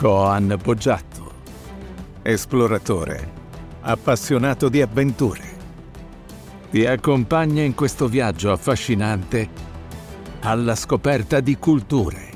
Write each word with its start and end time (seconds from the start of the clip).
Coan 0.00 0.58
Poggiatto, 0.62 1.30
esploratore, 2.22 3.32
appassionato 3.82 4.70
di 4.70 4.80
avventure. 4.80 5.42
Ti 6.70 6.86
accompagna 6.86 7.62
in 7.62 7.74
questo 7.74 8.08
viaggio 8.08 8.50
affascinante 8.50 9.46
alla 10.40 10.74
scoperta 10.74 11.40
di 11.40 11.58
culture, 11.58 12.30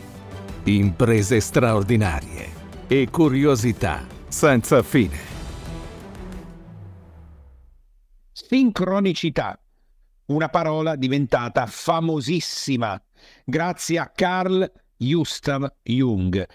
imprese 0.64 1.40
straordinarie 1.40 2.52
e 2.86 3.08
curiosità 3.10 4.06
senza 4.28 4.82
fine. 4.82 5.16
Sincronicità, 8.30 9.58
una 10.26 10.50
parola 10.50 10.96
diventata 10.96 11.64
famosissima 11.64 13.02
grazie 13.42 13.98
a 13.98 14.12
Carl 14.14 14.70
Gustav 14.98 15.66
Jung, 15.82 16.46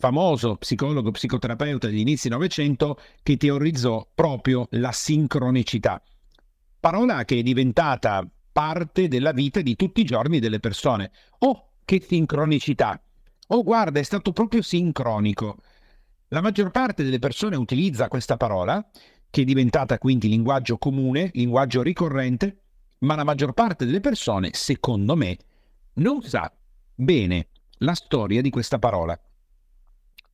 famoso 0.00 0.56
psicologo 0.56 1.10
psicoterapeuta 1.10 1.86
degli 1.86 2.00
inizi 2.00 2.28
Novecento 2.28 2.98
che 3.22 3.36
teorizzò 3.36 4.08
proprio 4.12 4.66
la 4.70 4.90
sincronicità. 4.90 6.02
Parola 6.80 7.24
che 7.26 7.38
è 7.38 7.42
diventata 7.42 8.26
parte 8.50 9.06
della 9.06 9.32
vita 9.32 9.60
di 9.60 9.76
tutti 9.76 10.00
i 10.00 10.04
giorni 10.04 10.40
delle 10.40 10.58
persone. 10.58 11.12
Oh, 11.40 11.72
che 11.84 12.00
sincronicità! 12.00 13.00
Oh, 13.48 13.62
guarda, 13.62 14.00
è 14.00 14.02
stato 14.02 14.32
proprio 14.32 14.62
sincronico. 14.62 15.58
La 16.28 16.40
maggior 16.40 16.70
parte 16.70 17.04
delle 17.04 17.18
persone 17.18 17.56
utilizza 17.56 18.08
questa 18.08 18.36
parola, 18.36 18.84
che 19.28 19.42
è 19.42 19.44
diventata 19.44 19.98
quindi 19.98 20.28
linguaggio 20.28 20.78
comune, 20.78 21.30
linguaggio 21.34 21.82
ricorrente, 21.82 22.62
ma 23.00 23.14
la 23.14 23.24
maggior 23.24 23.52
parte 23.52 23.84
delle 23.84 24.00
persone, 24.00 24.50
secondo 24.54 25.16
me, 25.16 25.36
non 25.94 26.22
sa 26.22 26.50
bene 26.94 27.48
la 27.78 27.94
storia 27.94 28.40
di 28.40 28.50
questa 28.50 28.78
parola. 28.78 29.18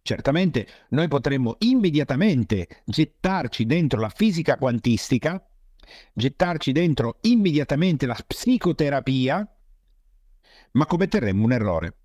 Certamente 0.07 0.69
noi 0.91 1.09
potremmo 1.09 1.57
immediatamente 1.59 2.69
gettarci 2.85 3.67
dentro 3.67 3.99
la 3.99 4.09
fisica 4.09 4.57
quantistica, 4.57 5.45
gettarci 6.13 6.71
dentro 6.71 7.19
immediatamente 7.23 8.07
la 8.07 8.17
psicoterapia, 8.25 9.57
ma 10.71 10.87
commetteremmo 10.87 11.45
un 11.45 11.51
errore. 11.51 11.97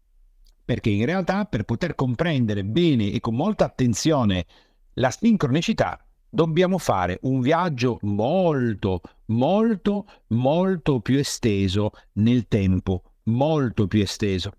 Perché 0.66 0.90
in 0.90 1.06
realtà 1.06 1.46
per 1.46 1.64
poter 1.64 1.94
comprendere 1.94 2.66
bene 2.66 3.12
e 3.12 3.20
con 3.20 3.36
molta 3.36 3.66
attenzione 3.66 4.48
la 4.94 5.12
sincronicità 5.12 6.04
dobbiamo 6.28 6.80
fare 6.80 7.20
un 7.22 7.40
viaggio 7.40 8.00
molto, 8.02 9.02
molto, 9.26 10.08
molto 10.30 11.02
più 11.02 11.20
esteso 11.20 11.92
nel 12.14 12.48
tempo, 12.48 13.04
molto 13.26 13.86
più 13.86 14.02
esteso. 14.02 14.54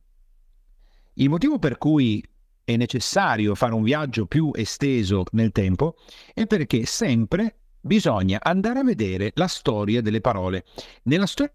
Il 1.15 1.29
motivo 1.29 1.59
per 1.59 1.77
cui 1.77 2.25
è 2.73 2.77
necessario 2.77 3.55
fare 3.55 3.75
un 3.75 3.83
viaggio 3.83 4.27
più 4.27 4.51
esteso 4.55 5.25
nel 5.33 5.53
tempo 5.53 5.97
è 6.33 6.47
perché 6.47 6.87
sempre 6.87 7.57
bisogna 7.81 8.39
andare 8.43 8.79
a 8.79 8.85
vedere 8.85 9.33
la 9.35 9.49
storia 9.49 10.01
delle 10.01 10.21
parole. 10.21 10.65
Nella 11.05 11.27
storia 11.27 11.53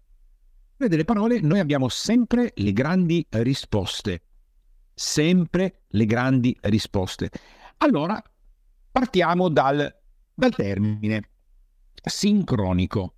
delle 0.76 1.04
parole 1.04 1.40
noi 1.40 1.58
abbiamo 1.58 1.88
sempre 1.88 2.52
le 2.56 2.72
grandi 2.72 3.26
risposte, 3.30 4.22
sempre 4.94 5.82
le 5.88 6.04
grandi 6.06 6.56
risposte. 6.62 7.30
Allora 7.78 8.22
partiamo 8.90 9.48
dal, 9.48 9.94
dal 10.34 10.54
termine 10.54 11.30
sincronico. 12.02 13.14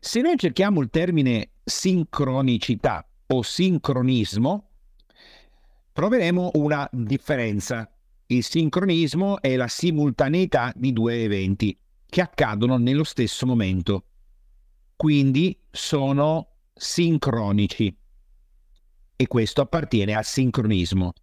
Se 0.00 0.20
noi 0.20 0.36
cerchiamo 0.36 0.80
il 0.80 0.90
termine 0.90 1.50
sincronicità 1.64 3.06
o 3.26 3.42
sincronismo, 3.42 4.67
troveremo 5.98 6.52
una 6.54 6.88
differenza. 6.92 7.90
Il 8.26 8.44
sincronismo 8.44 9.40
è 9.40 9.56
la 9.56 9.66
simultaneità 9.66 10.72
di 10.76 10.92
due 10.92 11.24
eventi 11.24 11.76
che 12.06 12.20
accadono 12.20 12.76
nello 12.76 13.02
stesso 13.02 13.46
momento. 13.46 14.04
Quindi 14.94 15.58
sono 15.68 16.50
sincronici. 16.72 17.92
E 19.16 19.26
questo 19.26 19.60
appartiene 19.60 20.14
al 20.14 20.24
sincronismo. 20.24 21.14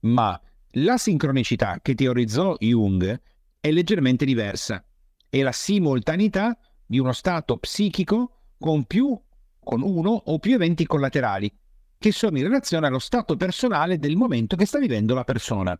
Ma 0.00 0.36
la 0.70 0.96
sincronicità 0.96 1.78
che 1.80 1.94
teorizzò 1.94 2.56
Jung 2.58 3.22
è 3.60 3.70
leggermente 3.70 4.24
diversa. 4.24 4.84
È 5.30 5.40
la 5.42 5.52
simultaneità 5.52 6.58
di 6.84 6.98
uno 6.98 7.12
stato 7.12 7.56
psichico 7.58 8.46
con 8.58 8.82
più 8.82 9.16
con 9.60 9.82
uno 9.82 10.10
o 10.10 10.40
più 10.40 10.54
eventi 10.54 10.86
collaterali 10.86 11.56
che 11.98 12.12
sono 12.12 12.36
in 12.38 12.44
relazione 12.44 12.86
allo 12.86 12.98
stato 12.98 13.36
personale 13.36 13.98
del 13.98 14.16
momento 14.16 14.56
che 14.56 14.66
sta 14.66 14.78
vivendo 14.78 15.14
la 15.14 15.24
persona. 15.24 15.78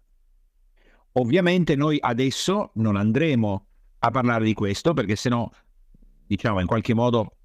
Ovviamente 1.12 1.76
noi 1.76 1.98
adesso 2.00 2.72
non 2.74 2.96
andremo 2.96 3.66
a 3.98 4.10
parlare 4.10 4.44
di 4.44 4.54
questo 4.54 4.92
perché 4.92 5.16
sennò, 5.16 5.48
diciamo, 6.26 6.60
in 6.60 6.66
qualche 6.66 6.94
modo 6.94 7.36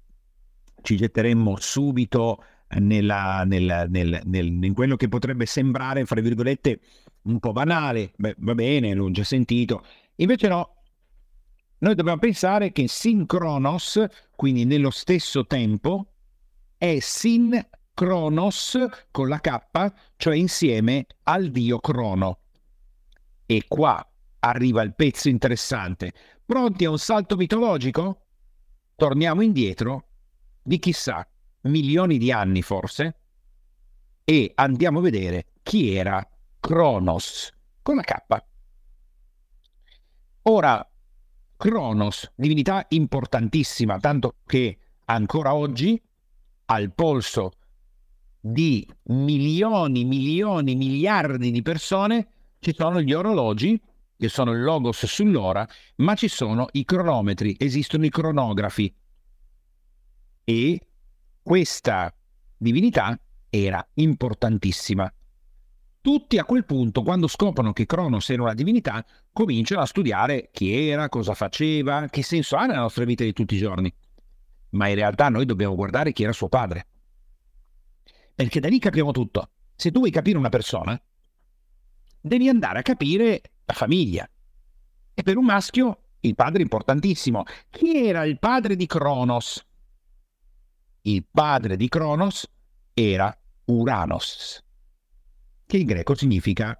ci 0.82 0.96
getteremmo 0.96 1.56
subito 1.58 2.42
nella, 2.80 3.44
nella, 3.44 3.86
nel, 3.86 4.20
nel, 4.24 4.46
in 4.46 4.74
quello 4.74 4.96
che 4.96 5.08
potrebbe 5.08 5.46
sembrare, 5.46 6.04
fra 6.04 6.20
virgolette, 6.20 6.80
un 7.22 7.38
po' 7.38 7.52
banale. 7.52 8.12
Beh, 8.16 8.34
va 8.38 8.54
bene, 8.54 8.94
l'ho 8.94 9.10
già 9.10 9.24
sentito. 9.24 9.84
Invece 10.16 10.48
no, 10.48 10.76
noi 11.78 11.94
dobbiamo 11.94 12.18
pensare 12.18 12.72
che 12.72 12.88
sincronos, 12.88 14.04
quindi 14.34 14.64
nello 14.64 14.90
stesso 14.90 15.46
tempo, 15.46 16.12
è 16.76 16.98
sin 17.00 17.58
Cronos 17.94 18.78
con 19.10 19.28
la 19.28 19.40
K, 19.40 19.92
cioè 20.16 20.34
insieme 20.34 21.06
al 21.24 21.50
dio 21.50 21.78
Crono. 21.78 22.38
E 23.44 23.64
qua 23.68 24.04
arriva 24.40 24.82
il 24.82 24.94
pezzo 24.94 25.28
interessante. 25.28 26.12
Pronti 26.44 26.84
a 26.84 26.90
un 26.90 26.98
salto 26.98 27.36
mitologico? 27.36 28.26
Torniamo 28.96 29.42
indietro 29.42 30.08
di 30.62 30.78
chissà 30.78 31.26
milioni 31.62 32.18
di 32.18 32.32
anni 32.32 32.62
forse 32.62 33.16
e 34.24 34.52
andiamo 34.54 34.98
a 35.00 35.02
vedere 35.02 35.46
chi 35.62 35.94
era 35.94 36.26
Cronos 36.60 37.52
con 37.82 37.96
la 37.96 38.02
K. 38.02 38.44
Ora, 40.42 40.88
Cronos, 41.56 42.32
divinità 42.34 42.86
importantissima, 42.88 43.98
tanto 43.98 44.36
che 44.46 44.78
ancora 45.04 45.54
oggi 45.54 46.00
al 46.66 46.92
polso 46.92 47.52
di 48.44 48.84
milioni, 49.04 50.04
milioni, 50.04 50.74
miliardi 50.74 51.52
di 51.52 51.62
persone, 51.62 52.26
ci 52.58 52.74
sono 52.76 53.00
gli 53.00 53.12
orologi, 53.12 53.80
che 54.18 54.28
sono 54.28 54.50
il 54.50 54.62
logos 54.62 55.06
sull'ora, 55.06 55.66
ma 55.96 56.14
ci 56.16 56.26
sono 56.26 56.66
i 56.72 56.84
cronometri, 56.84 57.54
esistono 57.56 58.04
i 58.04 58.10
cronografi. 58.10 58.92
E 60.42 60.88
questa 61.40 62.12
divinità 62.56 63.18
era 63.48 63.86
importantissima. 63.94 65.12
Tutti 66.00 66.36
a 66.38 66.44
quel 66.44 66.64
punto, 66.64 67.02
quando 67.02 67.28
scoprono 67.28 67.72
che 67.72 67.86
Cronos 67.86 68.28
era 68.30 68.42
una 68.42 68.54
divinità, 68.54 69.04
cominciano 69.32 69.82
a 69.82 69.86
studiare 69.86 70.50
chi 70.52 70.88
era, 70.88 71.08
cosa 71.08 71.34
faceva, 71.34 72.08
che 72.08 72.24
senso 72.24 72.56
ha 72.56 72.66
nella 72.66 72.80
nostra 72.80 73.04
vita 73.04 73.22
di 73.22 73.32
tutti 73.32 73.54
i 73.54 73.58
giorni. 73.58 73.92
Ma 74.70 74.88
in 74.88 74.96
realtà 74.96 75.28
noi 75.28 75.46
dobbiamo 75.46 75.76
guardare 75.76 76.12
chi 76.12 76.24
era 76.24 76.32
suo 76.32 76.48
padre 76.48 76.86
perché 78.34 78.60
da 78.60 78.68
lì 78.68 78.78
capiamo 78.78 79.12
tutto. 79.12 79.50
Se 79.74 79.90
tu 79.90 79.98
vuoi 79.98 80.10
capire 80.10 80.38
una 80.38 80.48
persona, 80.48 81.00
devi 82.20 82.48
andare 82.48 82.78
a 82.78 82.82
capire 82.82 83.42
la 83.64 83.74
famiglia. 83.74 84.28
E 85.14 85.22
per 85.22 85.36
un 85.36 85.44
maschio 85.44 86.02
il 86.20 86.34
padre 86.34 86.60
è 86.60 86.62
importantissimo. 86.62 87.42
Chi 87.68 88.06
era 88.06 88.24
il 88.24 88.38
padre 88.38 88.76
di 88.76 88.86
Cronos? 88.86 89.64
Il 91.02 91.26
padre 91.28 91.76
di 91.76 91.88
Cronos 91.88 92.48
era 92.94 93.36
Uranos, 93.64 94.62
che 95.66 95.78
in 95.78 95.86
greco 95.86 96.14
significa 96.14 96.76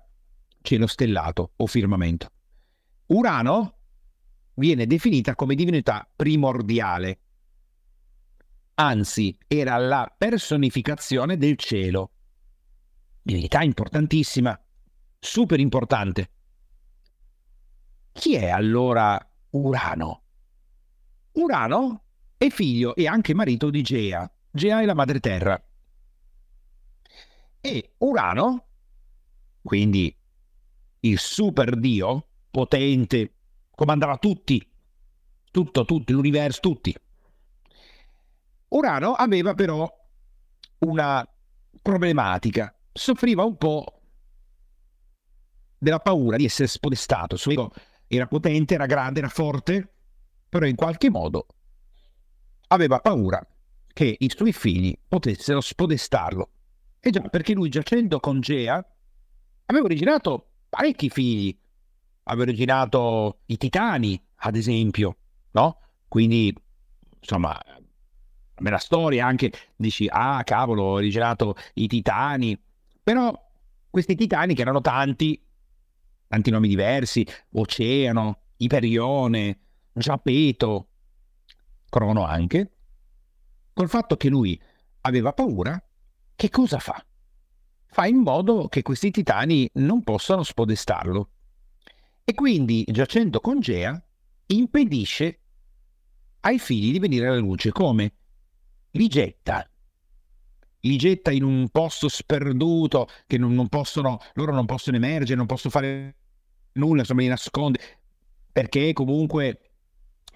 cielo 0.60 0.86
stellato 0.86 1.52
o 1.56 1.66
firmamento. 1.66 2.28
Urano 3.06 3.78
viene 4.54 4.86
definita 4.86 5.34
come 5.34 5.54
divinità 5.54 6.08
primordiale, 6.14 7.18
anzi 8.74 9.36
era 9.46 9.76
la 9.76 10.12
personificazione 10.16 11.36
del 11.36 11.56
cielo. 11.56 12.10
Divinità 13.22 13.62
importantissima, 13.62 14.58
super 15.18 15.60
importante. 15.60 16.30
Chi 18.12 18.34
è 18.34 18.50
allora 18.50 19.18
Urano? 19.50 20.22
Urano 21.32 22.04
è 22.36 22.48
figlio 22.50 22.94
e 22.94 23.06
anche 23.06 23.34
marito 23.34 23.70
di 23.70 23.82
Gea. 23.82 24.30
Gea 24.50 24.80
è 24.80 24.84
la 24.84 24.94
madre 24.94 25.20
terra. 25.20 25.62
E 27.60 27.94
Urano, 27.98 28.66
quindi 29.62 30.14
il 31.00 31.18
super 31.18 31.76
dio, 31.76 32.26
potente, 32.50 33.34
comandava 33.70 34.18
tutti, 34.18 34.68
tutto, 35.50 35.84
tutto, 35.84 36.12
l'universo, 36.12 36.60
tutti. 36.60 36.94
Urano 38.72 39.12
aveva 39.12 39.54
però 39.54 39.90
una 40.78 41.26
problematica, 41.80 42.74
soffriva 42.92 43.44
un 43.44 43.56
po' 43.56 44.00
della 45.78 45.98
paura 45.98 46.36
di 46.36 46.44
essere 46.44 46.68
spodestato. 46.68 47.36
Suo 47.36 47.52
ego 47.52 47.72
era 48.06 48.26
potente, 48.26 48.74
era 48.74 48.86
grande, 48.86 49.18
era 49.18 49.28
forte, 49.28 49.92
però 50.48 50.66
in 50.66 50.76
qualche 50.76 51.10
modo 51.10 51.46
aveva 52.68 53.00
paura 53.00 53.46
che 53.92 54.16
i 54.18 54.32
suoi 54.34 54.52
figli 54.52 54.96
potessero 55.06 55.60
spodestarlo. 55.60 56.50
E 56.98 57.10
già, 57.10 57.20
perché 57.22 57.52
lui 57.52 57.68
giacendo 57.68 58.20
con 58.20 58.40
Gea 58.40 58.82
aveva 59.66 59.84
originato 59.84 60.52
parecchi 60.68 61.10
figli, 61.10 61.58
aveva 62.24 62.44
originato 62.44 63.40
i 63.46 63.58
titani, 63.58 64.22
ad 64.36 64.56
esempio, 64.56 65.16
no? 65.50 65.78
Quindi, 66.08 66.54
insomma, 67.18 67.60
nella 68.62 68.78
storia 68.78 69.26
anche 69.26 69.52
dici, 69.76 70.06
ah, 70.10 70.42
cavolo, 70.44 70.82
ho 70.82 70.92
originato 70.92 71.54
i 71.74 71.86
titani, 71.86 72.58
però 73.02 73.32
questi 73.90 74.14
titani 74.14 74.54
che 74.54 74.62
erano 74.62 74.80
tanti, 74.80 75.40
tanti 76.26 76.50
nomi 76.50 76.68
diversi, 76.68 77.26
Oceano, 77.52 78.40
Iperione, 78.56 79.58
Giapeto, 79.92 80.86
Crono 81.88 82.24
anche, 82.24 82.72
col 83.74 83.88
fatto 83.88 84.16
che 84.16 84.28
lui 84.30 84.58
aveva 85.02 85.32
paura, 85.34 85.82
che 86.34 86.48
cosa 86.48 86.78
fa? 86.78 87.04
Fa 87.86 88.06
in 88.06 88.16
modo 88.16 88.68
che 88.68 88.80
questi 88.80 89.10
titani 89.10 89.68
non 89.74 90.02
possano 90.02 90.42
spodestarlo. 90.42 91.30
E 92.24 92.32
quindi, 92.34 92.84
giacendo 92.90 93.40
con 93.40 93.60
Gea, 93.60 94.02
impedisce 94.46 95.40
ai 96.40 96.58
figli 96.58 96.92
di 96.92 96.98
venire 96.98 97.26
alla 97.26 97.36
luce. 97.36 97.72
Come? 97.72 98.14
Li 98.92 99.08
getta 99.08 99.66
li 100.82 100.96
getta 100.96 101.30
in 101.30 101.44
un 101.44 101.68
posto 101.68 102.08
sperduto 102.08 103.08
che 103.26 103.38
non, 103.38 103.54
non 103.54 103.68
possono, 103.68 104.18
loro 104.34 104.52
non 104.52 104.66
possono 104.66 104.96
emergere, 104.96 105.36
non 105.36 105.46
possono 105.46 105.72
fare 105.72 106.14
nulla, 106.72 107.00
insomma 107.00 107.20
li 107.20 107.28
nasconde, 107.28 107.78
perché 108.50 108.92
comunque 108.92 109.60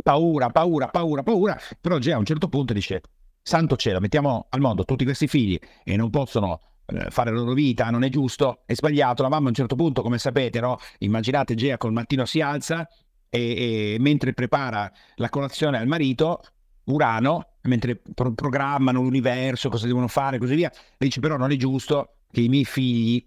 paura, 0.03 0.51
paura, 0.51 0.89
paura, 0.89 1.23
paura, 1.23 1.59
però 1.81 1.99
già 1.99 2.15
a 2.15 2.19
un 2.19 2.25
certo 2.25 2.49
punto 2.49 2.73
dice, 2.73 3.03
santo 3.43 3.77
cielo, 3.77 4.01
mettiamo 4.01 4.47
al 4.51 4.61
mondo 4.61 4.85
tutti 4.85 5.05
questi 5.05 5.27
figli 5.27 5.59
e 5.85 5.97
non 5.97 6.11
possono 6.11 6.61
eh, 6.87 7.11
fare 7.11 7.31
la 7.31 7.39
loro 7.39 7.53
vita, 7.53 7.91
non 7.91 8.05
è 8.05 8.09
giusto, 8.09 8.63
è 8.67 8.75
sbagliato, 8.75 9.23
la 9.23 9.29
mamma 9.29 9.47
a 9.47 9.49
un 9.49 9.55
certo 9.55 9.75
punto, 9.75 10.03
come 10.03 10.19
sapete, 10.19 10.61
no? 10.61 10.79
immaginate 10.99 11.55
Gea 11.55 11.77
col 11.77 11.93
mattino 11.93 12.25
si 12.25 12.41
alza 12.41 12.89
e, 13.29 13.95
e 13.95 13.97
mentre 13.99 14.33
prepara 14.33 14.91
la 15.17 15.29
colazione 15.29 15.79
al 15.79 15.87
marito, 15.89 16.41
Urano, 16.87 17.55
mentre 17.63 17.97
pro- 17.97 18.33
programmano 18.33 19.01
l'universo, 19.03 19.69
cosa 19.69 19.87
devono 19.87 20.09
fare 20.09 20.37
e 20.37 20.39
così 20.39 20.55
via, 20.55 20.71
dice 20.99 21.21
però 21.21 21.37
non 21.37 21.51
è 21.51 21.57
giusto 21.57 22.17
che 22.31 22.41
i 22.41 22.49
miei 22.49 22.65
figli 22.65 23.25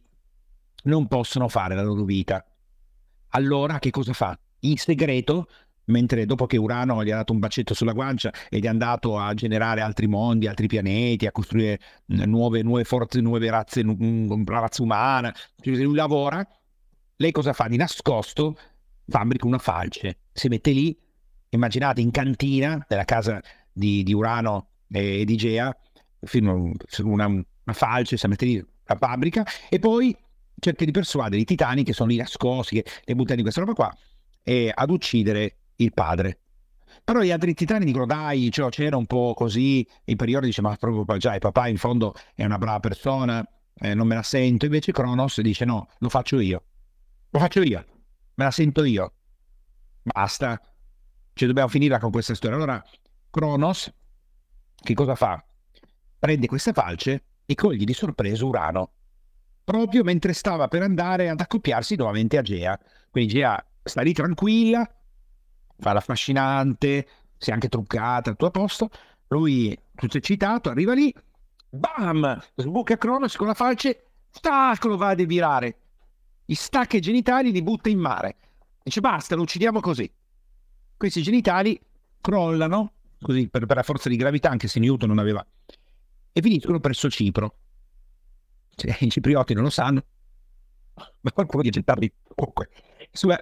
non 0.84 1.08
possono 1.08 1.48
fare 1.48 1.76
la 1.76 1.82
loro 1.82 2.04
vita. 2.04 2.44
Allora 3.30 3.80
che 3.80 3.90
cosa 3.90 4.14
fa? 4.14 4.38
In 4.62 4.78
segreto, 4.78 5.48
mentre 5.86 6.26
dopo 6.26 6.46
che 6.46 6.58
Urano 6.58 7.04
gli 7.04 7.12
ha 7.12 7.18
dato 7.18 7.34
un 7.34 7.40
bacetto 7.40 7.74
sulla 7.74 7.92
guancia 7.92 8.32
ed 8.50 8.66
è 8.66 8.68
andato 8.68 9.18
a 9.18 9.34
generare 9.34 9.82
altri 9.82 10.08
mondi, 10.08 10.48
altri 10.48 10.68
pianeti, 10.68 11.26
a 11.26 11.32
costruire 11.32 11.80
nuove, 12.06 12.62
nuove 12.64 12.84
forze, 12.86 13.20
nuove 13.20 13.50
razze, 13.50 13.82
una 13.82 14.60
razza 14.60 14.82
umana, 14.82 15.34
cioè 15.62 15.76
lui 15.76 15.96
lavora, 15.96 16.46
lei 17.18 17.32
cosa 17.32 17.54
fa? 17.54 17.68
Di 17.68 17.78
nascosto 17.78 18.58
fabbrica 19.06 19.46
una 19.48 19.58
falce, 19.58 20.20
si 20.32 20.48
mette 20.48 20.72
lì, 20.72 20.98
immaginate 21.50 22.02
in 22.02 22.12
cantina 22.12 22.84
della 22.88 23.06
casa 23.06 23.42
di, 23.72 24.04
di 24.04 24.14
Urano 24.14 24.70
e 24.92 25.24
di 25.26 25.36
Gea, 25.36 25.76
una, 26.34 27.26
una 27.26 27.44
falce, 27.72 28.18
si 28.18 28.28
mette 28.28 28.46
lì 28.46 28.66
la 28.86 28.96
fabbrica 28.96 29.46
e 29.70 29.80
poi 29.80 30.16
cerca 30.60 30.86
di 30.86 30.92
persuadere 30.92 31.42
i 31.42 31.46
titani 31.46 31.84
che 31.84 31.94
sono 31.94 32.10
lì 32.10 32.18
nascosti, 32.18 32.82
che 32.82 32.90
le 33.06 33.16
buttano 33.16 33.38
di 33.38 33.42
questa 33.44 33.62
roba 33.62 33.74
qua, 33.74 33.98
e 34.44 34.72
ad 34.74 34.90
uccidere 34.90 35.58
il 35.76 35.94
padre. 35.94 36.40
Però 37.04 37.22
gli 37.22 37.32
altri 37.32 37.54
titani 37.54 37.86
dicono 37.86 38.06
dai, 38.06 38.52
cioè, 38.52 38.70
c'era 38.70 38.98
un 38.98 39.06
po' 39.06 39.34
così, 39.36 39.88
il 40.06 40.16
periodico 40.16 40.48
dice 40.48 40.62
ma 40.62 40.76
proprio 40.76 41.18
già 41.18 41.34
il 41.34 41.40
papà 41.40 41.68
in 41.68 41.78
fondo 41.78 42.14
è 42.36 42.44
una 42.44 42.58
brava 42.58 42.80
persona, 42.80 43.48
eh, 43.76 43.94
non 43.94 44.08
me 44.08 44.16
la 44.16 44.24
sento, 44.24 44.66
invece 44.66 44.92
Cronos 44.92 45.40
dice 45.42 45.66
no, 45.66 45.88
lo 46.00 46.10
faccio 46.10 46.40
io, 46.40 46.64
lo 47.30 47.40
faccio 47.40 47.62
io, 47.62 47.86
me 48.36 48.44
la 48.44 48.52
sento 48.52 48.84
io, 48.84 49.14
basta, 50.02 50.60
cioè 51.40 51.48
dobbiamo 51.48 51.70
finirla 51.70 52.00
con 52.00 52.12
questa 52.12 52.36
storia. 52.36 52.58
Allora 52.58 52.84
Cronos, 53.30 53.90
che 54.76 54.94
cosa 54.94 55.16
fa? 55.16 55.42
Prende 56.20 56.48
queste 56.48 56.74
falce 56.74 57.24
e 57.46 57.56
coglie 57.56 57.86
di 57.86 57.94
sorpresa 57.94 58.44
Urano, 58.44 58.92
proprio 59.64 60.04
mentre 60.04 60.34
stava 60.34 60.68
per 60.68 60.82
andare 60.82 61.30
ad 61.30 61.40
accoppiarsi 61.40 61.96
nuovamente 61.96 62.38
a 62.38 62.42
Gea. 62.42 62.78
Quindi 63.10 63.32
Gea 63.32 63.66
sta 63.82 64.02
lì 64.02 64.12
tranquilla, 64.12 64.86
fa 65.78 65.94
l'affascinante, 65.94 67.08
si 67.38 67.52
è 67.52 67.54
anche 67.54 67.70
truccata, 67.70 68.32
tutto 68.32 68.48
a 68.48 68.52
posto. 68.52 68.90
Lui, 69.30 69.80
tutto 69.96 70.18
eccitato, 70.18 70.70
arriva 70.70 70.92
lì, 70.92 71.16
bam! 71.70 72.38
Sbuca 72.54 72.98
Cronos 72.98 73.38
con 73.38 73.48
la 73.48 73.54
falce, 73.54 74.08
stacco, 74.30 74.90
lo 74.90 74.98
va 74.98 75.10
a 75.10 75.16
devirare. 75.16 75.78
Gli 76.44 76.56
stacca 76.56 76.98
i 76.98 77.02
genitali, 77.02 77.54
li 77.54 77.64
butta 77.64 77.88
in 77.88 78.00
mare. 78.00 78.36
Dice 78.84 79.00
basta, 79.00 79.36
lo 79.36 79.44
uccidiamo 79.44 79.80
così. 79.80 80.12
Questi 81.00 81.22
genitali 81.22 81.80
crollano 82.20 82.92
così 83.22 83.48
per, 83.48 83.66
per, 83.66 83.78
la 83.78 83.84
forza 83.84 84.10
di 84.10 84.18
gravità, 84.18 84.50
anche 84.50 84.68
se 84.68 84.82
Newton 84.82 85.08
non 85.08 85.18
aveva, 85.18 85.46
e 86.34 86.42
finiscono 86.42 86.82
presso 86.82 87.10
Cipro. 87.10 87.56
Cioè, 88.76 88.98
I 89.00 89.10
ciprioti 89.10 89.54
non 89.54 89.64
lo 89.64 89.70
sanno, 89.70 90.04
ma 91.22 91.32
qualcuno 91.32 91.64
di 91.64 91.70
gettarli 91.70 92.12
comunque. 92.36 92.70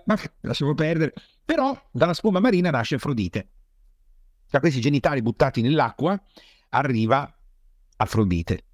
ma 0.06 0.16
lasciamo 0.42 0.76
perdere. 0.76 1.16
Però 1.44 1.76
dalla 1.90 2.14
spuma 2.14 2.40
marina 2.40 2.70
nasce 2.70 2.94
Afrodite. 2.94 3.50
Da 4.52 4.60
questi 4.60 4.80
genitali 4.80 5.24
buttati 5.24 5.62
nell'acqua 5.62 6.16
arriva 6.70 7.36
Afrodite. 7.96 8.66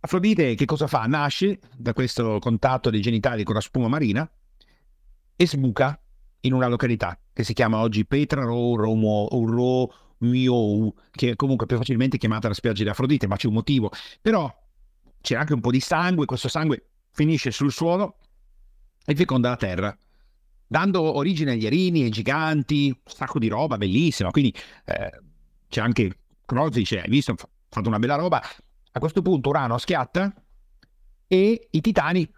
Afrodite 0.00 0.56
che 0.56 0.64
cosa 0.64 0.88
fa? 0.88 1.04
Nasce 1.06 1.60
da 1.76 1.92
questo 1.92 2.40
contatto 2.40 2.90
dei 2.90 3.00
genitali 3.00 3.44
con 3.44 3.54
la 3.54 3.60
spuma 3.60 3.86
marina 3.86 4.28
e 5.36 5.46
sbuca 5.46 6.00
in 6.40 6.52
una 6.52 6.66
località 6.66 7.16
che 7.38 7.44
si 7.44 7.52
chiama 7.52 7.78
oggi 7.78 8.04
Petra 8.04 8.42
Ro 8.42 8.74
Romio, 8.74 9.94
che 11.12 11.30
è 11.30 11.36
comunque 11.36 11.66
più 11.66 11.76
facilmente 11.76 12.18
chiamata 12.18 12.48
la 12.48 12.54
spiaggia 12.54 12.82
di 12.82 12.88
Afrodite, 12.88 13.28
ma 13.28 13.36
c'è 13.36 13.46
un 13.46 13.52
motivo. 13.52 13.92
Però 14.20 14.52
c'è 15.20 15.36
anche 15.36 15.52
un 15.52 15.60
po' 15.60 15.70
di 15.70 15.78
sangue, 15.78 16.26
questo 16.26 16.48
sangue 16.48 16.88
finisce 17.12 17.52
sul 17.52 17.70
suolo 17.70 18.16
e 19.04 19.14
feconda 19.14 19.50
la 19.50 19.56
terra, 19.56 19.96
dando 20.66 21.00
origine 21.00 21.52
agli 21.52 21.64
arini, 21.64 22.02
ai 22.02 22.10
giganti, 22.10 22.88
un 22.88 22.96
sacco 23.04 23.38
di 23.38 23.46
roba 23.46 23.76
bellissima. 23.76 24.32
Quindi 24.32 24.52
eh, 24.86 25.20
c'è 25.68 25.80
anche 25.80 26.18
Crozi 26.44 26.80
dice, 26.80 27.02
hai 27.02 27.08
visto, 27.08 27.30
ha 27.30 27.48
fatto 27.68 27.86
una 27.86 28.00
bella 28.00 28.16
roba. 28.16 28.42
A 28.90 28.98
questo 28.98 29.22
punto 29.22 29.50
Urano 29.50 29.78
schiatta 29.78 30.34
e 31.28 31.68
i 31.70 31.80
titani 31.80 32.28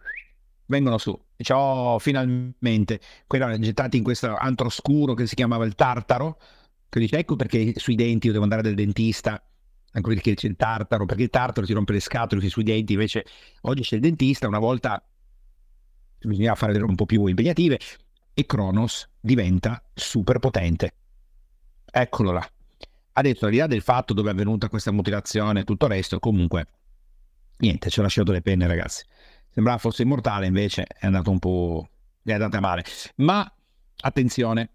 vengono 0.70 0.96
su. 0.96 1.18
Dice, 1.36 1.52
oh, 1.52 1.98
finalmente. 1.98 3.00
Quelli 3.26 3.44
erano 3.44 3.58
gettati 3.58 3.98
in 3.98 4.04
questo 4.04 4.34
antro 4.34 4.66
oscuro 4.66 5.14
che 5.14 5.26
si 5.26 5.34
chiamava 5.34 5.66
il 5.66 5.74
Tartaro, 5.74 6.40
che 6.88 7.00
dice, 7.00 7.18
ecco 7.18 7.36
perché 7.36 7.74
sui 7.76 7.96
denti 7.96 8.28
io 8.28 8.32
devo 8.32 8.44
andare 8.44 8.62
dal 8.62 8.74
dentista, 8.74 9.42
anche 9.92 10.08
perché 10.08 10.34
c'è 10.34 10.46
il 10.46 10.56
Tartaro, 10.56 11.04
perché 11.04 11.24
il 11.24 11.30
Tartaro 11.30 11.66
si 11.66 11.72
rompe 11.72 11.92
le 11.92 12.00
scatole 12.00 12.48
sui 12.48 12.62
denti, 12.62 12.94
invece 12.94 13.26
oggi 13.62 13.82
c'è 13.82 13.96
il 13.96 14.00
dentista, 14.00 14.46
una 14.46 14.58
volta 14.58 15.04
bisognava 16.22 16.54
fare 16.54 16.78
un 16.78 16.94
po' 16.94 17.06
più 17.06 17.26
impegnative, 17.26 17.78
e 18.32 18.46
Cronos 18.46 19.08
diventa 19.20 19.82
super 19.92 20.38
potente. 20.38 20.94
Eccolo 21.90 22.30
là. 22.30 22.50
Adesso, 23.12 23.46
al 23.46 23.50
di 23.50 23.56
là 23.58 23.66
del 23.66 23.82
fatto 23.82 24.14
dove 24.14 24.30
è 24.30 24.32
avvenuta 24.32 24.68
questa 24.68 24.92
mutilazione 24.92 25.60
e 25.60 25.64
tutto 25.64 25.86
il 25.86 25.92
resto, 25.92 26.20
comunque, 26.20 26.66
niente, 27.58 27.90
ci 27.90 27.98
ho 27.98 28.02
lasciato 28.02 28.30
le 28.30 28.40
penne, 28.40 28.66
ragazzi 28.68 29.04
sembrava 29.50 29.78
fosse 29.78 30.02
immortale, 30.02 30.46
invece 30.46 30.84
è 30.84 31.06
andato 31.06 31.30
un 31.30 31.38
po'... 31.38 31.88
è 32.22 32.32
andata 32.32 32.60
male. 32.60 32.84
Ma 33.16 33.52
attenzione, 34.02 34.70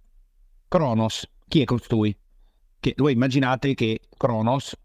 Cronos, 0.67 1.27
chi 1.48 1.62
è 1.62 1.65
costui? 1.65 2.15
Che 2.79 2.94
voi 2.98 3.13
immaginate 3.13 3.74
che 3.74 4.01
Cronos 4.17 4.75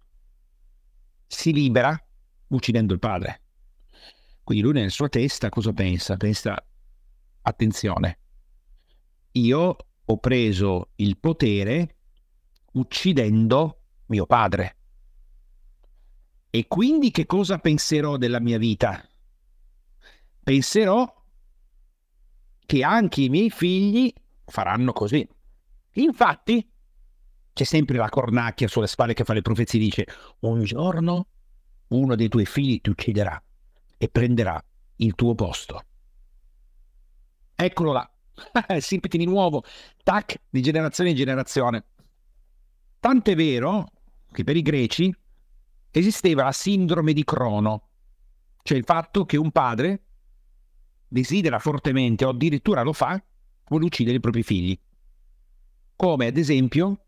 si 1.26 1.52
libera 1.52 2.00
uccidendo 2.48 2.92
il 2.92 2.98
padre. 2.98 3.42
Quindi 4.42 4.64
lui 4.64 4.74
nella 4.74 4.88
sua 4.88 5.08
testa 5.08 5.48
cosa 5.48 5.72
pensa? 5.72 6.16
Pensa, 6.16 6.56
attenzione, 7.42 8.18
io 9.32 9.76
ho 10.04 10.18
preso 10.18 10.90
il 10.96 11.18
potere 11.18 11.96
uccidendo 12.72 13.82
mio 14.06 14.26
padre. 14.26 14.76
E 16.50 16.66
quindi 16.66 17.12
che 17.12 17.26
cosa 17.26 17.58
penserò 17.58 18.16
della 18.16 18.40
mia 18.40 18.58
vita? 18.58 19.08
Penserò 20.50 21.06
che 22.66 22.82
anche 22.82 23.22
i 23.22 23.28
miei 23.28 23.50
figli 23.50 24.12
faranno 24.46 24.92
così. 24.92 25.24
Infatti, 25.92 26.68
c'è 27.52 27.62
sempre 27.62 27.96
la 27.96 28.08
cornacchia 28.08 28.66
sulle 28.66 28.88
spalle 28.88 29.14
che 29.14 29.22
fa 29.22 29.32
le 29.32 29.42
profezie, 29.42 29.78
dice, 29.78 30.06
un 30.40 30.64
giorno 30.64 31.28
uno 31.88 32.16
dei 32.16 32.28
tuoi 32.28 32.46
figli 32.46 32.80
ti 32.80 32.90
ucciderà 32.90 33.40
e 33.96 34.08
prenderà 34.08 34.60
il 34.96 35.14
tuo 35.14 35.36
posto. 35.36 35.84
Eccolo 37.54 37.92
là. 37.92 38.10
Simpiti 38.80 39.18
di 39.18 39.26
nuovo. 39.26 39.62
Tac, 40.02 40.40
di 40.48 40.62
generazione 40.62 41.10
in 41.10 41.16
generazione. 41.16 41.84
Tant'è 42.98 43.36
vero 43.36 43.86
che 44.32 44.42
per 44.42 44.56
i 44.56 44.62
greci 44.62 45.14
esisteva 45.92 46.42
la 46.42 46.52
sindrome 46.52 47.12
di 47.12 47.22
Crono, 47.22 47.88
cioè 48.64 48.78
il 48.78 48.84
fatto 48.84 49.24
che 49.24 49.36
un 49.36 49.52
padre 49.52 50.06
desidera 51.10 51.58
fortemente 51.58 52.24
o 52.24 52.30
addirittura 52.30 52.82
lo 52.82 52.92
fa, 52.92 53.22
vuole 53.66 53.84
uccidere 53.84 54.16
i 54.16 54.20
propri 54.20 54.42
figli. 54.42 54.78
Come 55.96 56.26
ad 56.26 56.36
esempio 56.36 57.04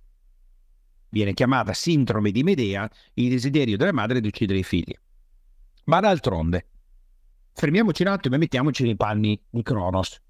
viene 1.09 1.35
chiamata 1.35 1.73
sindrome 1.73 2.33
di 2.33 2.43
Medea 2.43 2.91
il 3.15 3.31
desiderio 3.31 3.77
della 3.77 3.93
madre 3.93 4.21
di 4.21 4.27
uccidere 4.27 4.59
i 4.59 4.65
figli. 4.65 4.95
Ma 5.85 6.01
d'altronde, 6.01 6.67
fermiamoci 7.53 8.03
un 8.03 8.09
attimo 8.09 8.35
e 8.35 8.39
mettiamoci 8.39 8.83
nei 8.83 8.97
panni 8.97 9.41
di 9.49 9.63
Cronos. 9.63 10.21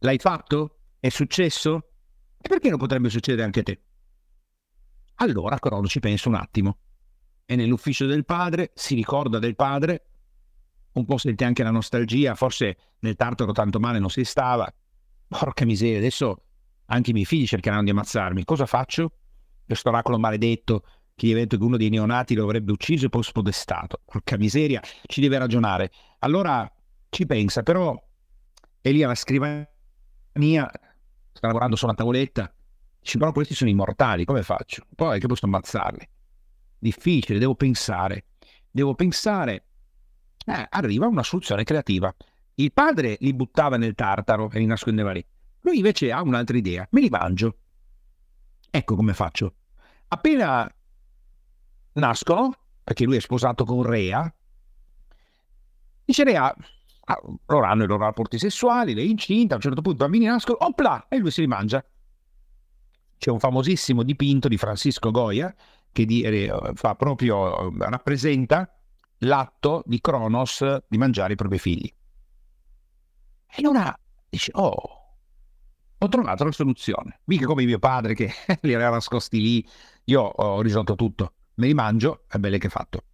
L'hai 0.00 0.18
fatto? 0.18 0.78
È 1.00 1.08
successo? 1.08 1.92
E 2.38 2.48
perché 2.48 2.68
non 2.68 2.78
potrebbe 2.78 3.08
succedere 3.08 3.44
anche 3.44 3.60
a 3.60 3.62
te? 3.62 3.82
Allora 5.16 5.58
Cronos 5.58 5.90
ci 5.90 6.00
pensa 6.00 6.28
un 6.28 6.34
attimo. 6.34 6.78
È 7.44 7.56
nell'ufficio 7.56 8.06
del 8.06 8.24
padre, 8.24 8.72
si 8.74 8.94
ricorda 8.94 9.38
del 9.38 9.56
padre, 9.56 10.09
un 11.00 11.06
po' 11.06 11.18
sente 11.18 11.44
anche 11.44 11.62
la 11.62 11.70
nostalgia, 11.70 12.34
forse 12.34 12.76
nel 13.00 13.16
Tartaro 13.16 13.52
tanto 13.52 13.80
male 13.80 13.98
non 13.98 14.10
si 14.10 14.24
stava. 14.24 14.72
Porca 15.28 15.64
miseria, 15.64 15.98
adesso 15.98 16.44
anche 16.86 17.10
i 17.10 17.12
miei 17.12 17.24
figli 17.24 17.46
cercheranno 17.46 17.84
di 17.84 17.90
ammazzarmi. 17.90 18.44
Cosa 18.44 18.66
faccio? 18.66 19.12
Questo 19.64 19.88
oracolo 19.88 20.18
maledetto 20.18 20.84
che 21.14 21.26
gli 21.26 21.30
evento 21.30 21.56
che 21.56 21.62
uno 21.62 21.76
dei 21.76 21.90
neonati 21.90 22.34
lo 22.34 22.44
avrebbe 22.44 22.72
ucciso 22.72 23.06
e 23.06 23.08
poi 23.08 23.22
spodestato. 23.22 24.00
Porca 24.04 24.36
miseria, 24.36 24.80
ci 25.06 25.20
deve 25.20 25.38
ragionare. 25.38 25.90
Allora 26.20 26.70
ci 27.08 27.26
pensa, 27.26 27.62
però 27.62 28.00
è 28.80 28.90
lì 28.90 29.02
alla 29.02 29.14
scrivania, 29.14 29.68
sta 30.32 31.46
lavorando 31.46 31.76
sulla 31.76 31.94
tavoletta, 31.94 32.52
dice 33.00 33.18
però 33.18 33.32
questi 33.32 33.54
sono 33.54 33.70
immortali, 33.70 34.24
come 34.24 34.42
faccio? 34.42 34.86
Poi 34.94 35.20
che 35.20 35.26
posso 35.26 35.46
ammazzarli? 35.46 36.08
Difficile, 36.78 37.38
devo 37.38 37.54
pensare. 37.54 38.24
Devo 38.70 38.94
pensare 38.94 39.64
eh, 40.50 40.66
arriva 40.68 41.06
una 41.06 41.22
soluzione 41.22 41.64
creativa. 41.64 42.14
Il 42.54 42.72
padre 42.72 43.16
li 43.20 43.32
buttava 43.32 43.76
nel 43.76 43.94
tartaro 43.94 44.50
e 44.50 44.58
li 44.58 44.66
nascondeva 44.66 45.12
lì. 45.12 45.24
Lui 45.60 45.76
invece 45.76 46.10
ha 46.10 46.20
un'altra 46.20 46.56
idea, 46.56 46.86
me 46.90 47.00
li 47.00 47.08
mangio. 47.08 47.56
Ecco 48.68 48.96
come 48.96 49.14
faccio. 49.14 49.54
Appena 50.08 50.70
nascono, 51.92 52.54
perché 52.82 53.04
lui 53.04 53.16
è 53.16 53.20
sposato 53.20 53.64
con 53.64 53.82
Rea, 53.82 54.32
dice 56.04 56.24
Rea, 56.24 56.54
ah, 57.04 57.20
loro 57.46 57.64
hanno 57.64 57.84
i 57.84 57.86
loro 57.86 58.04
rapporti 58.04 58.38
sessuali, 58.38 58.94
le 58.94 59.02
incinta, 59.02 59.54
a 59.54 59.56
un 59.56 59.62
certo 59.62 59.82
punto 59.82 60.02
i 60.02 60.08
bambini 60.08 60.26
nascono, 60.26 60.58
opla, 60.60 61.06
e 61.08 61.18
lui 61.18 61.30
si 61.30 61.40
li 61.40 61.46
mangia. 61.46 61.84
C'è 63.16 63.30
un 63.30 63.38
famosissimo 63.38 64.02
dipinto 64.02 64.48
di 64.48 64.56
Francisco 64.56 65.10
Goya 65.10 65.54
che 65.92 66.04
di, 66.06 66.22
eh, 66.22 66.72
fa 66.74 66.94
proprio, 66.94 67.70
eh, 67.70 67.88
rappresenta 67.90 68.79
l'atto 69.20 69.82
di 69.86 70.00
Cronos 70.00 70.64
di 70.88 70.98
mangiare 70.98 71.32
i 71.32 71.36
propri 71.36 71.58
figli. 71.58 71.92
E 73.52 73.54
allora 73.58 73.96
dice, 74.28 74.50
oh, 74.54 75.00
ho 75.98 76.08
trovato 76.08 76.44
la 76.44 76.52
soluzione. 76.52 77.20
Mica 77.24 77.46
come 77.46 77.64
mio 77.64 77.78
padre 77.78 78.14
che 78.14 78.30
li 78.62 78.74
aveva 78.74 78.90
nascosti 78.90 79.40
lì, 79.40 79.68
io 80.04 80.22
ho 80.22 80.62
risolto 80.62 80.94
tutto, 80.94 81.34
me 81.54 81.66
li 81.66 81.74
mangio, 81.74 82.24
è 82.28 82.38
bello 82.38 82.58
che 82.58 82.68
fatto. 82.68 83.04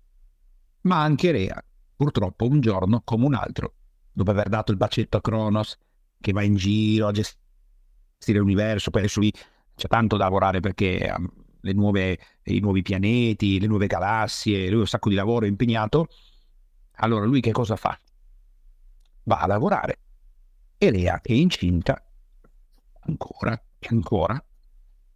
Ma 0.83 1.03
anche 1.03 1.33
Rea, 1.33 1.63
purtroppo 1.97 2.47
un 2.47 2.61
giorno 2.61 3.03
come 3.03 3.25
un 3.25 3.35
altro, 3.35 3.75
dopo 4.13 4.31
aver 4.31 4.49
dato 4.49 4.71
il 4.71 4.77
bacetto 4.77 5.17
a 5.17 5.21
Cronos, 5.21 5.77
che 6.21 6.33
va 6.33 6.43
in 6.43 6.55
giro 6.55 7.09
a 7.09 7.13
gestire 7.13 8.39
l'universo, 8.39 8.91
poi 8.91 9.03
adesso 9.03 9.21
lì 9.21 9.33
c'è 9.75 9.89
tanto 9.89 10.17
da 10.17 10.25
lavorare 10.25 10.61
perché 10.61 11.13
um, 11.17 11.29
nuove, 11.73 12.19
i 12.45 12.61
nuovi 12.61 12.83
pianeti, 12.83 13.61
le 13.61 13.67
nuove 13.67 13.87
galassie, 13.87 14.69
lui 14.71 14.81
un 14.81 14.87
sacco 14.87 15.09
di 15.09 15.15
lavoro 15.15 15.47
impegnato. 15.47 16.09
Allora 16.97 17.25
lui 17.25 17.41
che 17.41 17.53
cosa 17.53 17.77
fa? 17.77 17.99
Va 19.25 19.41
a 19.41 19.47
lavorare. 19.47 19.99
E 20.79 20.91
Lea 20.91 21.21
è 21.21 21.33
incinta 21.33 22.03
ancora 23.01 23.61
e 23.79 23.87
ancora. 23.91 24.43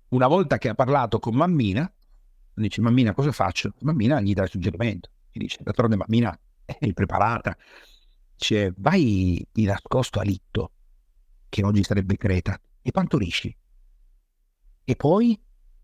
Una 0.09 0.26
volta 0.26 0.59
che 0.59 0.69
ha 0.69 0.75
parlato 0.75 1.19
con 1.19 1.35
Mammina, 1.35 1.90
dice 2.54 2.80
Mammina 2.80 3.14
cosa 3.14 3.33
faccio? 3.33 3.75
Mammina 3.80 4.21
gli 4.21 4.33
dà 4.33 4.42
il 4.42 4.50
suggerimento. 4.50 5.11
Gli 5.30 5.38
dice, 5.40 5.62
d'altronde 5.62 5.97
Mammina 5.97 6.37
è 6.64 6.92
preparata. 6.92 7.57
Dice, 8.37 8.75
vai 8.78 9.47
di 9.52 9.64
nascosto 9.64 10.19
a 10.19 10.23
Litto, 10.23 10.73
che 11.49 11.64
oggi 11.64 11.83
sarebbe 11.83 12.16
Creta, 12.16 12.61
e 12.83 12.90
partorisci. 12.90 13.54
E 14.85 14.97
poi 14.97 15.40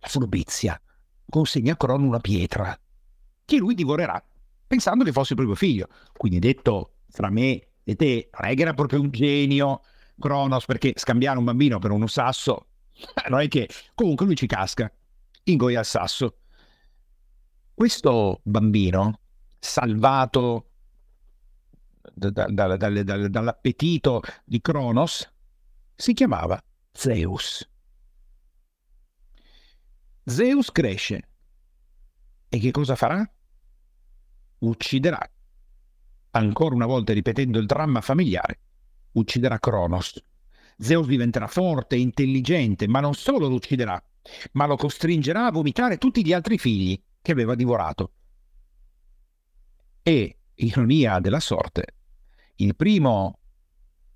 furbizia, 0.09 0.81
consegna 1.29 1.73
a 1.73 1.77
Crono 1.77 2.07
una 2.07 2.21
pietra 2.21 2.79
che 3.45 3.57
lui 3.59 3.75
divorerà, 3.75 4.23
pensando 4.67 5.05
che 5.05 5.13
fosse 5.13 5.33
il 5.33 5.39
proprio 5.39 5.57
figlio. 5.57 5.89
Quindi 6.17 6.39
detto 6.39 6.97
fra 7.09 7.31
me 7.31 7.69
e 7.85 7.95
te, 7.95 8.29
che 8.31 8.63
era 8.63 8.75
proprio 8.75 9.01
un 9.01 9.11
genio 9.11 9.83
Cronos 10.19 10.65
perché 10.67 10.93
scambiare 10.97 11.39
un 11.39 11.45
bambino 11.45 11.79
per 11.79 11.91
uno 11.91 12.07
sasso, 12.07 12.67
non 13.29 13.41
è 13.41 13.49
che 13.49 13.69
comunque 13.95 14.27
lui 14.27 14.37
ci 14.37 14.47
casca, 14.47 14.91
ingoia 15.45 15.81
il 15.81 15.87
sasso. 15.87 16.39
Questo 17.75 18.41
bambino, 18.43 19.21
salvato 19.59 20.71
da, 22.13 22.31
da, 22.31 22.77
da, 22.77 23.29
dall'appetito 23.29 24.23
di 24.45 24.61
Cronos, 24.61 25.31
si 25.95 26.13
chiamava 26.15 26.61
Zeus. 26.91 27.69
Zeus 30.29 30.73
cresce. 30.73 31.29
E 32.49 32.59
che 32.59 32.73
cosa 32.73 32.97
farà? 32.97 33.25
Ucciderà. 34.59 35.21
Ancora 36.33 36.75
una 36.75 36.87
volta 36.87 37.13
ripetendo 37.13 37.61
il 37.61 37.67
dramma 37.67 38.01
familiare, 38.01 38.59
ucciderà 39.13 39.61
Cronos. 39.61 40.21
Zeus 40.79 41.07
diventerà 41.07 41.47
forte 41.47 41.95
intelligente, 41.95 42.89
ma 42.89 42.99
non 42.99 43.15
solo 43.15 43.47
lo 43.47 43.55
ucciderà, 43.55 44.03
ma 44.55 44.67
lo 44.67 44.75
costringerà 44.75 45.47
a 45.47 45.53
vomitare 45.53 45.97
tutti 45.97 46.27
gli 46.27 46.33
altri 46.33 46.59
figli 46.59 47.01
che 47.23 47.31
aveva 47.31 47.55
divorato. 47.55 48.11
E, 50.03 50.39
ironia 50.55 51.21
della 51.21 51.41
sorte, 51.41 51.95
il 52.57 52.75
primo 52.75 53.39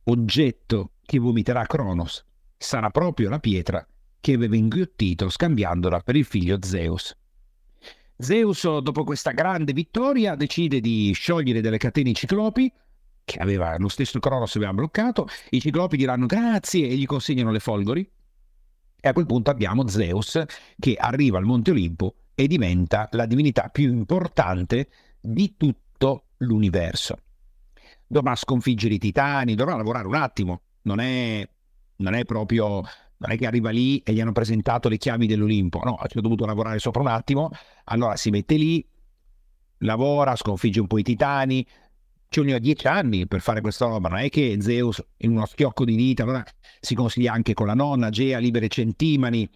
oggetto 0.05 0.95
che 1.03 1.21
vomiterà 1.21 1.65
Cronos 1.67 2.27
sarà 2.57 2.91
proprio 2.91 3.29
la 3.29 3.39
pietra 3.39 3.87
che 4.21 4.35
aveva 4.35 4.57
inghiottito 4.57 5.29
scambiandola 5.29 6.01
per 6.01 6.17
il 6.17 6.25
figlio 6.25 6.59
Zeus. 6.61 7.17
Zeus, 8.17 8.79
dopo 8.81 9.03
questa 9.03 9.31
grande 9.31 9.73
vittoria, 9.73 10.35
decide 10.35 10.81
di 10.81 11.11
sciogliere 11.13 11.63
delle 11.63 11.79
catene 11.79 12.11
i 12.11 12.15
ciclopi, 12.15 12.71
che 13.25 13.39
aveva 13.39 13.77
lo 13.79 13.89
stesso 13.89 14.19
Cronos 14.19 14.57
aveva 14.57 14.75
bloccato. 14.75 15.27
I 15.51 15.61
ciclopi 15.61 15.97
diranno 15.97 16.27
grazie 16.27 16.87
e 16.87 16.97
gli 16.97 17.07
consegnano 17.07 17.51
le 17.51 17.61
folgori. 17.61 18.09
E 19.03 19.09
a 19.09 19.13
quel 19.15 19.25
punto 19.25 19.51
abbiamo 19.51 19.89
Zeus 19.89 20.43
che 20.79 20.97
arriva 20.99 21.39
al 21.39 21.45
Monte 21.45 21.71
Olimpo 21.71 22.17
e 22.35 22.47
diventa 22.47 23.09
la 23.13 23.25
divinità 23.25 23.69
più 23.69 23.91
importante 23.91 24.89
di 25.21 25.55
tutto 25.57 26.25
l'universo. 26.39 27.17
Dovrà 28.07 28.35
sconfiggere 28.35 28.95
i 28.95 28.99
titani, 28.99 29.55
dovrà 29.55 29.77
lavorare 29.77 30.07
un 30.07 30.17
attimo, 30.17 30.63
non 30.83 30.99
è, 30.99 31.49
non 31.97 32.15
è 32.15 32.25
proprio 32.25 32.83
non 33.21 33.33
è 33.33 33.37
che 33.37 33.47
arriva 33.47 33.71
lì 33.71 33.99
e 33.99 34.13
gli 34.13 34.21
hanno 34.21 34.33
presentato 34.33 34.89
le 34.89 34.97
chiavi 34.97 35.27
dell'Olimpo, 35.27 35.81
no, 35.85 35.99
ci 36.09 36.19
ho 36.19 36.21
dovuto 36.21 36.47
lavorare 36.47 36.79
sopra 36.79 37.03
un 37.03 37.09
attimo, 37.09 37.51
allora 37.85 38.17
si 38.17 38.31
mette 38.31 38.55
lì, 38.57 38.87
lavora, 39.79 40.37
sconfigge 40.37 40.81
un 40.81 40.87
po' 40.87 40.99
i 40.99 41.03
titani, 41.03 41.67
ci 42.29 42.41
vogliono 42.41 42.59
dieci 42.61 42.87
anni 42.87 43.27
per 43.27 43.41
fare 43.41 43.61
questa 43.61 43.87
roba, 43.87 44.09
non 44.09 44.19
è 44.19 44.29
che 44.31 44.57
Zeus 44.61 45.05
in 45.19 45.33
uno 45.33 45.45
schiocco 45.45 45.85
di 45.85 45.97
dita, 45.97 46.23
allora 46.23 46.45
si 46.81 46.95
consiglia 46.95 47.33
anche 47.33 47.53
con 47.53 47.67
la 47.67 47.75
nonna, 47.75 48.09
Gea, 48.09 48.39
Libere 48.39 48.69
Centimani, 48.69 49.49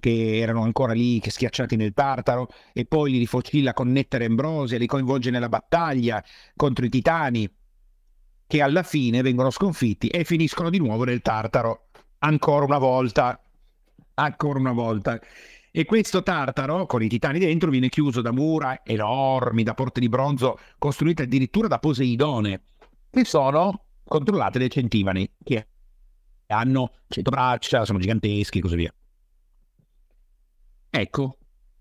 che 0.00 0.38
erano 0.38 0.62
ancora 0.62 0.94
lì, 0.94 1.20
che 1.20 1.30
schiacciati 1.30 1.76
nel 1.76 1.92
Tartaro, 1.92 2.48
e 2.72 2.86
poi 2.86 3.12
li 3.12 3.18
rifocilla 3.18 3.74
con 3.74 3.92
Nettare 3.92 4.24
Ambrosia, 4.24 4.78
li 4.78 4.86
coinvolge 4.86 5.30
nella 5.30 5.50
battaglia 5.50 6.24
contro 6.56 6.86
i 6.86 6.88
titani, 6.88 7.48
che 8.46 8.62
alla 8.62 8.82
fine 8.82 9.20
vengono 9.20 9.50
sconfitti 9.50 10.08
e 10.08 10.24
finiscono 10.24 10.70
di 10.70 10.78
nuovo 10.78 11.04
nel 11.04 11.20
Tartaro 11.20 11.88
ancora 12.24 12.64
una 12.64 12.78
volta, 12.78 13.40
ancora 14.14 14.58
una 14.58 14.72
volta. 14.72 15.20
E 15.70 15.84
questo 15.84 16.22
tartaro, 16.22 16.86
con 16.86 17.02
i 17.02 17.08
titani 17.08 17.38
dentro, 17.38 17.70
viene 17.70 17.88
chiuso 17.88 18.20
da 18.20 18.32
mura 18.32 18.82
enormi, 18.84 19.62
da 19.62 19.74
porte 19.74 20.00
di 20.00 20.08
bronzo, 20.08 20.58
costruite 20.78 21.22
addirittura 21.22 21.68
da 21.68 21.78
Poseidone, 21.78 22.62
che 23.10 23.24
sono 23.24 23.84
controllate 24.04 24.58
dai 24.58 24.70
centimani, 24.70 25.30
che 25.42 25.66
hanno 26.48 26.92
cento 27.08 27.30
braccia, 27.30 27.84
sono 27.84 27.98
giganteschi 27.98 28.58
e 28.58 28.60
così 28.60 28.76
via. 28.76 28.94
Ecco, 30.90 31.38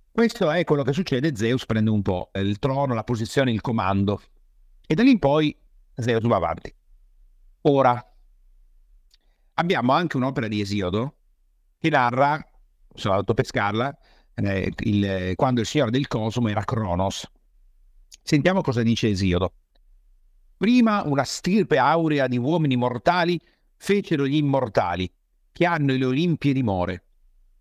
questo 0.09 0.49
è 0.49 0.63
quello 0.63 0.83
che 0.83 0.93
succede. 0.93 1.35
Zeus 1.35 1.65
prende 1.65 1.89
un 1.89 2.01
po' 2.01 2.31
il 2.35 2.59
trono, 2.59 2.93
la 2.93 3.03
posizione, 3.03 3.51
il 3.51 3.59
comando. 3.59 4.21
E 4.87 4.95
da 4.95 5.03
lì 5.03 5.11
in 5.11 5.19
poi 5.19 5.53
Zeus 5.95 6.25
va 6.25 6.37
avanti. 6.37 6.73
Ora, 7.63 8.10
abbiamo 9.61 9.93
anche 9.93 10.17
un'opera 10.17 10.47
di 10.47 10.59
Esiodo 10.59 11.15
che 11.77 11.89
narra, 11.89 12.43
sono 12.93 13.13
andato 13.13 13.31
a 13.31 13.35
pescarla, 13.35 13.97
eh, 14.35 14.71
il, 14.79 15.33
quando 15.35 15.61
il 15.61 15.65
signore 15.65 15.91
del 15.91 16.07
cosmo 16.07 16.47
era 16.47 16.63
Cronos. 16.63 17.25
Sentiamo 18.21 18.61
cosa 18.61 18.83
dice 18.83 19.09
Esiodo. 19.09 19.53
Prima 20.57 21.03
una 21.03 21.23
stirpe 21.23 21.77
aurea 21.77 22.27
di 22.27 22.37
uomini 22.37 22.75
mortali 22.75 23.39
fecero 23.77 24.27
gli 24.27 24.35
immortali, 24.35 25.11
che 25.51 25.65
hanno 25.65 25.93
le 25.93 26.05
Olimpie 26.05 26.53
dimore. 26.53 27.05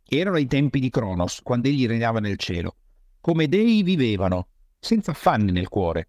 Erano 0.06 0.36
i 0.36 0.46
tempi 0.46 0.80
di 0.80 0.90
Cronos, 0.90 1.40
quando 1.42 1.68
egli 1.68 1.86
regnava 1.86 2.20
nel 2.20 2.36
cielo. 2.36 2.76
Come 3.20 3.48
dei 3.48 3.82
vivevano, 3.82 4.48
senza 4.78 5.12
affanni 5.12 5.52
nel 5.52 5.68
cuore, 5.68 6.08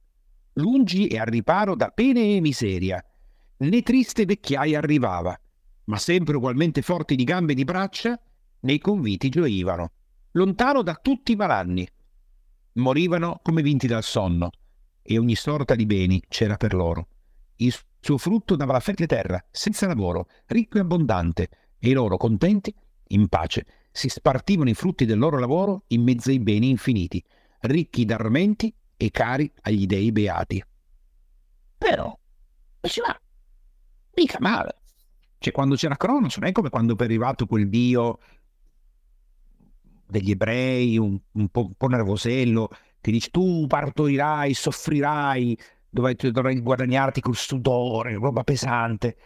lungi 0.54 1.08
e 1.08 1.18
al 1.18 1.28
riparo 1.28 1.76
da 1.76 1.90
pene 1.90 2.36
e 2.36 2.42
miseria. 2.42 3.04
Né 3.58 3.82
triste 3.84 4.26
vecchiaia 4.26 4.80
arrivava, 4.80 5.40
ma 5.86 5.98
sempre 5.98 6.36
ugualmente 6.38 6.82
forti 6.82 7.16
di 7.16 7.24
gambe 7.24 7.54
e 7.54 7.56
di 7.56 7.64
braccia, 7.64 8.20
nei 8.62 8.80
conviti 8.80 9.30
gioivano, 9.30 9.92
lontano 10.32 10.82
da 10.82 10.96
tutti 10.96 11.32
i 11.32 11.36
malanni. 11.36 11.88
Morivano 12.74 13.40
come 13.42 13.62
vinti 13.62 13.88
dal 13.88 14.04
sonno, 14.04 14.50
e 15.02 15.18
ogni 15.18 15.36
sorta 15.36 15.76
di 15.76 15.86
beni 15.86 16.22
c'era 16.28 16.58
per 16.58 16.74
loro. 16.74 17.08
Il 17.58 17.76
suo 18.00 18.18
frutto 18.18 18.56
dava 18.56 18.74
la 18.74 18.80
fertile 18.80 19.08
terra, 19.08 19.44
senza 19.52 19.88
lavoro, 19.88 20.28
ricco 20.48 20.78
e 20.78 20.82
abbondante, 20.82 21.50
e 21.80 21.94
loro, 21.94 22.18
contenti, 22.18 22.74
in 23.08 23.28
pace, 23.28 23.66
si 23.92 24.08
spartivano 24.08 24.70
i 24.70 24.74
frutti 24.74 25.06
del 25.06 25.18
loro 25.18 25.38
lavoro 25.38 25.84
in 25.88 26.04
mezzo 26.04 26.30
ai 26.30 26.40
beni 26.40 26.70
infiniti, 26.70 27.24
ricchi 27.62 28.06
d'armenti 28.06 28.74
e 28.96 29.12
cari 29.12 29.52
agli 29.62 29.86
dei 29.86 30.12
beati. 30.12 30.64
Però, 31.78 32.18
diceva, 32.80 33.20
mica 34.16 34.38
male. 34.40 34.81
Cioè, 35.42 35.52
quando 35.52 35.74
c'era 35.74 35.98
Cronos, 35.98 36.38
non 36.38 36.50
è 36.50 36.52
come 36.52 36.70
quando 36.70 36.96
è 36.96 37.04
arrivato 37.04 37.48
quel 37.48 37.68
dio 37.68 38.20
degli 40.08 40.30
ebrei, 40.30 41.00
un, 41.00 41.20
un, 41.32 41.48
po', 41.48 41.66
un 41.66 41.74
po' 41.76 41.88
nervosello, 41.88 42.70
che 43.02 43.10
dice 43.10 43.32
tu 43.32 43.66
partorirai, 43.66 44.54
soffrirai, 44.54 45.58
dovrai, 45.90 46.62
guadagnarti 46.62 47.22
col 47.22 47.36
sudore, 47.36 48.14
roba 48.14 48.44
pesante. 48.44 49.18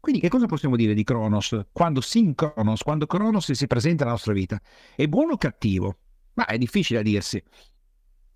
Quindi 0.00 0.20
che 0.20 0.28
cosa 0.28 0.46
possiamo 0.46 0.74
dire 0.74 0.94
di 0.94 1.04
Cronos? 1.04 1.66
Quando 1.70 2.00
Synchronos, 2.00 2.82
quando 2.82 3.06
Cronos 3.06 3.52
si 3.52 3.66
presenta 3.68 4.02
nella 4.02 4.16
nostra 4.16 4.32
vita, 4.32 4.60
è 4.96 5.06
buono 5.06 5.34
o 5.34 5.36
cattivo? 5.36 5.96
Ma 6.34 6.46
è 6.46 6.58
difficile 6.58 6.98
a 6.98 7.02
dirsi 7.02 7.40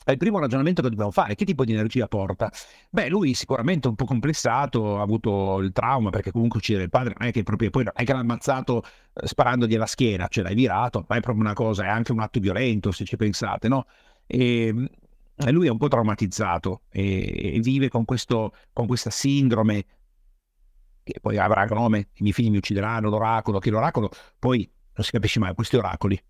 è 0.07 0.13
il 0.13 0.19
primo 0.19 0.39
ragionamento 0.39 0.83
che 0.83 0.89
dobbiamo 0.89 1.11
fare. 1.11 1.35
Che 1.35 1.45
tipo 1.45 1.65
di 1.65 1.73
energia 1.73 2.07
porta? 2.07 2.49
Beh, 2.91 3.09
lui 3.09 3.35
sicuramente 3.35 3.89
un 3.89 3.97
po' 3.97 4.05
complessato, 4.05 5.01
ha 5.01 5.03
avuto 5.03 5.59
il 5.59 5.73
trauma 5.73 6.11
perché 6.11 6.31
comunque 6.31 6.61
uccidere 6.61 6.85
il 6.85 6.91
padre 6.91 7.15
non 7.19 7.29
è 7.29 7.33
che 7.33 7.43
proprio 7.43 7.71
poi 7.71 7.83
non 7.83 7.93
è 7.97 8.05
che 8.05 8.13
l'ha 8.13 8.21
ammazzato 8.21 8.85
eh, 8.85 9.27
sparandogli 9.27 9.75
alla 9.75 9.87
schiena, 9.87 10.29
ce 10.29 10.43
l'hai 10.43 10.55
virato, 10.55 11.05
ma 11.09 11.17
è 11.17 11.21
proprio 11.21 11.43
una 11.43 11.55
cosa, 11.55 11.85
è 11.85 11.89
anche 11.89 12.13
un 12.13 12.21
atto 12.21 12.39
violento 12.39 12.93
se 12.93 13.05
ci 13.05 13.17
pensate, 13.17 13.67
no? 13.67 13.87
E, 14.27 14.73
e 15.35 15.51
lui 15.51 15.67
è 15.67 15.71
un 15.71 15.79
po' 15.79 15.89
traumatizzato 15.89 16.83
e, 16.89 17.55
e 17.57 17.59
vive 17.59 17.89
con, 17.89 18.05
questo, 18.05 18.55
con 18.73 18.87
questa 18.87 19.11
sindrome 19.11 19.85
che 21.03 21.19
poi 21.21 21.37
avrà 21.37 21.65
nome, 21.65 22.11
i 22.15 22.23
miei 22.23 22.33
figli 22.33 22.51
mi 22.51 22.59
uccideranno, 22.59 23.09
l'oracolo, 23.09 23.59
che 23.59 23.71
l'oracolo 23.71 24.11
poi 24.39 24.71
non 24.95 25.05
si 25.05 25.11
capisce 25.11 25.41
mai, 25.41 25.53
questi 25.55 25.75
oracoli 25.75 26.21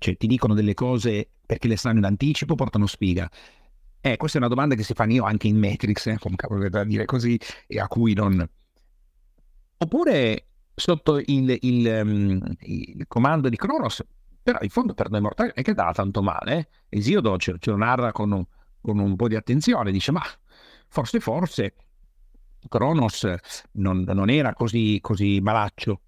cioè 0.00 0.16
ti 0.16 0.26
dicono 0.26 0.54
delle 0.54 0.74
cose 0.74 1.28
perché 1.44 1.68
le 1.68 1.76
sanno 1.76 1.98
in 1.98 2.04
anticipo, 2.04 2.54
portano 2.54 2.86
sfiga. 2.86 3.30
Eh, 4.00 4.16
questa 4.16 4.38
è 4.38 4.40
una 4.40 4.48
domanda 4.48 4.74
che 4.74 4.82
si 4.82 4.94
fanno 4.94 5.12
io 5.12 5.24
anche 5.24 5.46
in 5.46 5.58
Matrix, 5.58 6.06
eh, 6.06 6.18
come 6.18 6.36
cavolo 6.36 6.66
da 6.68 6.84
dire 6.84 7.04
così, 7.04 7.38
e 7.66 7.78
a 7.78 7.86
cui 7.86 8.14
non... 8.14 8.48
Oppure 9.76 10.46
sotto 10.74 11.18
il, 11.18 11.56
il, 11.60 12.00
um, 12.02 12.56
il 12.60 13.04
comando 13.06 13.50
di 13.50 13.56
Cronos, 13.56 14.02
però 14.42 14.58
in 14.62 14.70
fondo 14.70 14.94
per 14.94 15.10
noi 15.10 15.20
mortali 15.20 15.52
è 15.54 15.62
che 15.62 15.74
dà 15.74 15.92
tanto 15.92 16.22
male. 16.22 16.56
Eh? 16.88 16.98
Esiodo 16.98 17.36
ce, 17.36 17.56
ce, 17.58 17.70
lo 17.70 17.76
narra 17.76 18.10
con 18.12 18.32
un, 18.32 18.44
con 18.80 18.98
un 18.98 19.16
po' 19.16 19.28
di 19.28 19.36
attenzione, 19.36 19.92
dice 19.92 20.12
ma 20.12 20.22
forse 20.88 21.20
forse 21.20 21.74
Cronos 22.68 23.34
non, 23.72 24.02
non 24.06 24.30
era 24.30 24.54
così, 24.54 24.98
così 25.02 25.40
malaccio 25.40 26.00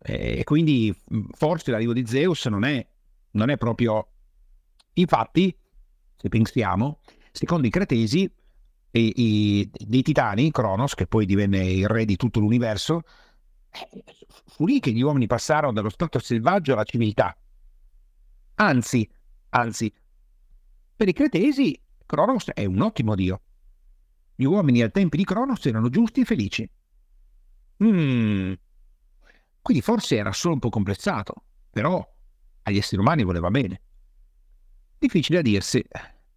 e 0.00 0.38
eh, 0.38 0.44
quindi 0.44 0.94
forse 1.32 1.70
l'arrivo 1.70 1.92
di 1.92 2.06
Zeus 2.06 2.46
non 2.46 2.64
è 2.64 2.86
non 3.32 3.50
è 3.50 3.56
proprio... 3.56 4.08
Infatti, 4.94 5.56
se 6.16 6.28
pensiamo, 6.28 7.00
secondo 7.30 7.66
i 7.66 7.70
cretesi, 7.70 8.30
i, 8.90 9.12
i, 9.16 9.70
dei 9.72 10.02
titani, 10.02 10.50
Cronos, 10.50 10.94
che 10.94 11.06
poi 11.06 11.26
divenne 11.26 11.64
il 11.70 11.86
re 11.86 12.04
di 12.04 12.16
tutto 12.16 12.40
l'universo, 12.40 13.02
eh, 13.70 14.04
fu 14.46 14.66
lì 14.66 14.80
che 14.80 14.92
gli 14.92 15.02
uomini 15.02 15.26
passarono 15.26 15.72
dallo 15.72 15.90
stato 15.90 16.18
selvaggio 16.18 16.72
alla 16.72 16.84
civiltà. 16.84 17.36
Anzi, 18.56 19.08
anzi, 19.50 19.92
per 20.96 21.08
i 21.08 21.12
cretesi 21.12 21.80
Cronos 22.04 22.50
è 22.52 22.64
un 22.64 22.80
ottimo 22.80 23.14
dio. 23.14 23.42
Gli 24.34 24.44
uomini 24.44 24.82
al 24.82 24.90
tempo 24.90 25.16
di 25.16 25.24
Cronos 25.24 25.64
erano 25.66 25.90
giusti 25.90 26.22
e 26.22 26.24
felici. 26.24 26.70
Mm. 27.84 28.52
Quindi 29.60 29.82
forse 29.82 30.16
era 30.16 30.32
solo 30.32 30.54
un 30.54 30.60
po' 30.60 30.70
complessato, 30.70 31.44
però 31.70 32.04
agli 32.68 32.78
esseri 32.78 33.00
umani 33.00 33.24
voleva 33.24 33.50
bene. 33.50 33.80
Difficile 34.98 35.38
a 35.38 35.42
dirsi, 35.42 35.84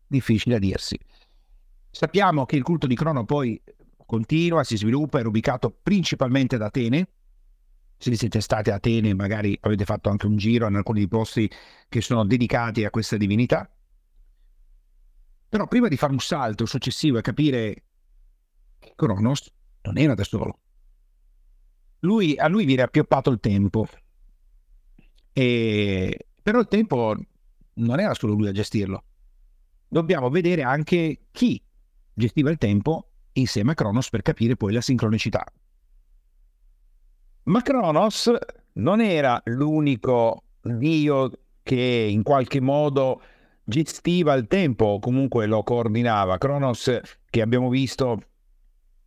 difficile 0.07 0.55
a 0.55 0.59
dirsi. 0.59 0.97
Sappiamo 1.89 2.45
che 2.45 2.55
il 2.55 2.63
culto 2.63 2.87
di 2.87 2.95
Crono 2.95 3.25
poi 3.25 3.61
continua, 4.05 4.63
si 4.63 4.77
sviluppa, 4.77 5.19
è 5.19 5.25
ubicato 5.25 5.71
principalmente 5.71 6.55
ad 6.55 6.61
Atene. 6.61 7.07
Se 7.97 8.15
siete 8.15 8.41
stati 8.41 8.69
a 8.69 8.75
Atene, 8.75 9.13
magari 9.13 9.57
avete 9.61 9.85
fatto 9.85 10.09
anche 10.09 10.25
un 10.25 10.37
giro 10.37 10.67
in 10.67 10.75
alcuni 10.75 11.07
posti 11.07 11.49
che 11.87 12.01
sono 12.01 12.25
dedicati 12.25 12.83
a 12.83 12.89
questa 12.89 13.17
divinità. 13.17 13.69
Però 15.49 15.67
prima 15.67 15.87
di 15.87 15.97
fare 15.97 16.13
un 16.13 16.19
salto 16.19 16.65
successivo 16.65 17.17
e 17.17 17.21
capire 17.21 17.83
che 18.79 18.93
Cronos 18.95 19.51
non 19.81 19.97
era 19.97 20.13
da 20.13 20.23
solo. 20.23 20.59
Lui, 21.99 22.37
a 22.37 22.47
lui 22.47 22.65
viene 22.65 22.81
appioppato 22.83 23.29
il 23.29 23.39
tempo, 23.39 23.87
e, 25.33 26.27
però 26.41 26.59
il 26.59 26.67
tempo 26.67 27.15
non 27.75 27.99
era 27.99 28.13
solo 28.13 28.33
lui 28.33 28.47
a 28.47 28.51
gestirlo. 28.51 29.03
Dobbiamo 29.87 30.29
vedere 30.29 30.63
anche 30.63 31.27
chi 31.31 31.61
gestiva 32.13 32.49
il 32.49 32.57
tempo 32.57 33.09
insieme 33.33 33.71
a 33.71 33.75
Cronos 33.75 34.09
per 34.09 34.21
capire 34.21 34.55
poi 34.55 34.73
la 34.73 34.81
sincronicità. 34.81 35.45
Ma 37.43 37.61
Cronos 37.61 38.31
non 38.73 39.01
era 39.01 39.41
l'unico 39.45 40.43
dio 40.61 41.31
che 41.63 42.07
in 42.09 42.23
qualche 42.23 42.59
modo 42.59 43.21
gestiva 43.63 44.33
il 44.33 44.47
tempo 44.47 44.85
o 44.85 44.99
comunque 44.99 45.45
lo 45.45 45.63
coordinava. 45.63 46.37
Cronos, 46.37 46.99
che 47.29 47.41
abbiamo 47.41 47.69
visto 47.69 48.21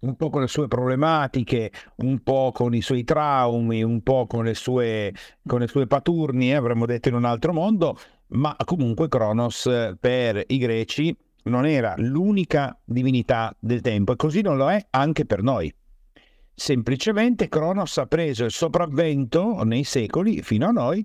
un 0.05 0.17
po' 0.17 0.31
con 0.31 0.43
le 0.43 0.47
sue 0.49 0.69
problematiche, 0.69 1.73
un 1.97 2.23
po' 2.23 2.53
con 2.53 2.75
i 2.75 2.83
suoi 2.83 3.05
traumi, 3.05 3.83
un 3.83 4.03
po' 4.03 4.27
con 4.27 4.45
le 4.45 4.55
sue, 4.55 5.13
con 5.47 5.61
le 5.61 5.67
sue 5.67 5.87
paturnie, 5.87 6.55
avremmo 6.55 6.87
detto 6.87 7.09
in 7.09 7.15
un 7.15 7.25
altro 7.25 7.53
mondo, 7.53 7.99
ma 8.29 8.55
comunque 8.65 9.09
Cronos 9.09 9.95
per 9.99 10.45
i 10.47 10.59
greci 10.59 11.17
non 11.45 11.67
era 11.67 11.95
l'unica 11.97 12.79
divinità 12.85 13.55
del 13.59 13.81
tempo 13.81 14.13
e 14.13 14.17
così 14.17 14.41
non 14.41 14.57
lo 14.57 14.71
è 14.71 14.87
anche 14.91 15.25
per 15.25 15.43
noi. 15.43 15.73
Semplicemente 16.57 17.49
Cronos 17.49 17.99
ha 17.99 18.07
preso 18.07 18.45
il 18.45 18.53
sopravvento 18.53 19.63
nei 19.65 19.85
secoli 19.85 20.41
fino 20.43 20.69
a 20.69 20.71
noi 20.71 21.05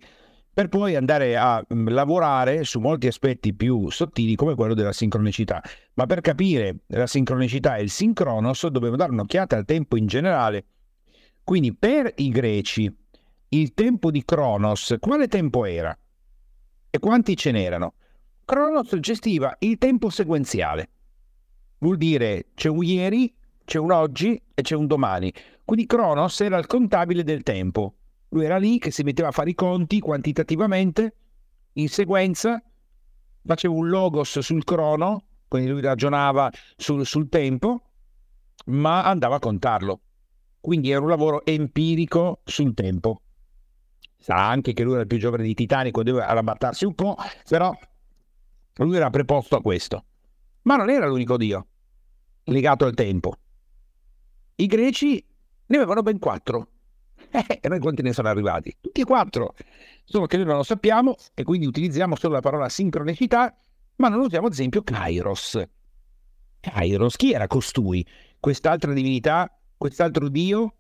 per 0.54 0.68
poi 0.68 0.96
andare 0.96 1.38
a 1.38 1.64
mm, 1.74 1.88
lavorare 1.90 2.64
su 2.64 2.80
molti 2.80 3.08
aspetti 3.08 3.54
più 3.54 3.90
sottili 3.90 4.36
come 4.36 4.56
quello 4.56 4.74
della 4.74 4.92
sincronicità. 4.92 5.62
Ma 5.94 6.06
per 6.06 6.22
capire 6.22 6.80
la 6.88 7.08
sincronicità 7.08 7.78
e 7.78 7.84
il 7.84 7.90
sincronos 7.90 8.68
dobbiamo 8.68 8.96
dare 8.96 9.12
un'occhiata 9.12 9.56
al 9.56 9.66
tempo 9.66 9.96
in 9.98 10.08
generale. 10.08 10.66
Quindi 11.44 11.74
per 11.74 12.12
i 12.18 12.30
greci 12.30 12.94
il 13.50 13.74
tempo 13.74 14.12
di 14.12 14.24
Cronos 14.24 14.96
quale 15.00 15.28
tempo 15.28 15.66
era? 15.66 15.98
E 16.92 17.00
quanti 17.00 17.36
ce 17.36 17.52
n'erano? 17.52 17.94
Cronos 18.46 18.98
gestiva 19.00 19.56
il 19.60 19.78
tempo 19.78 20.10
sequenziale. 20.10 20.90
Vuol 21.80 21.98
dire 21.98 22.48
c'è 22.56 22.68
un 22.68 22.84
ieri, 22.84 23.34
c'è 23.64 23.78
un 23.78 23.92
oggi 23.92 24.42
e 24.54 24.62
c'è 24.62 24.76
un 24.76 24.88
domani. 24.88 25.32
Quindi 25.64 25.86
Cronos 25.86 26.42
era 26.42 26.58
il 26.58 26.66
contabile 26.66 27.24
del 27.24 27.44
tempo. 27.44 27.94
Lui 28.30 28.46
era 28.46 28.58
lì 28.58 28.78
che 28.78 28.92
si 28.92 29.04
metteva 29.04 29.30
a 29.30 29.32
fare 29.32 29.50
i 29.50 29.56
conti 29.56 30.00
quantitativamente, 30.00 31.16
in 31.74 31.90
sequenza, 31.90 32.62
faceva 33.44 33.74
un 33.74 33.90
logos 33.90 34.40
sul 34.40 34.64
crono, 34.64 35.24
quindi 35.48 35.70
lui 35.70 35.82
ragionava 35.82 36.52
sul, 36.76 37.06
sul 37.06 37.30
tempo, 37.30 37.82
ma 38.66 39.04
andava 39.04 39.38
a 39.38 39.40
contarlo. 39.40 40.02
Quindi 40.60 40.92
era 40.92 41.02
un 41.02 41.10
lavoro 41.10 41.46
empirico 41.46 42.42
sul 42.44 42.74
tempo. 42.74 43.22
Sarà 44.18 44.46
anche 44.46 44.74
che 44.74 44.84
lui 44.84 44.94
era 44.94 45.02
il 45.02 45.08
più 45.08 45.18
giovane 45.18 45.44
di 45.44 45.54
Titanico, 45.54 46.04
doveva 46.04 46.28
arrabattarsi 46.28 46.86
un 46.86 46.94
po', 46.94 47.16
però 47.48 47.76
lui 48.76 48.96
era 48.96 49.10
preposto 49.10 49.56
a 49.56 49.62
questo. 49.62 50.06
Ma 50.64 50.76
non 50.76 50.90
era 50.90 51.08
l'unico 51.08 51.38
dio 51.38 51.68
legato 52.44 52.86
al 52.86 52.94
tempo. 52.94 53.38
I 54.56 54.66
greci 54.66 55.26
ne 55.68 55.78
avevano 55.78 56.02
ben 56.02 56.20
quattro 56.20 56.68
Eh, 57.32 57.60
e 57.62 57.70
noi 57.70 57.80
quanti 57.80 58.02
ne 58.02 58.14
sono 58.14 58.28
arrivati? 58.28 58.76
Tutti 58.82 59.02
e 59.02 59.04
quattro. 59.04 59.54
Solo 60.04 60.26
che 60.26 60.38
noi 60.38 60.46
non 60.48 60.56
lo 60.58 60.64
sappiamo 60.64 61.16
e 61.34 61.44
quindi 61.44 61.66
utilizziamo 61.68 62.16
solo 62.16 62.34
la 62.34 62.42
parola 62.42 62.70
sincronicità, 62.70 63.56
ma 63.98 64.10
non 64.10 64.22
usiamo 64.22 64.48
ad 64.48 64.54
esempio 64.54 64.82
Kairos. 64.82 65.62
Kairos, 66.60 67.16
chi 67.16 67.32
era 67.32 67.48
costui? 67.48 68.06
Quest'altra 68.40 68.94
divinità? 68.94 69.56
Quest'altro 69.78 70.28
dio? 70.28 70.76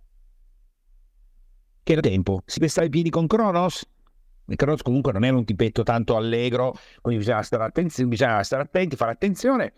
Che 1.84 1.92
era 1.92 2.02
tempo? 2.02 2.42
Si 2.46 2.60
pestava 2.60 2.88
i 2.88 2.90
piedi 2.90 3.10
con 3.10 3.28
Cronos? 3.28 3.88
E 4.48 4.56
Cronos 4.56 4.82
comunque 4.82 5.12
non 5.12 5.24
era 5.24 5.38
un 5.38 5.46
tipetto 5.46 5.84
tanto 5.84 6.16
allegro, 6.16 6.76
quindi 7.02 7.20
bisognava 7.20 7.44
stare, 7.44 7.64
attenti, 7.66 8.06
bisognava 8.06 8.44
stare 8.44 8.64
attenti, 8.64 8.96
fare 8.96 9.12
attenzione. 9.12 9.74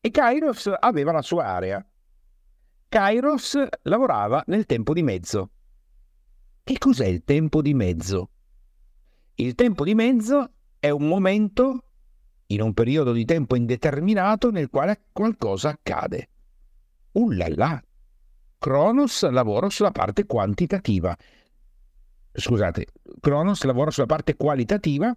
E 0.00 0.10
Kairos 0.10 0.72
aveva 0.78 1.12
la 1.12 1.22
sua 1.22 1.44
area. 1.44 1.86
Kairos 2.88 3.58
lavorava 3.82 4.42
nel 4.46 4.66
tempo 4.66 4.92
di 4.92 5.02
mezzo. 5.02 5.50
Che 6.66 6.78
cos'è 6.78 7.04
il 7.04 7.24
tempo 7.24 7.60
di 7.60 7.74
mezzo? 7.74 8.30
Il 9.34 9.54
tempo 9.54 9.84
di 9.84 9.94
mezzo 9.94 10.50
è 10.78 10.88
un 10.88 11.06
momento 11.06 11.84
in 12.46 12.62
un 12.62 12.72
periodo 12.72 13.12
di 13.12 13.26
tempo 13.26 13.54
indeterminato 13.54 14.50
nel 14.50 14.70
quale 14.70 15.04
qualcosa 15.12 15.68
accade. 15.68 16.30
Ullala! 17.12 17.84
Cronos 18.56 19.28
lavora 19.28 19.68
sulla 19.68 19.90
parte 19.90 20.24
quantitativa. 20.24 21.14
Scusate, 22.32 22.86
Cronos 23.20 23.62
lavora 23.64 23.90
sulla 23.90 24.06
parte 24.06 24.34
qualitativa, 24.34 25.14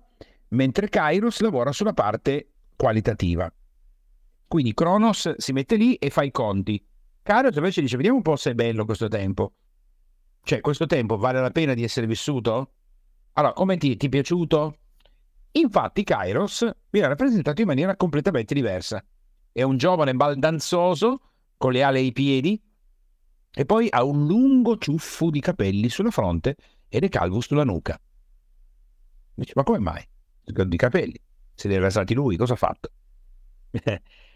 mentre 0.50 0.90
Kairos 0.90 1.40
lavora 1.40 1.72
sulla 1.72 1.94
parte 1.94 2.50
qualitativa. 2.76 3.50
Quindi 4.46 4.74
Cronos 4.74 5.38
si 5.38 5.54
mette 5.54 5.78
lì 5.78 5.96
e 5.96 6.10
fa 6.10 6.24
i 6.24 6.32
conti. 6.32 6.86
Kairos 7.24 7.56
invece 7.56 7.80
dice, 7.80 7.96
vediamo 7.96 8.18
un 8.18 8.24
po' 8.24 8.36
se 8.36 8.52
è 8.52 8.54
bello 8.54 8.84
questo 8.84 9.08
tempo. 9.08 9.54
Cioè, 10.48 10.62
questo 10.62 10.86
tempo 10.86 11.18
vale 11.18 11.42
la 11.42 11.52
pena 11.52 11.74
di 11.74 11.84
essere 11.84 12.08
vissuto? 12.08 12.72
Allora, 13.34 13.52
come 13.52 13.76
ti, 13.76 13.98
ti 13.98 14.06
è 14.06 14.10
piaciuto? 14.10 14.78
Infatti, 15.52 16.06
Kairos 16.06 16.66
viene 16.90 17.10
rappresentato 17.10 17.60
in 17.60 17.68
maniera 17.68 17.98
completamente 17.98 18.54
diversa. 18.54 19.04
È 19.52 19.62
un 19.62 19.76
giovane 19.76 20.14
baldanzoso 20.14 21.20
con 21.58 21.74
le 21.74 21.84
ali 21.84 22.00
ai 22.00 22.14
piedi 22.14 22.64
e 23.54 23.66
poi 23.66 23.88
ha 23.90 24.06
un 24.06 24.26
lungo 24.26 24.78
ciuffo 24.78 25.30
di 25.30 25.42
capelli 25.42 25.90
sulla 25.90 26.12
fronte 26.12 26.56
ed 26.88 27.04
è 27.04 27.10
calvo 27.10 27.42
sulla 27.42 27.66
nuca. 27.66 28.00
Dice, 29.34 29.52
ma 29.54 29.64
come 29.64 29.80
mai? 29.80 30.08
Di 30.46 30.78
capelli. 30.78 31.22
Se 31.56 31.68
li 31.68 31.76
ha 31.76 31.82
rasati 31.82 32.14
lui, 32.14 32.38
cosa 32.38 32.54
ha 32.54 32.56
fatto? 32.56 32.90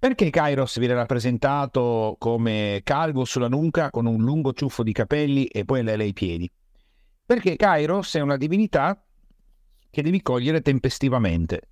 Perché 0.00 0.30
Kairos 0.30 0.78
viene 0.78 0.94
rappresentato 0.94 2.14
come 2.20 2.82
calvo 2.84 3.24
sulla 3.24 3.48
nuca 3.48 3.90
con 3.90 4.06
un 4.06 4.22
lungo 4.22 4.52
ciuffo 4.52 4.84
di 4.84 4.92
capelli 4.92 5.46
e 5.46 5.64
poi 5.64 5.82
lei 5.82 6.00
ai 6.00 6.12
piedi? 6.12 6.48
Perché 7.26 7.56
Kairos 7.56 8.14
è 8.14 8.20
una 8.20 8.36
divinità 8.36 9.04
che 9.90 10.02
devi 10.02 10.22
cogliere 10.22 10.60
tempestivamente. 10.60 11.62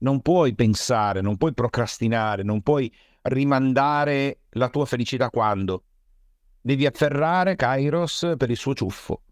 Non 0.00 0.20
puoi 0.20 0.54
pensare, 0.54 1.22
non 1.22 1.38
puoi 1.38 1.54
procrastinare, 1.54 2.42
non 2.42 2.60
puoi 2.60 2.94
rimandare 3.22 4.40
la 4.50 4.68
tua 4.68 4.84
felicità 4.84 5.30
quando. 5.30 5.84
Devi 6.60 6.84
afferrare 6.84 7.56
Kairos 7.56 8.34
per 8.36 8.50
il 8.50 8.58
suo 8.58 8.74
ciuffo, 8.74 9.22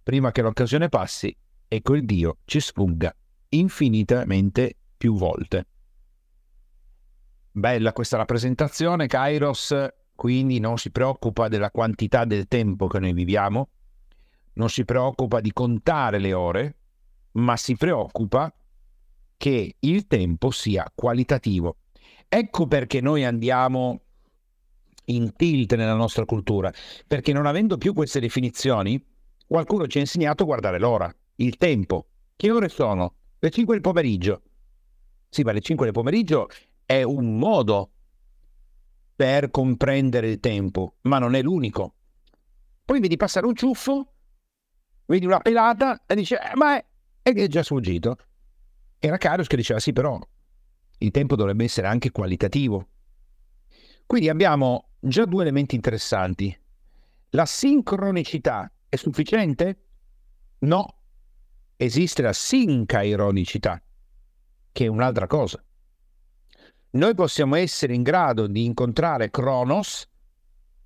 prima 0.00 0.30
che 0.30 0.42
l'occasione 0.42 0.88
passi 0.88 1.36
e 1.66 1.82
quel 1.82 2.04
Dio 2.04 2.36
ci 2.44 2.60
sfugga 2.60 3.12
infinitamente 3.48 4.76
più 4.96 5.16
volte. 5.16 5.66
Bella 7.54 7.92
questa 7.92 8.16
rappresentazione, 8.16 9.06
Kairos 9.06 9.74
quindi 10.14 10.58
non 10.58 10.78
si 10.78 10.90
preoccupa 10.90 11.48
della 11.48 11.70
quantità 11.70 12.24
del 12.24 12.46
tempo 12.48 12.86
che 12.86 12.98
noi 12.98 13.12
viviamo, 13.12 13.68
non 14.54 14.70
si 14.70 14.84
preoccupa 14.84 15.40
di 15.40 15.52
contare 15.52 16.18
le 16.18 16.32
ore, 16.32 16.76
ma 17.32 17.56
si 17.56 17.76
preoccupa 17.76 18.54
che 19.36 19.76
il 19.80 20.06
tempo 20.06 20.50
sia 20.50 20.90
qualitativo. 20.94 21.76
Ecco 22.28 22.66
perché 22.66 23.00
noi 23.02 23.24
andiamo 23.24 24.00
in 25.06 25.34
tilt 25.34 25.74
nella 25.74 25.94
nostra 25.94 26.24
cultura, 26.24 26.72
perché 27.06 27.34
non 27.34 27.44
avendo 27.44 27.76
più 27.76 27.92
queste 27.92 28.20
definizioni, 28.20 29.04
qualcuno 29.46 29.86
ci 29.88 29.98
ha 29.98 30.00
insegnato 30.00 30.44
a 30.44 30.46
guardare 30.46 30.78
l'ora, 30.78 31.14
il 31.36 31.56
tempo. 31.58 32.06
Che 32.34 32.50
ore 32.50 32.68
sono? 32.70 33.14
Le 33.38 33.50
5 33.50 33.74
del 33.74 33.82
pomeriggio. 33.82 34.42
Sì, 35.28 35.42
ma 35.42 35.52
le 35.52 35.60
5 35.60 35.84
del 35.84 35.94
pomeriggio 35.94 36.48
è 36.84 37.02
un 37.02 37.38
modo 37.38 37.90
per 39.14 39.50
comprendere 39.50 40.30
il 40.30 40.40
tempo, 40.40 40.96
ma 41.02 41.18
non 41.18 41.34
è 41.34 41.42
l'unico. 41.42 41.94
Poi 42.84 43.00
vedi 43.00 43.16
passare 43.16 43.46
un 43.46 43.54
ciuffo, 43.54 44.12
vedi 45.06 45.26
una 45.26 45.38
pelata 45.38 46.04
e 46.06 46.14
dice, 46.14 46.36
eh, 46.36 46.56
ma 46.56 46.76
è, 46.76 46.84
è 47.22 47.46
già 47.46 47.62
sfuggito. 47.62 48.16
Era 48.98 49.18
Carius 49.18 49.46
che 49.46 49.56
diceva, 49.56 49.80
sì, 49.80 49.92
però 49.92 50.18
il 50.98 51.10
tempo 51.10 51.36
dovrebbe 51.36 51.64
essere 51.64 51.86
anche 51.86 52.10
qualitativo. 52.10 52.88
Quindi 54.06 54.28
abbiamo 54.28 54.90
già 54.98 55.24
due 55.24 55.42
elementi 55.42 55.74
interessanti. 55.74 56.56
La 57.30 57.46
sincronicità 57.46 58.70
è 58.88 58.96
sufficiente? 58.96 59.84
No. 60.60 60.96
Esiste 61.76 62.22
la 62.22 62.32
sincaironicità, 62.32 63.82
che 64.70 64.84
è 64.84 64.88
un'altra 64.88 65.26
cosa 65.26 65.64
noi 66.92 67.14
possiamo 67.14 67.56
essere 67.56 67.94
in 67.94 68.02
grado 68.02 68.46
di 68.46 68.64
incontrare 68.64 69.30
Cronos, 69.30 70.06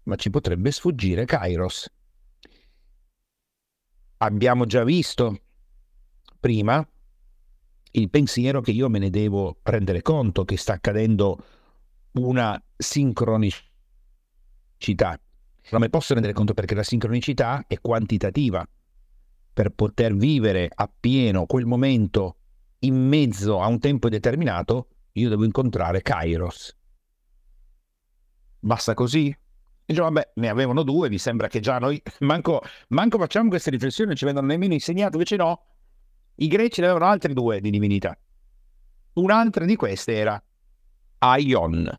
ma 0.04 0.16
ci 0.16 0.30
potrebbe 0.30 0.70
sfuggire 0.70 1.24
Kairos. 1.24 1.90
Abbiamo 4.18 4.64
già 4.66 4.84
visto 4.84 5.40
prima 6.38 6.86
il 7.92 8.10
pensiero 8.10 8.60
che 8.60 8.70
io 8.70 8.88
me 8.88 8.98
ne 8.98 9.10
devo 9.10 9.58
rendere 9.62 10.02
conto 10.02 10.44
che 10.44 10.56
sta 10.56 10.74
accadendo 10.74 11.44
una 12.12 12.62
sincronicità. 12.76 13.64
Non 15.70 15.80
me 15.80 15.88
posso 15.88 16.12
rendere 16.12 16.34
conto 16.34 16.54
perché 16.54 16.74
la 16.74 16.82
sincronicità 16.82 17.64
è 17.66 17.80
quantitativa. 17.80 18.66
Per 19.52 19.70
poter 19.70 20.14
vivere 20.14 20.70
appieno 20.72 21.46
quel 21.46 21.66
momento 21.66 22.36
in 22.80 22.94
mezzo 22.94 23.60
a 23.60 23.66
un 23.66 23.80
tempo 23.80 24.08
determinato, 24.08 24.88
io 25.16 25.29
devo 25.29 25.44
incontrare 25.44 26.02
Kairos. 26.02 26.74
Basta 28.59 28.94
così? 28.94 29.35
Dice, 29.85 30.00
vabbè, 30.00 30.33
ne 30.35 30.48
avevano 30.48 30.83
due, 30.83 31.09
mi 31.09 31.18
sembra 31.18 31.48
che 31.48 31.61
già 31.61 31.79
noi, 31.79 32.00
manco, 32.20 32.61
manco 32.88 33.18
facciamo 33.18 33.48
queste 33.48 33.70
riflessioni, 33.70 34.09
non 34.09 34.18
ci 34.18 34.24
vengono 34.24 34.46
nemmeno 34.46 34.74
insegnate, 34.74 35.12
invece 35.12 35.37
no, 35.37 35.64
i 36.37 36.48
greci 36.48 36.81
ne 36.81 36.88
avevano 36.88 37.11
altre 37.11 37.33
due 37.33 37.61
di 37.61 37.70
divinità. 37.70 38.18
Un'altra 39.14 39.64
di 39.64 39.76
queste 39.76 40.14
era 40.14 40.42
Aion. 41.18 41.98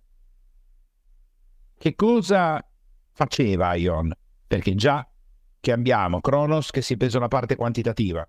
Che 1.77 1.95
cosa 1.95 2.63
faceva 3.11 3.69
Aion? 3.69 4.13
Perché 4.45 4.75
già 4.75 5.07
che 5.59 5.71
abbiamo 5.71 6.21
Cronos 6.21 6.69
che 6.69 6.81
si 6.81 6.93
è 6.93 6.97
preso 6.97 7.17
la 7.19 7.27
parte 7.27 7.55
quantitativa, 7.55 8.27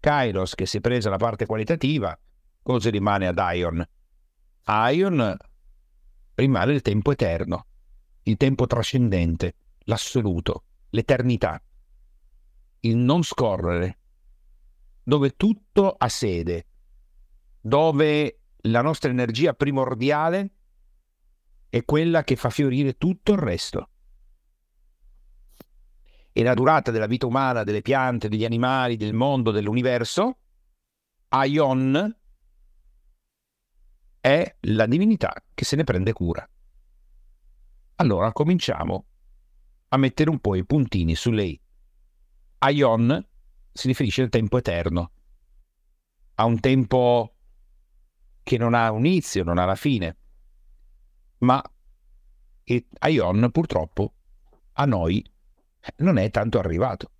Kairos 0.00 0.54
che 0.54 0.66
si 0.66 0.78
è 0.78 0.80
presa 0.80 1.08
la 1.08 1.16
parte 1.16 1.46
qualitativa, 1.46 2.18
cosa 2.62 2.90
rimane 2.90 3.26
ad 3.26 3.38
Aion? 3.38 3.86
Ion 4.64 5.36
rimane 6.34 6.72
il 6.72 6.82
tempo 6.82 7.10
eterno, 7.12 7.66
il 8.22 8.36
tempo 8.36 8.66
trascendente, 8.66 9.54
l'assoluto, 9.80 10.64
l'eternità, 10.90 11.60
il 12.80 12.96
non 12.96 13.22
scorrere, 13.22 13.98
dove 15.02 15.36
tutto 15.36 15.94
ha 15.96 16.08
sede, 16.08 16.66
dove 17.60 18.40
la 18.62 18.82
nostra 18.82 19.10
energia 19.10 19.54
primordiale 19.54 20.50
è 21.68 21.84
quella 21.84 22.22
che 22.22 22.36
fa 22.36 22.50
fiorire 22.50 22.96
tutto 22.96 23.32
il 23.32 23.38
resto. 23.38 23.88
E 26.30 26.42
la 26.42 26.54
durata 26.54 26.90
della 26.90 27.06
vita 27.06 27.26
umana, 27.26 27.64
delle 27.64 27.82
piante, 27.82 28.28
degli 28.28 28.44
animali, 28.44 28.96
del 28.96 29.12
mondo, 29.12 29.50
dell'universo, 29.50 30.38
Aion 31.28 32.16
è 34.22 34.56
la 34.60 34.86
divinità 34.86 35.34
che 35.52 35.64
se 35.64 35.74
ne 35.74 35.82
prende 35.82 36.12
cura. 36.12 36.48
Allora 37.96 38.30
cominciamo 38.32 39.06
a 39.88 39.96
mettere 39.96 40.30
un 40.30 40.38
po' 40.38 40.54
i 40.54 40.64
puntini 40.64 41.16
su 41.16 41.32
lei. 41.32 41.60
Aion 42.58 43.26
si 43.72 43.88
riferisce 43.88 44.22
al 44.22 44.28
tempo 44.28 44.58
eterno, 44.58 45.10
a 46.36 46.44
un 46.44 46.60
tempo 46.60 47.34
che 48.44 48.58
non 48.58 48.74
ha 48.74 48.92
un 48.92 49.04
inizio, 49.04 49.42
non 49.42 49.58
ha 49.58 49.64
la 49.64 49.74
fine, 49.74 50.16
ma 51.38 51.60
Aion 53.00 53.50
purtroppo 53.50 54.14
a 54.74 54.84
noi 54.84 55.28
non 55.96 56.16
è 56.16 56.30
tanto 56.30 56.60
arrivato. 56.60 57.10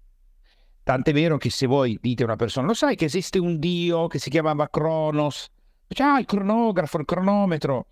Tant'è 0.84 1.12
vero 1.12 1.36
che 1.36 1.50
se 1.50 1.66
voi 1.66 1.98
dite 2.00 2.22
a 2.22 2.26
una 2.26 2.36
persona, 2.36 2.68
lo 2.68 2.74
sai 2.74 2.94
che 2.94 3.06
esiste 3.06 3.40
un 3.40 3.58
dio 3.58 4.06
che 4.06 4.20
si 4.20 4.30
chiamava 4.30 4.68
Cronos, 4.68 5.50
ah, 5.98 6.18
il 6.18 6.26
cronografo, 6.26 6.98
il 6.98 7.04
cronometro. 7.04 7.86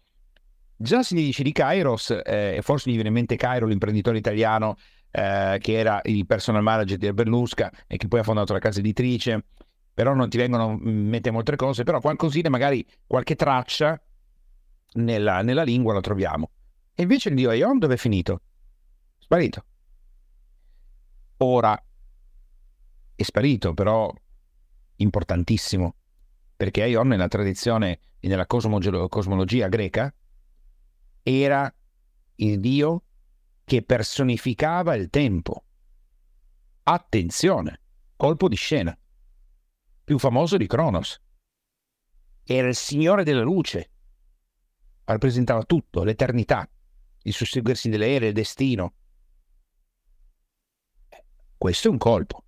Già 0.76 1.02
se 1.02 1.14
gli 1.14 1.24
dici 1.24 1.42
di 1.42 1.52
Kairos, 1.52 2.18
eh, 2.24 2.60
forse 2.62 2.88
gli 2.88 2.94
viene 2.94 3.08
in 3.08 3.14
mente 3.14 3.36
Cairo, 3.36 3.66
l'imprenditore 3.66 4.16
italiano 4.16 4.76
eh, 5.10 5.58
che 5.60 5.72
era 5.72 6.00
il 6.04 6.24
personal 6.26 6.62
manager 6.62 6.96
di 6.96 7.12
Berlusca 7.12 7.70
e 7.86 7.96
che 7.96 8.08
poi 8.08 8.20
ha 8.20 8.22
fondato 8.22 8.52
la 8.52 8.60
casa 8.60 8.78
editrice, 8.78 9.44
però 9.92 10.14
non 10.14 10.30
ti 10.30 10.38
vengono 10.38 10.78
in 10.82 11.08
mente 11.08 11.30
molte 11.30 11.56
cose, 11.56 11.82
però 11.82 12.00
qualcosina, 12.00 12.48
magari 12.48 12.86
qualche 13.06 13.36
traccia 13.36 14.00
nella, 14.94 15.42
nella 15.42 15.62
lingua 15.62 15.92
la 15.92 16.00
troviamo. 16.00 16.50
E 16.94 17.02
invece 17.02 17.28
il 17.28 17.34
dio 17.34 17.50
Aion 17.50 17.78
dove 17.78 17.94
è 17.94 17.98
finito? 17.98 18.40
Sparito. 19.18 19.64
Ora 21.38 21.82
è 23.14 23.22
sparito, 23.22 23.74
però 23.74 24.12
importantissimo, 24.96 25.94
perché 26.60 26.82
Aion 26.82 27.08
nella 27.08 27.26
tradizione 27.26 28.00
e 28.18 28.28
nella 28.28 28.44
cosmologia 28.44 29.68
greca 29.68 30.14
era 31.22 31.74
il 32.34 32.60
dio 32.60 33.04
che 33.64 33.82
personificava 33.82 34.94
il 34.94 35.08
tempo. 35.08 35.64
Attenzione, 36.82 37.80
colpo 38.14 38.46
di 38.46 38.56
scena. 38.56 38.94
Più 40.04 40.18
famoso 40.18 40.58
di 40.58 40.66
Cronos. 40.66 41.18
Era 42.44 42.68
il 42.68 42.76
signore 42.76 43.24
della 43.24 43.40
luce. 43.40 43.90
Rappresentava 45.04 45.64
tutto, 45.64 46.04
l'eternità, 46.04 46.68
il 47.22 47.32
susseguirsi 47.32 47.88
delle 47.88 48.08
ere, 48.08 48.26
il 48.26 48.34
destino. 48.34 48.92
Questo 51.56 51.88
è 51.88 51.90
un 51.90 51.96
colpo. 51.96 52.44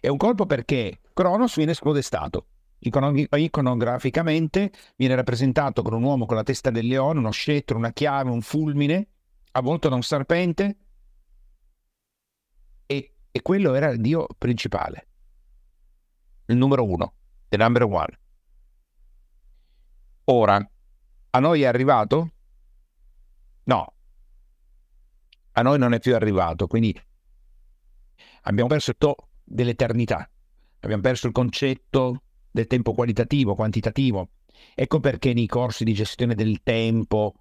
È 0.00 0.08
un 0.08 0.16
colpo 0.16 0.44
perché 0.44 1.02
Cronos 1.12 1.54
viene 1.54 1.74
spodestato. 1.74 2.48
Iconograficamente 2.80 4.72
viene 4.96 5.14
rappresentato 5.16 5.82
con 5.82 5.94
un 5.94 6.02
uomo 6.02 6.26
con 6.26 6.36
la 6.36 6.44
testa 6.44 6.70
del 6.70 6.86
leone, 6.86 7.18
uno 7.18 7.30
scettro, 7.30 7.76
una 7.76 7.92
chiave, 7.92 8.30
un 8.30 8.40
fulmine, 8.40 9.08
avvolto 9.52 9.88
da 9.88 9.96
un 9.96 10.02
serpente. 10.02 10.78
E, 12.86 13.14
e 13.30 13.42
quello 13.42 13.74
era 13.74 13.88
il 13.88 14.00
dio 14.00 14.26
principale, 14.38 15.08
il 16.46 16.56
numero 16.56 16.84
uno, 16.84 17.14
the 17.48 17.56
number 17.56 17.82
one. 17.82 18.18
Ora, 20.24 20.70
a 21.30 21.38
noi 21.40 21.62
è 21.62 21.66
arrivato? 21.66 22.32
No, 23.64 23.92
a 25.52 25.62
noi 25.62 25.78
non 25.78 25.92
è 25.92 25.98
più 25.98 26.14
arrivato, 26.14 26.68
quindi 26.68 26.96
abbiamo 28.42 28.68
perso 28.68 28.90
il 28.90 28.96
to 28.98 29.16
dell'eternità, 29.42 30.30
abbiamo 30.80 31.02
perso 31.02 31.26
il 31.26 31.32
concetto 31.32 32.22
del 32.58 32.66
tempo 32.66 32.92
qualitativo, 32.92 33.54
quantitativo. 33.54 34.30
Ecco 34.74 34.98
perché 34.98 35.32
nei 35.32 35.46
corsi 35.46 35.84
di 35.84 35.92
gestione 35.92 36.34
del 36.34 36.62
tempo, 36.64 37.34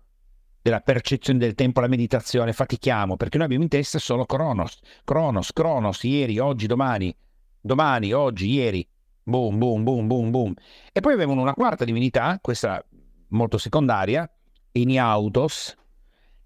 della 0.62 0.82
percezione 0.82 1.40
del 1.40 1.56
tempo, 1.56 1.80
la 1.82 1.88
meditazione, 1.88 2.54
fatichiamo, 2.54 3.18
perché 3.18 3.38
noi 3.38 3.46
abbiamo 3.48 3.64
in 3.64 3.70
testa 3.70 3.98
solo 3.98 4.26
Cronos, 4.26 4.80
Cronos, 5.04 5.52
Cronos, 5.54 6.04
ieri, 6.04 6.38
oggi, 6.38 6.68
domani, 6.68 7.16
domani, 7.60 8.14
oggi, 8.14 8.52
ieri, 8.52 8.88
boom, 9.24 9.58
boom, 9.58 9.84
boom, 9.84 10.08
boom, 10.08 10.30
boom. 10.30 10.54
E 10.92 11.00
poi 11.00 11.14
avevano 11.14 11.42
una 11.42 11.54
quarta 11.54 11.84
divinità, 11.84 12.38
questa 12.40 12.84
molto 13.30 13.58
secondaria, 13.58 14.30
Iniautos, 14.74 15.76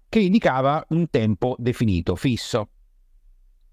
che 0.08 0.20
indicava 0.20 0.84
un 0.90 1.10
tempo 1.10 1.56
definito, 1.58 2.16
fisso. 2.16 2.68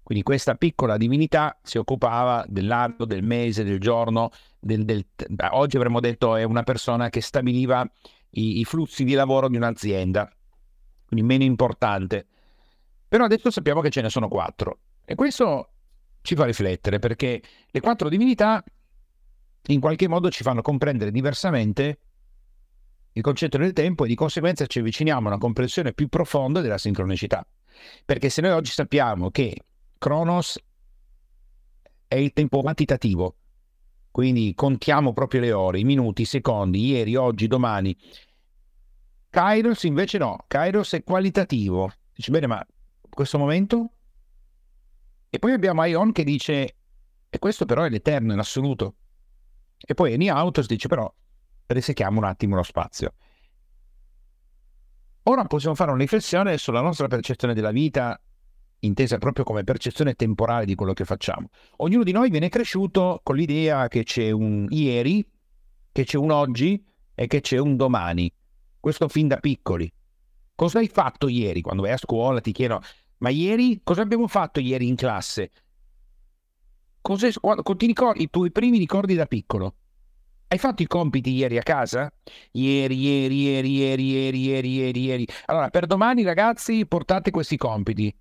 Quindi 0.02 0.24
questa 0.24 0.56
piccola 0.56 0.96
divinità 0.96 1.58
si 1.62 1.78
occupava 1.78 2.44
dell'anno, 2.48 3.04
del 3.06 3.22
mese, 3.22 3.62
del 3.62 3.78
giorno, 3.78 4.30
del, 4.60 4.84
del, 4.84 5.06
oggi 5.50 5.76
avremmo 5.76 6.00
detto 6.00 6.36
è 6.36 6.44
una 6.44 6.62
persona 6.62 7.08
che 7.08 7.20
stabiliva 7.20 7.88
i, 8.30 8.60
i 8.60 8.64
flussi 8.64 9.04
di 9.04 9.14
lavoro 9.14 9.48
di 9.48 9.56
un'azienda, 9.56 10.30
quindi 11.06 11.26
meno 11.26 11.44
importante. 11.44 12.26
Però 13.08 13.24
adesso 13.24 13.50
sappiamo 13.50 13.80
che 13.80 13.90
ce 13.90 14.02
ne 14.02 14.10
sono 14.10 14.28
quattro 14.28 14.78
e 15.04 15.14
questo 15.14 15.70
ci 16.22 16.36
fa 16.36 16.44
riflettere 16.44 16.98
perché 16.98 17.42
le 17.68 17.80
quattro 17.80 18.08
divinità 18.08 18.62
in 19.66 19.80
qualche 19.80 20.06
modo 20.06 20.30
ci 20.30 20.42
fanno 20.42 20.62
comprendere 20.62 21.10
diversamente 21.10 21.98
il 23.12 23.22
concetto 23.22 23.58
del 23.58 23.72
tempo 23.72 24.04
e 24.04 24.08
di 24.08 24.14
conseguenza 24.14 24.66
ci 24.66 24.78
avviciniamo 24.78 25.26
a 25.26 25.30
una 25.30 25.38
comprensione 25.38 25.92
più 25.92 26.08
profonda 26.08 26.60
della 26.60 26.78
sincronicità. 26.78 27.44
Perché 28.04 28.28
se 28.28 28.40
noi 28.40 28.52
oggi 28.52 28.70
sappiamo 28.70 29.30
che 29.30 29.56
Cronos 29.98 30.58
è 32.06 32.14
il 32.14 32.32
tempo 32.32 32.60
quantitativo, 32.60 33.36
quindi 34.10 34.52
contiamo 34.54 35.12
proprio 35.12 35.40
le 35.40 35.52
ore, 35.52 35.78
i 35.78 35.84
minuti, 35.84 36.22
i 36.22 36.26
secondi, 36.26 36.86
ieri, 36.86 37.16
oggi, 37.16 37.46
domani. 37.46 37.96
Kairos 39.30 39.84
invece 39.84 40.18
no, 40.18 40.44
Kairos 40.48 40.92
è 40.94 41.04
qualitativo. 41.04 41.92
Dice 42.12 42.30
bene, 42.30 42.46
ma 42.46 42.66
questo 43.08 43.38
momento? 43.38 43.90
E 45.28 45.38
poi 45.38 45.52
abbiamo 45.52 45.84
Ion 45.84 46.10
che 46.10 46.24
dice, 46.24 46.76
e 47.28 47.38
questo 47.38 47.66
però 47.66 47.84
è 47.84 47.88
l'eterno, 47.88 48.32
è 48.32 48.36
l'assoluto. 48.36 48.94
E 49.78 49.94
poi 49.94 50.14
Eni 50.14 50.28
Autos 50.28 50.66
dice 50.66 50.88
però, 50.88 51.12
resechiamo 51.66 52.18
un 52.18 52.24
attimo 52.24 52.56
lo 52.56 52.62
spazio. 52.62 53.14
Ora 55.24 55.44
possiamo 55.44 55.74
fare 55.76 55.90
una 55.90 56.00
riflessione 56.00 56.58
sulla 56.58 56.80
nostra 56.80 57.06
percezione 57.06 57.54
della 57.54 57.70
vita 57.70 58.20
intesa 58.80 59.18
proprio 59.18 59.44
come 59.44 59.64
percezione 59.64 60.14
temporale 60.14 60.64
di 60.64 60.74
quello 60.74 60.92
che 60.92 61.04
facciamo. 61.04 61.48
Ognuno 61.78 62.02
di 62.02 62.12
noi 62.12 62.30
viene 62.30 62.48
cresciuto 62.48 63.20
con 63.22 63.36
l'idea 63.36 63.88
che 63.88 64.04
c'è 64.04 64.30
un 64.30 64.66
ieri, 64.70 65.26
che 65.92 66.04
c'è 66.04 66.16
un 66.16 66.30
oggi 66.30 66.82
e 67.14 67.26
che 67.26 67.40
c'è 67.40 67.58
un 67.58 67.76
domani. 67.76 68.32
Questo 68.78 69.08
fin 69.08 69.28
da 69.28 69.36
piccoli. 69.36 69.92
Cosa 70.54 70.78
hai 70.78 70.88
fatto 70.88 71.28
ieri? 71.28 71.60
Quando 71.60 71.82
vai 71.82 71.92
a 71.92 71.96
scuola 71.96 72.40
ti 72.40 72.52
chiedono, 72.52 72.80
ma 73.18 73.28
ieri 73.28 73.80
cosa 73.82 74.02
abbiamo 74.02 74.26
fatto 74.26 74.60
ieri 74.60 74.88
in 74.88 74.96
classe? 74.96 75.50
Cosa, 77.00 77.28
ti 77.30 77.86
ricordi 77.86 78.22
i 78.22 78.30
tuoi 78.30 78.50
primi 78.50 78.78
ricordi 78.78 79.14
da 79.14 79.26
piccolo? 79.26 79.74
Hai 80.48 80.58
fatto 80.58 80.82
i 80.82 80.86
compiti 80.86 81.30
ieri 81.30 81.58
a 81.58 81.62
casa? 81.62 82.12
Ieri, 82.52 82.98
ieri, 82.98 83.42
ieri, 83.42 83.70
ieri, 83.76 84.10
ieri, 84.10 84.68
ieri, 84.74 85.00
ieri. 85.00 85.26
Allora, 85.46 85.70
per 85.70 85.86
domani 85.86 86.22
ragazzi 86.24 86.84
portate 86.86 87.30
questi 87.30 87.56
compiti 87.56 88.14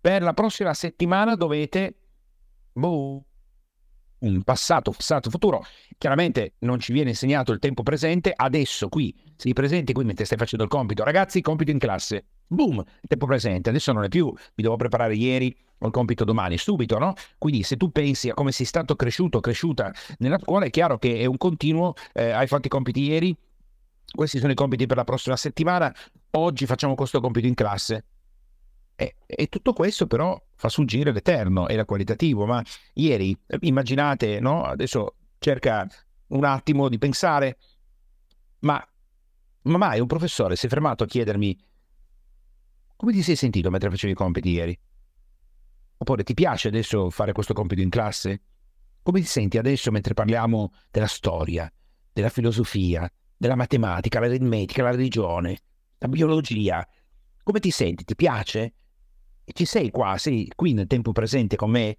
per 0.00 0.22
la 0.22 0.32
prossima 0.32 0.74
settimana 0.74 1.34
dovete 1.34 1.94
boh, 2.72 3.24
un 4.20 4.42
passato, 4.42 4.90
passato, 4.92 5.30
futuro. 5.30 5.64
Chiaramente 5.96 6.54
non 6.60 6.78
ci 6.80 6.92
viene 6.92 7.10
insegnato 7.10 7.52
il 7.52 7.58
tempo 7.58 7.82
presente, 7.82 8.32
adesso 8.34 8.88
qui, 8.88 9.14
sei 9.36 9.52
presente 9.52 9.92
qui 9.92 10.04
mentre 10.04 10.24
stai 10.24 10.38
facendo 10.38 10.64
il 10.64 10.70
compito. 10.70 11.04
Ragazzi, 11.04 11.40
compito 11.40 11.70
in 11.70 11.78
classe. 11.78 12.26
Boom, 12.46 12.82
tempo 13.06 13.26
presente. 13.26 13.68
Adesso 13.70 13.92
non 13.92 14.04
è 14.04 14.08
più, 14.08 14.26
mi 14.26 14.62
devo 14.62 14.76
preparare 14.76 15.14
ieri 15.14 15.54
o 15.80 15.86
il 15.86 15.92
compito 15.92 16.24
domani, 16.24 16.56
subito, 16.58 16.98
no? 16.98 17.14
Quindi 17.36 17.62
se 17.62 17.76
tu 17.76 17.92
pensi 17.92 18.30
a 18.30 18.34
come 18.34 18.52
sei 18.52 18.66
stato 18.66 18.96
cresciuto, 18.96 19.40
cresciuta 19.40 19.92
nella 20.18 20.38
scuola, 20.38 20.64
è 20.64 20.70
chiaro 20.70 20.98
che 20.98 21.18
è 21.18 21.26
un 21.26 21.36
continuo, 21.36 21.94
eh, 22.12 22.30
hai 22.30 22.46
fatto 22.46 22.66
i 22.66 22.70
compiti 22.70 23.02
ieri, 23.02 23.36
questi 24.10 24.38
sono 24.38 24.50
i 24.50 24.56
compiti 24.56 24.86
per 24.86 24.96
la 24.96 25.04
prossima 25.04 25.36
settimana, 25.36 25.94
oggi 26.32 26.66
facciamo 26.66 26.94
questo 26.94 27.20
compito 27.20 27.46
in 27.46 27.54
classe 27.54 28.04
e, 29.00 29.14
e, 29.26 29.46
tutto 29.46 29.72
questo 29.72 30.08
però 30.08 30.40
fa 30.56 30.68
sfuggire 30.68 31.12
l'eterno 31.12 31.68
e 31.68 31.76
la 31.76 31.84
qualitativo. 31.84 32.46
Ma 32.46 32.60
ieri, 32.94 33.38
immaginate, 33.60 34.40
no? 34.40 34.64
Adesso 34.64 35.14
cerca 35.38 35.86
un 36.28 36.44
attimo 36.44 36.88
di 36.88 36.98
pensare, 36.98 37.58
ma, 38.60 38.84
ma 39.62 39.76
mai 39.76 40.00
un 40.00 40.08
professore 40.08 40.56
si 40.56 40.66
è 40.66 40.68
fermato 40.68 41.04
a 41.04 41.06
chiedermi 41.06 41.56
come 42.96 43.12
ti 43.12 43.22
sei 43.22 43.36
sentito 43.36 43.70
mentre 43.70 43.90
facevi 43.90 44.12
i 44.12 44.16
compiti 44.16 44.50
ieri? 44.50 44.76
Oppure 45.98 46.24
ti 46.24 46.34
piace 46.34 46.66
adesso 46.66 47.10
fare 47.10 47.30
questo 47.30 47.54
compito 47.54 47.80
in 47.80 47.90
classe? 47.90 48.42
Come 49.00 49.20
ti 49.20 49.26
senti 49.26 49.58
adesso 49.58 49.92
mentre 49.92 50.14
parliamo 50.14 50.72
della 50.90 51.06
storia, 51.06 51.72
della 52.12 52.30
filosofia, 52.30 53.08
della 53.36 53.54
matematica, 53.54 54.18
l'aritmetica, 54.18 54.82
la 54.82 54.90
religione, 54.90 55.56
la 55.98 56.08
biologia? 56.08 56.84
Come 57.44 57.60
ti 57.60 57.70
senti? 57.70 58.02
Ti 58.02 58.16
piace? 58.16 58.74
Ci 59.52 59.64
sei 59.64 59.90
qua, 59.90 60.16
sei 60.18 60.50
qui 60.54 60.72
nel 60.72 60.86
tempo 60.86 61.12
presente 61.12 61.56
con 61.56 61.70
me, 61.70 61.96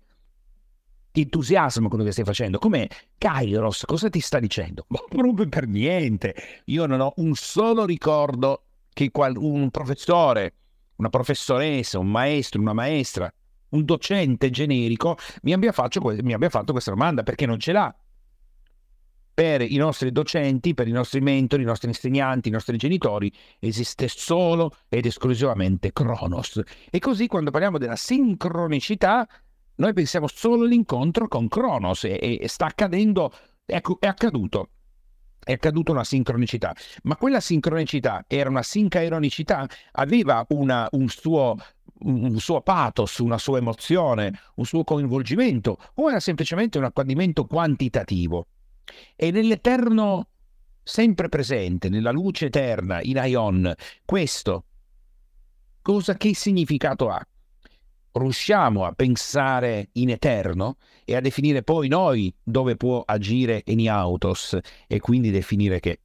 ti 1.12 1.22
entusiasma 1.22 1.88
quello 1.88 2.04
che 2.04 2.12
stai 2.12 2.26
facendo. 2.26 2.60
Come 2.60 2.90
Kairos, 3.18 3.86
cosa 3.86 4.10
ti 4.10 4.20
sta 4.20 4.40
dicendo? 4.40 4.86
Ma 4.90 5.00
proprio 5.10 5.48
per 5.48 5.68
niente. 5.68 6.36
Io 6.66 6.86
non 6.86 7.02
ho 7.02 7.14
un 7.18 7.34
solo 7.36 7.86
ricordo 7.86 8.64
che 8.94 9.10
un 9.14 9.70
professore, 9.70 10.54
una 10.98 11.10
professoressa, 11.10 12.00
un 12.00 12.10
maestro, 12.10 12.60
una 12.60 12.74
maestra, 12.74 13.32
un 13.70 13.86
docente 13.86 14.50
generico 14.50 15.18
mi 15.44 15.54
abbia, 15.54 15.72
fatto, 15.72 16.02
mi 16.22 16.34
abbia 16.34 16.50
fatto 16.50 16.72
questa 16.72 16.92
domanda 16.92 17.24
perché 17.24 17.46
non 17.46 17.60
ce 17.60 17.72
l'ha 17.72 17.96
per 19.40 19.62
i 19.62 19.78
nostri 19.78 20.12
docenti, 20.12 20.74
per 20.74 20.90
i 20.90 20.92
nostri 20.92 21.22
mentori, 21.22 21.62
i 21.62 21.66
nostri 21.66 21.88
insegnanti, 21.88 22.50
i 22.50 22.52
nostri 22.52 22.76
genitori, 22.76 23.32
esiste 23.60 24.10
solo 24.10 24.76
ed 24.90 25.06
esclusivamente 25.06 25.94
Cronos. 25.94 26.62
E 26.90 27.00
così 27.00 27.28
quando 27.28 27.50
parliamo 27.50 27.78
della 27.78 27.96
sincronicità, 27.96 29.26
noi 29.76 29.94
pensiamo 29.94 30.28
solo 30.28 30.66
all'incontro 30.66 31.30
con 31.30 31.48
Cronos 31.48 32.04
e, 32.04 32.38
e 32.42 32.48
sta 32.50 32.66
accadendo, 32.66 33.32
è, 33.64 33.80
è 34.00 34.08
accaduto 34.08 34.72
è 35.42 35.54
accaduta 35.54 35.94
una 35.94 36.04
sincronicità, 36.04 36.76
ma 37.04 37.16
quella 37.16 37.40
sincronicità 37.40 38.26
era 38.28 38.50
una 38.50 38.62
sincaironicità, 38.62 39.66
aveva 39.94 40.46
una, 40.50 40.86
un 40.92 41.08
suo 41.08 41.56
un 42.02 42.38
suo 42.40 42.62
pathos, 42.62 43.20
una 43.20 43.38
sua 43.38 43.58
emozione, 43.58 44.38
un 44.56 44.66
suo 44.66 44.84
coinvolgimento, 44.84 45.78
o 45.96 46.10
era 46.10 46.20
semplicemente 46.20 46.78
un 46.78 46.84
accadimento 46.84 47.46
quantitativo. 47.46 48.48
E 49.16 49.32
nell'eterno 49.32 50.30
sempre 50.84 51.30
presente, 51.30 51.90
nella 51.90 52.12
luce 52.12 52.48
eterna, 52.48 53.02
in 53.02 53.20
Aion, 53.20 53.74
questo, 54.06 54.66
cosa 55.82 56.16
che 56.16 56.34
significato 56.34 57.10
ha? 57.10 57.26
Riusciamo 58.12 58.86
a 58.86 58.92
pensare 58.94 59.90
in 59.94 60.10
eterno 60.10 60.78
e 61.06 61.16
a 61.16 61.22
definire 61.22 61.62
poi 61.62 61.88
noi 61.88 62.34
dove 62.44 62.76
può 62.76 63.04
agire 63.06 63.64
Eniautos 63.64 64.58
e 64.88 65.00
quindi 65.00 65.30
definire 65.30 65.80
che 65.80 66.00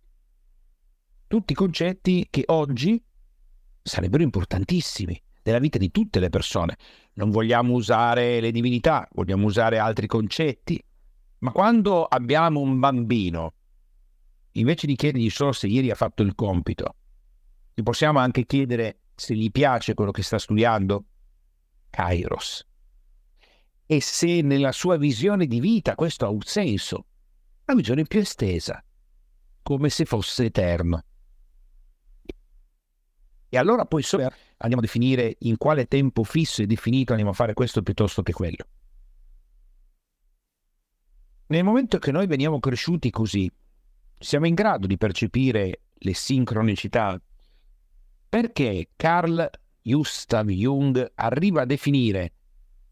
tutti 1.27 1.55
concetti 1.55 2.27
che 2.29 2.44
oggi 2.47 3.03
sarebbero 3.83 4.23
importantissimi 4.23 5.20
nella 5.42 5.59
vita 5.59 5.79
di 5.79 5.90
tutte 5.90 6.20
le 6.20 6.29
persone. 6.31 6.77
Non 7.14 7.31
vogliamo 7.31 7.73
usare 7.73 8.40
le 8.40 8.51
divinità, 8.51 9.09
vogliamo 9.12 9.47
usare 9.47 9.79
altri 9.79 10.07
concetti, 10.07 10.83
ma 11.45 11.53
quando 11.53 12.05
abbiamo 12.05 12.61
un 12.61 12.79
bambino, 12.81 13.53
invece 14.53 14.87
di 14.87 14.97
chiedergli 14.97 15.29
solo 15.29 15.53
se 15.53 15.67
ieri 15.67 15.91
ha 15.91 15.95
fatto 15.95 16.23
il 16.23 16.35
compito, 16.35 16.95
gli 17.75 17.83
possiamo 17.83 18.19
anche 18.19 18.47
chiedere 18.47 19.01
se 19.15 19.35
gli 19.35 19.51
piace 19.51 19.93
quello 19.93 20.11
che 20.11 20.23
sta 20.23 20.39
studiando? 20.39 21.05
Kairos. 21.91 22.67
E 23.85 24.01
se 24.01 24.41
nella 24.41 24.73
sua 24.73 24.97
visione 24.97 25.47
di 25.47 25.61
vita 25.61 25.95
questo 25.95 26.25
ha 26.25 26.31
un 26.31 26.41
senso, 26.41 27.05
una 27.67 27.77
visione 27.77 28.05
più 28.05 28.21
estesa, 28.21 28.83
come 29.63 29.91
se 29.91 30.07
fosse 30.07 30.47
eterno. 30.47 31.05
E 33.51 33.59
allora 33.59 33.85
poi 33.85 34.03
andiamo 34.13 34.79
a 34.79 34.87
definire 34.87 35.37
in 35.41 35.59
quale 35.59 35.89
tempo 35.89 36.25
fisso 36.25 36.63
e 36.63 36.67
definito 36.67 37.11
andiamo 37.11 37.33
a 37.33 37.35
fare 37.35 37.53
questo 37.53 37.83
piuttosto 37.83 38.23
che 38.23 38.33
quello. 38.33 38.65
Nel 41.47 41.65
momento 41.65 41.99
che 41.99 42.11
noi 42.11 42.27
veniamo 42.27 42.59
cresciuti 42.59 43.11
così, 43.11 43.51
siamo 44.19 44.47
in 44.47 44.55
grado 44.55 44.87
di 44.87 44.97
percepire 44.97 45.81
le 45.93 46.15
sincronicità 46.15 47.21
perché 48.29 48.91
Carl 48.97 49.49
Gustav 49.83 50.49
Jung 50.49 51.13
arriva 51.15 51.63
a 51.63 51.67
definire 51.67 52.33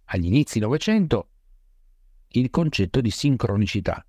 agli 0.05 0.27
inizi 0.27 0.59
Novecento 0.59 1.29
il 2.29 2.51
concetto 2.51 3.01
di 3.01 3.11
sincronicità. 3.11 4.05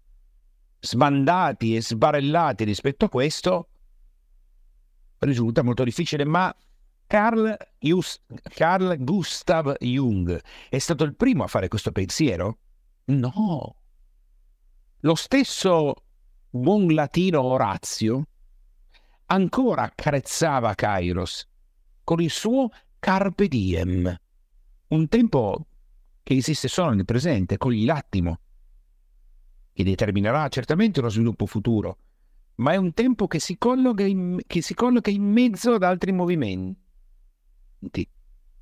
Sbandati 0.80 1.76
e 1.76 1.82
sbarellati 1.82 2.66
rispetto 2.66 3.06
a 3.06 3.10
questo, 3.10 3.70
risulta 5.20 5.64
molto 5.64 5.84
difficile, 5.84 6.26
ma 6.26 6.54
Carl, 7.08 7.56
Just, 7.80 8.22
Carl 8.54 8.98
Gustav 9.00 9.76
Jung 9.80 10.40
è 10.70 10.78
stato 10.78 11.04
il 11.04 11.16
primo 11.16 11.44
a 11.44 11.48
fare 11.48 11.68
questo 11.68 11.92
pensiero? 11.92 12.58
No. 13.06 13.76
Lo 15.06 15.16
stesso 15.16 15.96
buon 16.50 16.94
latino 16.94 17.42
Orazio 17.42 18.26
ancora 19.26 19.82
accarezzava 19.82 20.76
Kairos 20.76 21.46
con 22.06 22.22
il 22.22 22.30
suo 22.30 22.70
carpe 23.00 23.50
diem, 23.50 24.18
un 24.88 25.08
tempo 25.10 25.68
che 26.24 26.36
esiste 26.36 26.70
solo 26.70 26.92
nel 26.92 27.04
presente, 27.04 27.58
cogli 27.58 27.84
l'attimo, 27.84 28.39
che 29.74 29.84
determinerà 29.84 30.48
certamente 30.48 31.02
uno 31.02 31.10
sviluppo 31.10 31.48
futuro, 31.48 31.98
ma 32.56 32.72
è 32.72 32.78
un 32.78 32.94
tempo 32.94 33.28
che 33.28 33.39
si 33.39 33.58
colloca 33.58 34.04
in, 34.04 34.39
si 34.48 34.74
colloca 34.74 35.10
in 35.10 35.24
mezzo 35.24 35.74
ad 35.74 35.84
altri 35.84 36.13
movimenti. 36.13 36.78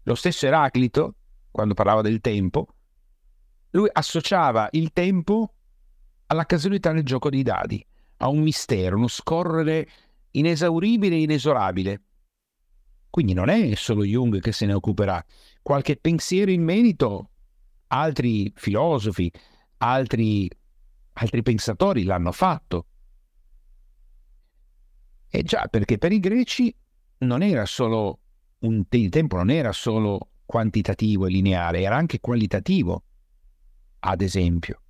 Lo 0.01 0.15
stesso 0.15 0.47
Eraclito, 0.47 1.13
quando 1.51 1.75
parlava 1.75 2.01
del 2.01 2.19
tempo, 2.19 2.65
lui 3.69 3.89
associava 3.93 4.69
il 4.71 4.91
tempo 4.91 5.53
alla 6.31 6.45
casualità 6.45 6.93
nel 6.93 7.03
gioco 7.03 7.29
dei 7.29 7.43
dadi, 7.43 7.85
a 8.17 8.29
un 8.29 8.39
mistero, 8.39 8.95
uno 8.95 9.09
scorrere 9.09 9.87
inesauribile 10.31 11.15
e 11.15 11.21
inesorabile. 11.23 12.01
Quindi 13.09 13.33
non 13.33 13.49
è 13.49 13.75
solo 13.75 14.05
Jung 14.05 14.39
che 14.39 14.53
se 14.53 14.65
ne 14.65 14.73
occuperà. 14.73 15.23
Qualche 15.61 15.97
pensiero 15.97 16.49
in 16.49 16.63
merito, 16.63 17.31
altri 17.87 18.49
filosofi, 18.55 19.29
altri, 19.79 20.49
altri 21.13 21.41
pensatori 21.43 22.03
l'hanno 22.03 22.31
fatto. 22.31 22.85
E 25.27 25.43
già, 25.43 25.67
perché 25.69 25.97
per 25.97 26.13
i 26.13 26.21
greci 26.21 26.73
non 27.19 27.43
era 27.43 27.65
solo 27.65 28.19
un, 28.59 28.85
il 28.89 29.09
tempo 29.09 29.35
non 29.35 29.49
era 29.49 29.73
solo 29.73 30.29
quantitativo 30.45 31.25
e 31.25 31.29
lineare, 31.29 31.81
era 31.81 31.97
anche 31.97 32.21
qualitativo, 32.21 33.03
ad 33.99 34.21
esempio. 34.21 34.81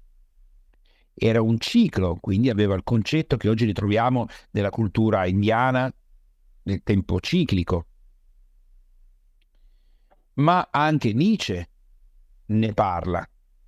Era 1.24 1.40
un 1.40 1.60
ciclo, 1.60 2.18
quindi 2.20 2.50
aveva 2.50 2.74
il 2.74 2.82
concetto 2.84 3.38
che 3.38 3.48
oggi 3.48 3.66
ritroviamo 3.66 4.26
nella 4.54 4.72
cultura 4.72 5.28
indiana 5.28 5.94
del 6.64 6.82
tempo 6.82 7.20
ciclico. 7.20 7.86
Ma 10.34 10.70
anche 10.72 11.14
Nietzsche 11.14 11.70
ne 12.48 12.74
parla. 12.74 13.24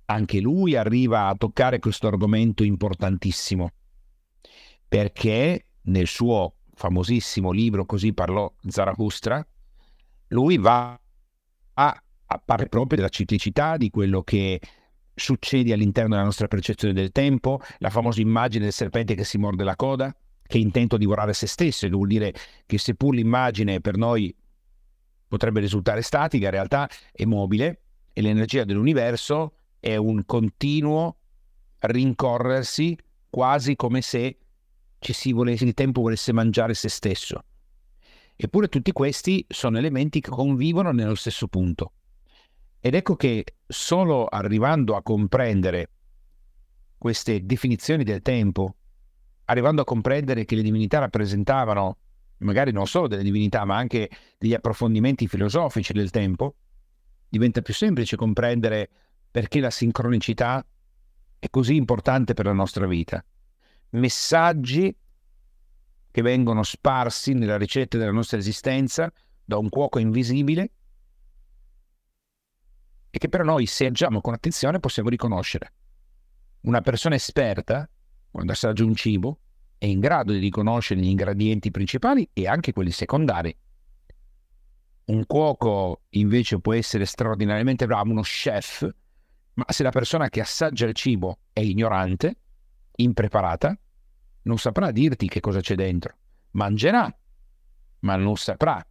Anche 0.06 0.40
lui 0.40 0.74
arriva 0.74 1.28
a 1.28 1.36
toccare 1.36 1.78
questo 1.78 2.08
argomento 2.08 2.64
importantissimo, 2.64 3.70
perché 4.88 5.66
nel 5.82 6.08
suo 6.08 6.56
famosissimo 6.72 7.52
libro 7.52 7.86
Così 7.86 8.12
parlò 8.12 8.52
Zarathustra, 8.66 9.46
lui 10.28 10.58
va 10.58 11.00
a, 11.74 12.02
a 12.26 12.38
parlare 12.44 12.68
proprio 12.68 12.96
della 12.96 13.10
ciclicità, 13.10 13.76
di 13.76 13.90
quello 13.90 14.24
che 14.24 14.60
succede 15.14 15.72
all'interno 15.72 16.10
della 16.10 16.24
nostra 16.24 16.48
percezione 16.48 16.92
del 16.92 17.12
tempo, 17.12 17.60
la 17.78 17.90
famosa 17.90 18.20
immagine 18.20 18.64
del 18.64 18.72
serpente 18.72 19.14
che 19.14 19.24
si 19.24 19.38
morde 19.38 19.64
la 19.64 19.76
coda, 19.76 20.14
che 20.46 20.58
intenta 20.58 20.96
divorare 20.96 21.32
se 21.32 21.46
stesso, 21.46 21.88
vuol 21.88 22.08
dire 22.08 22.34
che 22.66 22.78
seppur 22.78 23.14
l'immagine 23.14 23.80
per 23.80 23.96
noi 23.96 24.34
potrebbe 25.26 25.60
risultare 25.60 26.02
statica, 26.02 26.46
in 26.46 26.52
realtà 26.52 26.88
è 27.12 27.24
mobile 27.24 27.80
e 28.12 28.22
l'energia 28.22 28.64
dell'universo 28.64 29.54
è 29.80 29.96
un 29.96 30.24
continuo 30.24 31.16
rincorrersi 31.78 32.96
quasi 33.28 33.76
come 33.76 34.00
se 34.00 34.38
volesse, 35.32 35.64
il 35.64 35.74
tempo 35.74 36.00
volesse 36.00 36.32
mangiare 36.32 36.74
se 36.74 36.88
stesso. 36.88 37.44
Eppure 38.36 38.68
tutti 38.68 38.92
questi 38.92 39.44
sono 39.48 39.78
elementi 39.78 40.20
che 40.20 40.30
convivono 40.30 40.92
nello 40.92 41.14
stesso 41.14 41.46
punto. 41.48 41.92
Ed 42.86 42.92
ecco 42.92 43.16
che 43.16 43.46
solo 43.66 44.26
arrivando 44.26 44.94
a 44.94 45.02
comprendere 45.02 45.88
queste 46.98 47.46
definizioni 47.46 48.04
del 48.04 48.20
tempo, 48.20 48.74
arrivando 49.46 49.80
a 49.80 49.86
comprendere 49.86 50.44
che 50.44 50.54
le 50.54 50.60
divinità 50.60 50.98
rappresentavano 50.98 51.96
magari 52.40 52.72
non 52.72 52.86
solo 52.86 53.08
delle 53.08 53.22
divinità, 53.22 53.64
ma 53.64 53.78
anche 53.78 54.10
degli 54.36 54.52
approfondimenti 54.52 55.26
filosofici 55.28 55.94
del 55.94 56.10
tempo, 56.10 56.56
diventa 57.26 57.62
più 57.62 57.72
semplice 57.72 58.16
comprendere 58.16 58.90
perché 59.30 59.60
la 59.60 59.70
sincronicità 59.70 60.62
è 61.38 61.48
così 61.48 61.76
importante 61.76 62.34
per 62.34 62.44
la 62.44 62.52
nostra 62.52 62.86
vita. 62.86 63.24
Messaggi 63.92 64.94
che 66.10 66.20
vengono 66.20 66.62
sparsi 66.62 67.32
nella 67.32 67.56
ricetta 67.56 67.96
della 67.96 68.12
nostra 68.12 68.36
esistenza 68.36 69.10
da 69.42 69.56
un 69.56 69.70
cuoco 69.70 69.98
invisibile 69.98 70.70
e 73.14 73.18
che 73.18 73.28
però 73.28 73.44
noi, 73.44 73.66
se 73.66 73.86
agiamo 73.86 74.20
con 74.20 74.34
attenzione, 74.34 74.80
possiamo 74.80 75.08
riconoscere. 75.08 75.72
Una 76.62 76.80
persona 76.80 77.14
esperta, 77.14 77.88
quando 78.28 78.50
assaggia 78.50 78.82
un 78.82 78.96
cibo, 78.96 79.38
è 79.78 79.86
in 79.86 80.00
grado 80.00 80.32
di 80.32 80.40
riconoscere 80.40 80.98
gli 80.98 81.06
ingredienti 81.06 81.70
principali 81.70 82.28
e 82.32 82.48
anche 82.48 82.72
quelli 82.72 82.90
secondari. 82.90 83.56
Un 85.04 85.26
cuoco 85.26 86.00
invece 86.10 86.58
può 86.58 86.72
essere 86.72 87.04
straordinariamente 87.04 87.86
bravo, 87.86 88.10
uno 88.10 88.22
chef, 88.22 88.92
ma 89.54 89.64
se 89.68 89.84
la 89.84 89.90
persona 89.90 90.28
che 90.28 90.40
assaggia 90.40 90.86
il 90.86 90.94
cibo 90.94 91.38
è 91.52 91.60
ignorante, 91.60 92.36
impreparata, 92.96 93.78
non 94.42 94.58
saprà 94.58 94.90
dirti 94.90 95.28
che 95.28 95.38
cosa 95.38 95.60
c'è 95.60 95.76
dentro. 95.76 96.16
Mangerà, 96.50 97.16
ma 98.00 98.16
non 98.16 98.36
saprà 98.36 98.84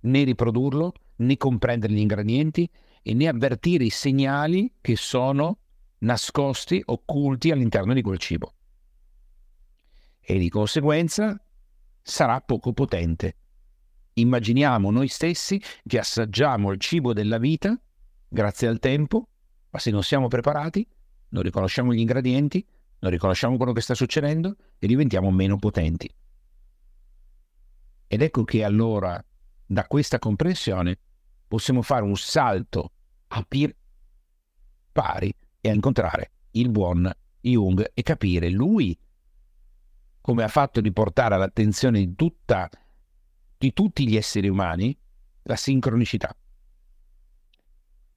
né 0.00 0.24
riprodurlo, 0.24 0.94
né 1.18 1.36
comprendere 1.36 1.92
gli 1.92 2.00
ingredienti 2.00 2.68
e 3.08 3.14
né 3.14 3.26
avvertire 3.26 3.84
i 3.84 3.90
segnali 3.90 4.70
che 4.82 4.94
sono 4.94 5.60
nascosti, 6.00 6.82
occulti 6.84 7.50
all'interno 7.50 7.94
di 7.94 8.02
quel 8.02 8.18
cibo. 8.18 8.52
E 10.20 10.38
di 10.38 10.50
conseguenza 10.50 11.42
sarà 12.02 12.38
poco 12.42 12.74
potente. 12.74 13.36
Immaginiamo 14.12 14.90
noi 14.90 15.08
stessi 15.08 15.58
che 15.86 15.98
assaggiamo 15.98 16.70
il 16.70 16.78
cibo 16.78 17.14
della 17.14 17.38
vita 17.38 17.80
grazie 18.28 18.68
al 18.68 18.78
tempo, 18.78 19.28
ma 19.70 19.78
se 19.78 19.90
non 19.90 20.02
siamo 20.02 20.28
preparati, 20.28 20.86
non 21.30 21.42
riconosciamo 21.42 21.94
gli 21.94 22.00
ingredienti, 22.00 22.62
non 22.98 23.10
riconosciamo 23.10 23.56
quello 23.56 23.72
che 23.72 23.80
sta 23.80 23.94
succedendo 23.94 24.54
e 24.78 24.86
diventiamo 24.86 25.30
meno 25.30 25.56
potenti. 25.56 26.14
Ed 28.06 28.20
ecco 28.20 28.44
che 28.44 28.64
allora 28.64 29.24
da 29.64 29.86
questa 29.86 30.18
comprensione 30.18 30.98
possiamo 31.48 31.80
fare 31.80 32.04
un 32.04 32.14
salto 32.14 32.92
a 33.28 33.44
piedi 33.46 33.74
pari 34.92 35.34
e 35.60 35.70
a 35.70 35.74
incontrare 35.74 36.30
il 36.52 36.70
buon 36.70 37.10
Jung 37.40 37.90
e 37.94 38.02
capire 38.02 38.48
lui 38.50 38.98
come 40.20 40.42
ha 40.42 40.48
fatto 40.48 40.80
di 40.80 40.92
portare 40.92 41.34
all'attenzione 41.36 42.00
di, 42.00 42.14
tutta, 42.14 42.68
di 43.56 43.72
tutti 43.72 44.06
gli 44.06 44.16
esseri 44.16 44.48
umani 44.48 44.96
la 45.42 45.56
sincronicità. 45.56 46.36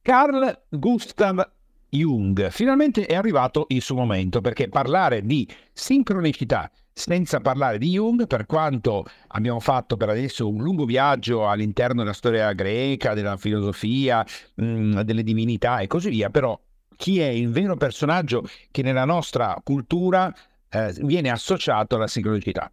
Carl 0.01 0.63
Gustav 0.69 1.51
Jung, 1.93 2.49
finalmente 2.49 3.05
è 3.05 3.15
arrivato 3.15 3.65
il 3.69 3.81
suo 3.81 3.95
momento 3.95 4.39
perché 4.39 4.69
parlare 4.69 5.25
di 5.25 5.47
sincronicità 5.73 6.71
senza 6.93 7.39
parlare 7.41 7.77
di 7.77 7.89
Jung, 7.89 8.27
per 8.27 8.45
quanto 8.45 9.05
abbiamo 9.29 9.59
fatto 9.59 9.97
per 9.97 10.09
adesso 10.09 10.47
un 10.47 10.61
lungo 10.61 10.85
viaggio 10.85 11.49
all'interno 11.49 12.01
della 12.01 12.13
storia 12.13 12.53
greca, 12.53 13.13
della 13.13 13.35
filosofia, 13.35 14.25
mh, 14.55 14.63
mm, 14.63 14.99
delle 15.01 15.23
divinità 15.23 15.79
e 15.79 15.87
così 15.87 16.09
via, 16.09 16.29
però 16.29 16.57
chi 16.95 17.19
è 17.19 17.27
il 17.27 17.49
vero 17.49 17.75
personaggio 17.75 18.43
che 18.69 18.83
nella 18.83 19.05
nostra 19.05 19.59
cultura 19.63 20.33
eh, 20.69 20.93
viene 21.01 21.29
associato 21.29 21.95
alla 21.95 22.07
sincronicità. 22.07 22.71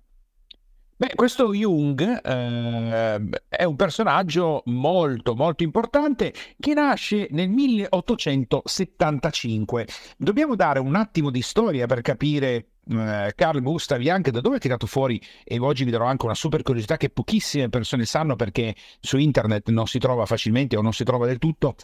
Beh, 1.00 1.12
questo 1.14 1.54
Jung 1.54 2.00
eh, 2.00 3.28
è 3.46 3.62
un 3.62 3.76
personaggio 3.76 4.62
molto 4.64 5.36
molto 5.36 5.62
importante 5.62 6.34
che 6.58 6.74
nasce 6.74 7.28
nel 7.30 7.48
1875. 7.50 9.86
Dobbiamo 10.16 10.56
dare 10.56 10.80
un 10.80 10.96
attimo 10.96 11.30
di 11.30 11.40
storia 11.40 11.86
per 11.86 12.00
capire 12.00 12.70
eh, 12.88 13.32
Carl 13.36 13.62
Gustav 13.62 14.00
Jung 14.00 14.28
da 14.30 14.40
dove 14.40 14.56
è 14.56 14.58
tirato 14.58 14.88
fuori 14.88 15.22
e 15.44 15.60
oggi 15.60 15.84
vi 15.84 15.92
darò 15.92 16.06
anche 16.06 16.24
una 16.24 16.34
super 16.34 16.62
curiosità 16.62 16.96
che 16.96 17.10
pochissime 17.10 17.68
persone 17.68 18.04
sanno 18.04 18.34
perché 18.34 18.74
su 18.98 19.18
internet 19.18 19.68
non 19.68 19.86
si 19.86 20.00
trova 20.00 20.26
facilmente 20.26 20.76
o 20.76 20.82
non 20.82 20.92
si 20.92 21.04
trova 21.04 21.26
del 21.26 21.38
tutto, 21.38 21.76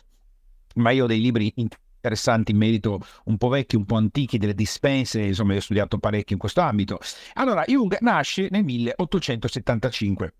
ma 0.75 0.91
io 0.91 1.05
ho 1.05 1.07
dei 1.07 1.21
libri 1.21 1.55
interessanti 2.05 2.53
in 2.53 2.59
merito 2.59 3.01
un 3.25 3.39
po' 3.39 3.49
vecchi, 3.49 3.77
un 3.77 3.87
po' 3.87 3.97
antichi, 3.97 4.37
delle 4.37 4.55
dispense, 4.55 5.23
insomma, 5.23 5.55
ho 5.55 5.61
studiato 5.61 5.99
parecchio 5.99 6.35
in 6.35 6.41
questo 6.41 6.61
ambito. 6.61 6.99
Allora, 7.35 7.65
Jung 7.67 7.97
nasce 8.01 8.49
nel 8.51 8.65
1875 8.65 10.35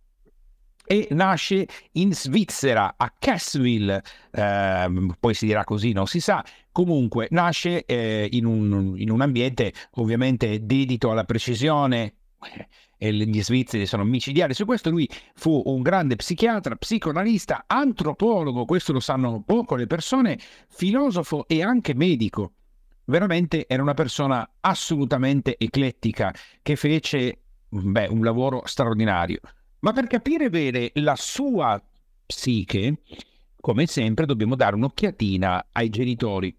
e 0.87 1.09
nasce 1.13 1.67
in 1.93 2.13
Svizzera, 2.13 2.95
a 2.99 3.13
Cassville, 3.19 4.03
eh, 4.31 5.09
poi 5.19 5.33
si 5.33 5.47
dirà 5.47 5.65
così, 5.65 5.93
non 5.93 6.07
si 6.07 6.21
sa, 6.21 6.45
comunque 6.71 7.29
nasce 7.31 7.87
eh, 7.87 8.29
in, 8.31 8.45
un, 8.45 8.95
in, 8.99 9.11
un, 9.11 9.23
ambiente 9.23 9.73
ovviamente 9.93 10.67
dedito 10.67 11.11
alla 11.11 11.25
precisione, 11.25 12.17
e 13.05 13.13
gli 13.13 13.43
svizzeri 13.43 13.85
sono 13.85 14.03
micidiali 14.03 14.55
su 14.55 14.65
questo, 14.65 14.89
lui 14.89 15.07
fu 15.35 15.61
un 15.67 15.83
grande 15.83 16.17
psichiatra, 16.17 16.75
psicoanalista, 16.75 17.65
antropologo, 17.67 18.65
questo 18.65 18.95
lo 18.95 19.01
sanno 19.01 19.43
poco 19.43 19.77
le 19.77 19.87
persone, 19.87 20.39
filosofo 20.69 21.47
e 21.47 21.63
anche 21.63 21.95
medico. 21.95 22.53
Veramente 23.05 23.67
era 23.69 23.83
una 23.83 23.93
persona 23.93 24.49
assolutamente 24.61 25.57
eclettica 25.59 26.35
che 26.63 26.77
fece 26.77 27.43
beh, 27.69 28.07
un 28.07 28.25
lavoro 28.25 28.63
straordinario. 28.65 29.41
Ma 29.81 29.93
per 29.93 30.07
capire 30.07 30.49
bene 30.49 30.91
la 30.95 31.15
sua 31.15 31.79
psiche, 32.25 33.03
come 33.61 33.85
sempre 33.85 34.25
dobbiamo 34.25 34.55
dare 34.55 34.77
un'occhiatina 34.77 35.67
ai 35.73 35.91
genitori. 35.91 36.57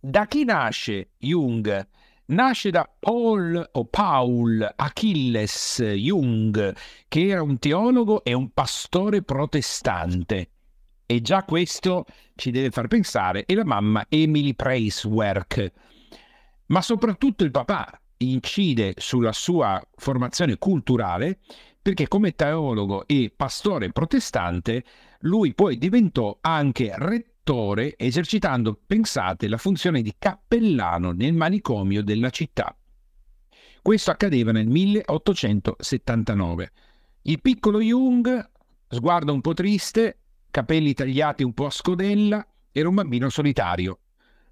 Da 0.00 0.26
chi 0.26 0.44
nasce 0.44 1.10
Jung? 1.18 1.86
Nasce 2.32 2.70
da 2.70 2.88
Paul 2.98 3.68
o 3.72 3.84
Paul 3.84 4.72
Achilles 4.76 5.80
Jung, 5.82 6.74
che 7.08 7.26
era 7.26 7.42
un 7.42 7.58
teologo 7.58 8.24
e 8.24 8.32
un 8.32 8.52
pastore 8.52 9.22
protestante. 9.22 10.50
E 11.06 11.20
già 11.20 11.44
questo 11.44 12.06
ci 12.34 12.50
deve 12.50 12.70
far 12.70 12.88
pensare, 12.88 13.44
e 13.44 13.54
la 13.54 13.64
mamma 13.64 14.06
Emily 14.08 14.54
Preiswerk. 14.54 15.72
Ma 16.66 16.80
soprattutto 16.80 17.44
il 17.44 17.50
papà 17.50 18.00
incide 18.18 18.94
sulla 18.96 19.32
sua 19.32 19.80
formazione 19.96 20.56
culturale 20.56 21.40
perché 21.82 22.06
come 22.06 22.36
teologo 22.36 23.06
e 23.08 23.32
pastore 23.34 23.90
protestante 23.90 24.84
lui 25.22 25.52
poi 25.54 25.76
diventò 25.76 26.38
anche 26.40 26.92
rettore 26.96 27.31
attore 27.42 27.96
esercitando, 27.98 28.80
pensate, 28.86 29.48
la 29.48 29.56
funzione 29.56 30.00
di 30.00 30.14
cappellano 30.16 31.10
nel 31.10 31.34
manicomio 31.34 32.04
della 32.04 32.30
città. 32.30 32.76
Questo 33.82 34.12
accadeva 34.12 34.52
nel 34.52 34.68
1879. 34.68 36.72
Il 37.22 37.40
piccolo 37.40 37.80
Jung, 37.80 38.48
sguardo 38.88 39.32
un 39.32 39.40
po' 39.40 39.54
triste, 39.54 40.18
capelli 40.52 40.94
tagliati 40.94 41.42
un 41.42 41.52
po' 41.52 41.66
a 41.66 41.70
scodella, 41.70 42.46
era 42.70 42.88
un 42.88 42.94
bambino 42.94 43.28
solitario. 43.28 43.98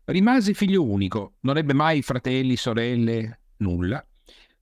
Rimase 0.06 0.52
figlio 0.52 0.82
unico, 0.82 1.34
non 1.42 1.58
ebbe 1.58 1.74
mai 1.74 2.02
fratelli, 2.02 2.56
sorelle, 2.56 3.38
nulla, 3.58 4.04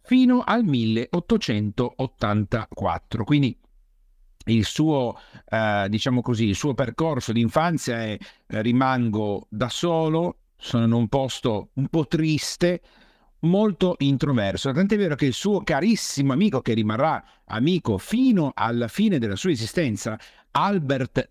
fino 0.02 0.42
al 0.42 0.64
1884. 0.64 3.24
Quindi 3.24 3.58
il 4.50 4.64
suo, 4.64 5.18
eh, 5.48 5.86
diciamo 5.88 6.20
così, 6.20 6.44
il 6.44 6.54
suo 6.54 6.74
percorso 6.74 7.32
di 7.32 7.40
infanzia 7.40 8.02
è 8.02 8.18
eh, 8.46 8.62
rimango 8.62 9.46
da 9.48 9.68
solo, 9.68 10.38
sono 10.56 10.84
in 10.84 10.92
un 10.92 11.08
posto 11.08 11.70
un 11.74 11.88
po' 11.88 12.06
triste, 12.06 12.80
molto 13.40 13.94
introverso. 13.98 14.72
Tant'è 14.72 14.96
vero 14.96 15.14
che 15.14 15.26
il 15.26 15.32
suo 15.32 15.62
carissimo 15.62 16.32
amico, 16.32 16.60
che 16.60 16.74
rimarrà 16.74 17.22
amico 17.46 17.98
fino 17.98 18.52
alla 18.54 18.88
fine 18.88 19.18
della 19.18 19.36
sua 19.36 19.50
esistenza, 19.50 20.18
Albert 20.52 21.30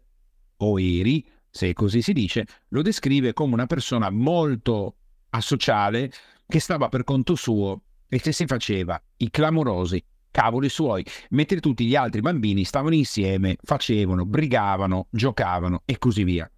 Oeri, 0.57 1.25
se 1.49 1.73
così 1.73 2.01
si 2.01 2.13
dice, 2.13 2.45
lo 2.69 2.81
descrive 2.81 3.33
come 3.33 3.53
una 3.53 3.65
persona 3.65 4.09
molto 4.09 4.95
asociale 5.31 6.11
che 6.47 6.59
stava 6.59 6.87
per 6.87 7.03
conto 7.03 7.35
suo 7.35 7.81
e 8.07 8.19
che 8.19 8.31
si 8.31 8.45
faceva 8.45 9.01
i 9.17 9.29
clamorosi 9.29 10.03
cavoli 10.31 10.69
suoi, 10.69 11.05
mentre 11.29 11.59
tutti 11.59 11.85
gli 11.85 11.95
altri 11.95 12.21
bambini 12.21 12.63
stavano 12.63 12.95
insieme, 12.95 13.57
facevano, 13.61 14.25
brigavano, 14.25 15.07
giocavano 15.09 15.81
e 15.85 15.97
così 15.97 16.23
via. 16.23 16.49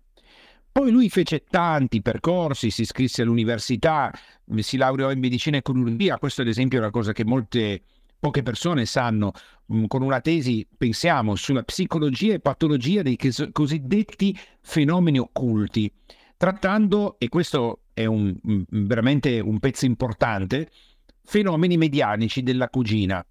Poi 0.71 0.91
lui 0.91 1.09
fece 1.09 1.43
tanti 1.49 2.01
percorsi, 2.01 2.69
si 2.69 2.81
iscrisse 2.81 3.23
all'università, 3.23 4.13
si 4.59 4.77
laureò 4.77 5.11
in 5.11 5.19
medicina 5.19 5.57
e 5.57 5.61
chirurgia, 5.61 6.17
questo 6.17 6.41
ad 6.41 6.47
esempio 6.47 6.77
è 6.77 6.81
una 6.81 6.91
cosa 6.91 7.11
che 7.11 7.25
molte 7.25 7.81
poche 8.19 8.43
persone 8.43 8.85
sanno, 8.85 9.31
mm, 9.73 9.85
con 9.85 10.01
una 10.01 10.21
tesi, 10.21 10.67
pensiamo, 10.77 11.35
sulla 11.35 11.63
psicologia 11.63 12.33
e 12.33 12.39
patologia 12.39 13.01
dei 13.01 13.17
cosiddetti 13.51 14.37
fenomeni 14.61 15.17
occulti, 15.17 15.91
trattando, 16.37 17.15
e 17.17 17.29
questo 17.29 17.81
è 17.93 18.05
un, 18.05 18.35
mm, 18.47 18.61
veramente 18.67 19.39
un 19.39 19.59
pezzo 19.59 19.85
importante, 19.85 20.69
fenomeni 21.23 21.77
medianici 21.77 22.43
della 22.43 22.69
cugina. 22.69 23.25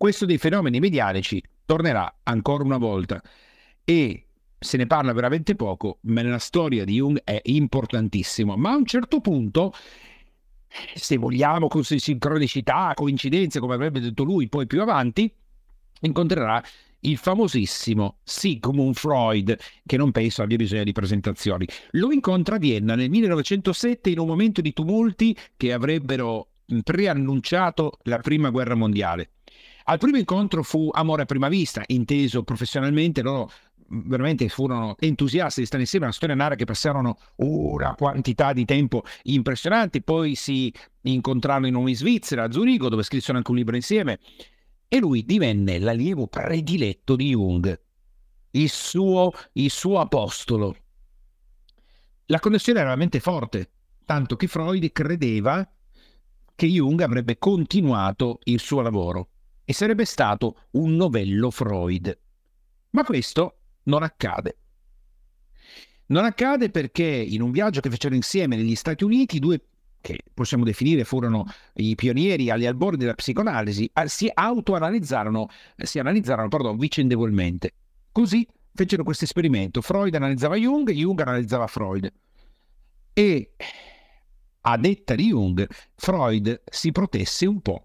Questo 0.00 0.24
dei 0.24 0.38
fenomeni 0.38 0.80
medianici 0.80 1.42
tornerà 1.66 2.20
ancora 2.22 2.64
una 2.64 2.78
volta 2.78 3.20
e 3.84 4.28
se 4.58 4.78
ne 4.78 4.86
parla 4.86 5.12
veramente 5.12 5.54
poco, 5.54 5.98
ma 6.04 6.22
nella 6.22 6.38
storia 6.38 6.86
di 6.86 6.94
Jung 6.94 7.20
è 7.22 7.38
importantissimo. 7.44 8.56
Ma 8.56 8.70
a 8.70 8.76
un 8.76 8.86
certo 8.86 9.20
punto, 9.20 9.74
se 10.94 11.18
vogliamo 11.18 11.68
con 11.68 11.84
sincronicità, 11.84 12.92
coincidenze, 12.94 13.60
come 13.60 13.74
avrebbe 13.74 14.00
detto 14.00 14.24
lui 14.24 14.48
poi 14.48 14.66
più 14.66 14.80
avanti, 14.80 15.30
incontrerà 16.00 16.64
il 17.00 17.18
famosissimo 17.18 18.20
Sigmund 18.22 18.94
Freud, 18.94 19.54
che 19.84 19.98
non 19.98 20.12
penso 20.12 20.40
abbia 20.40 20.56
bisogno 20.56 20.84
di 20.84 20.92
presentazioni. 20.92 21.66
Lo 21.90 22.10
incontra 22.10 22.54
a 22.54 22.58
Vienna 22.58 22.94
nel 22.94 23.10
1907 23.10 24.08
in 24.08 24.20
un 24.20 24.28
momento 24.28 24.62
di 24.62 24.72
tumulti 24.72 25.36
che 25.58 25.74
avrebbero 25.74 26.52
preannunciato 26.82 27.98
la 28.04 28.16
prima 28.16 28.48
guerra 28.48 28.74
mondiale. 28.74 29.32
Al 29.90 29.98
primo 29.98 30.18
incontro 30.18 30.62
fu 30.62 30.88
amore 30.92 31.22
a 31.22 31.24
prima 31.24 31.48
vista, 31.48 31.82
inteso 31.86 32.44
professionalmente, 32.44 33.22
loro 33.22 33.50
veramente 33.88 34.48
furono 34.48 34.94
entusiasti 35.00 35.58
di 35.58 35.66
stare 35.66 35.82
insieme, 35.82 36.04
una 36.04 36.14
storia 36.14 36.36
nara 36.36 36.54
che 36.54 36.64
passarono 36.64 37.18
una 37.38 37.96
quantità 37.96 38.52
di 38.52 38.64
tempo 38.64 39.02
impressionanti, 39.24 40.00
poi 40.00 40.36
si 40.36 40.72
incontrarono 41.00 41.66
in 41.66 41.88
in 41.88 41.96
Svizzera, 41.96 42.44
a 42.44 42.52
Zurigo, 42.52 42.88
dove 42.88 43.02
scrissero 43.02 43.36
anche 43.36 43.50
un 43.50 43.56
libro 43.56 43.74
insieme, 43.74 44.20
e 44.86 45.00
lui 45.00 45.24
divenne 45.24 45.80
l'allievo 45.80 46.28
prediletto 46.28 47.16
di 47.16 47.30
Jung, 47.30 47.80
il 48.52 48.68
suo, 48.68 49.32
il 49.54 49.70
suo 49.70 49.98
apostolo. 49.98 50.76
La 52.26 52.38
connessione 52.38 52.78
era 52.78 52.90
veramente 52.90 53.18
forte, 53.18 53.70
tanto 54.04 54.36
che 54.36 54.46
Freud 54.46 54.92
credeva 54.92 55.68
che 56.54 56.66
Jung 56.66 57.00
avrebbe 57.00 57.38
continuato 57.38 58.38
il 58.44 58.60
suo 58.60 58.82
lavoro 58.82 59.30
e 59.70 59.72
sarebbe 59.72 60.04
stato 60.04 60.62
un 60.72 60.96
novello 60.96 61.48
Freud. 61.48 62.18
Ma 62.90 63.04
questo 63.04 63.58
non 63.84 64.02
accade. 64.02 64.56
Non 66.06 66.24
accade 66.24 66.70
perché 66.70 67.04
in 67.04 67.40
un 67.40 67.52
viaggio 67.52 67.78
che 67.78 67.88
fecero 67.88 68.16
insieme 68.16 68.56
negli 68.56 68.74
Stati 68.74 69.04
Uniti, 69.04 69.38
due 69.38 69.60
che 70.00 70.24
possiamo 70.34 70.64
definire 70.64 71.04
furono 71.04 71.44
i 71.74 71.94
pionieri 71.94 72.50
agli 72.50 72.66
albori 72.66 72.96
della 72.96 73.14
psicoanalisi, 73.14 73.88
si 74.06 74.28
autoanalizzarono, 74.34 75.46
si 75.76 76.00
analizzarono 76.00 76.48
pardon, 76.48 76.76
vicendevolmente. 76.76 77.72
Così 78.10 78.44
fecero 78.74 79.04
questo 79.04 79.22
esperimento. 79.22 79.82
Freud 79.82 80.12
analizzava 80.16 80.56
Jung, 80.56 80.90
Jung 80.90 81.20
analizzava 81.20 81.68
Freud. 81.68 82.12
E 83.12 83.52
a 84.62 84.76
detta 84.76 85.14
di 85.14 85.28
Jung, 85.28 85.64
Freud 85.94 86.60
si 86.68 86.90
protesse 86.90 87.46
un 87.46 87.60
po', 87.60 87.84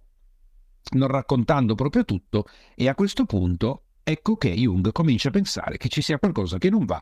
non 0.91 1.07
raccontando 1.07 1.75
proprio 1.75 2.05
tutto, 2.05 2.45
e 2.75 2.88
a 2.88 2.95
questo 2.95 3.25
punto 3.25 3.83
ecco 4.03 4.36
che 4.36 4.53
Jung 4.53 4.91
comincia 4.91 5.29
a 5.29 5.31
pensare 5.31 5.77
che 5.77 5.89
ci 5.89 6.01
sia 6.01 6.19
qualcosa 6.19 6.57
che 6.57 6.69
non 6.69 6.86
va 6.86 7.01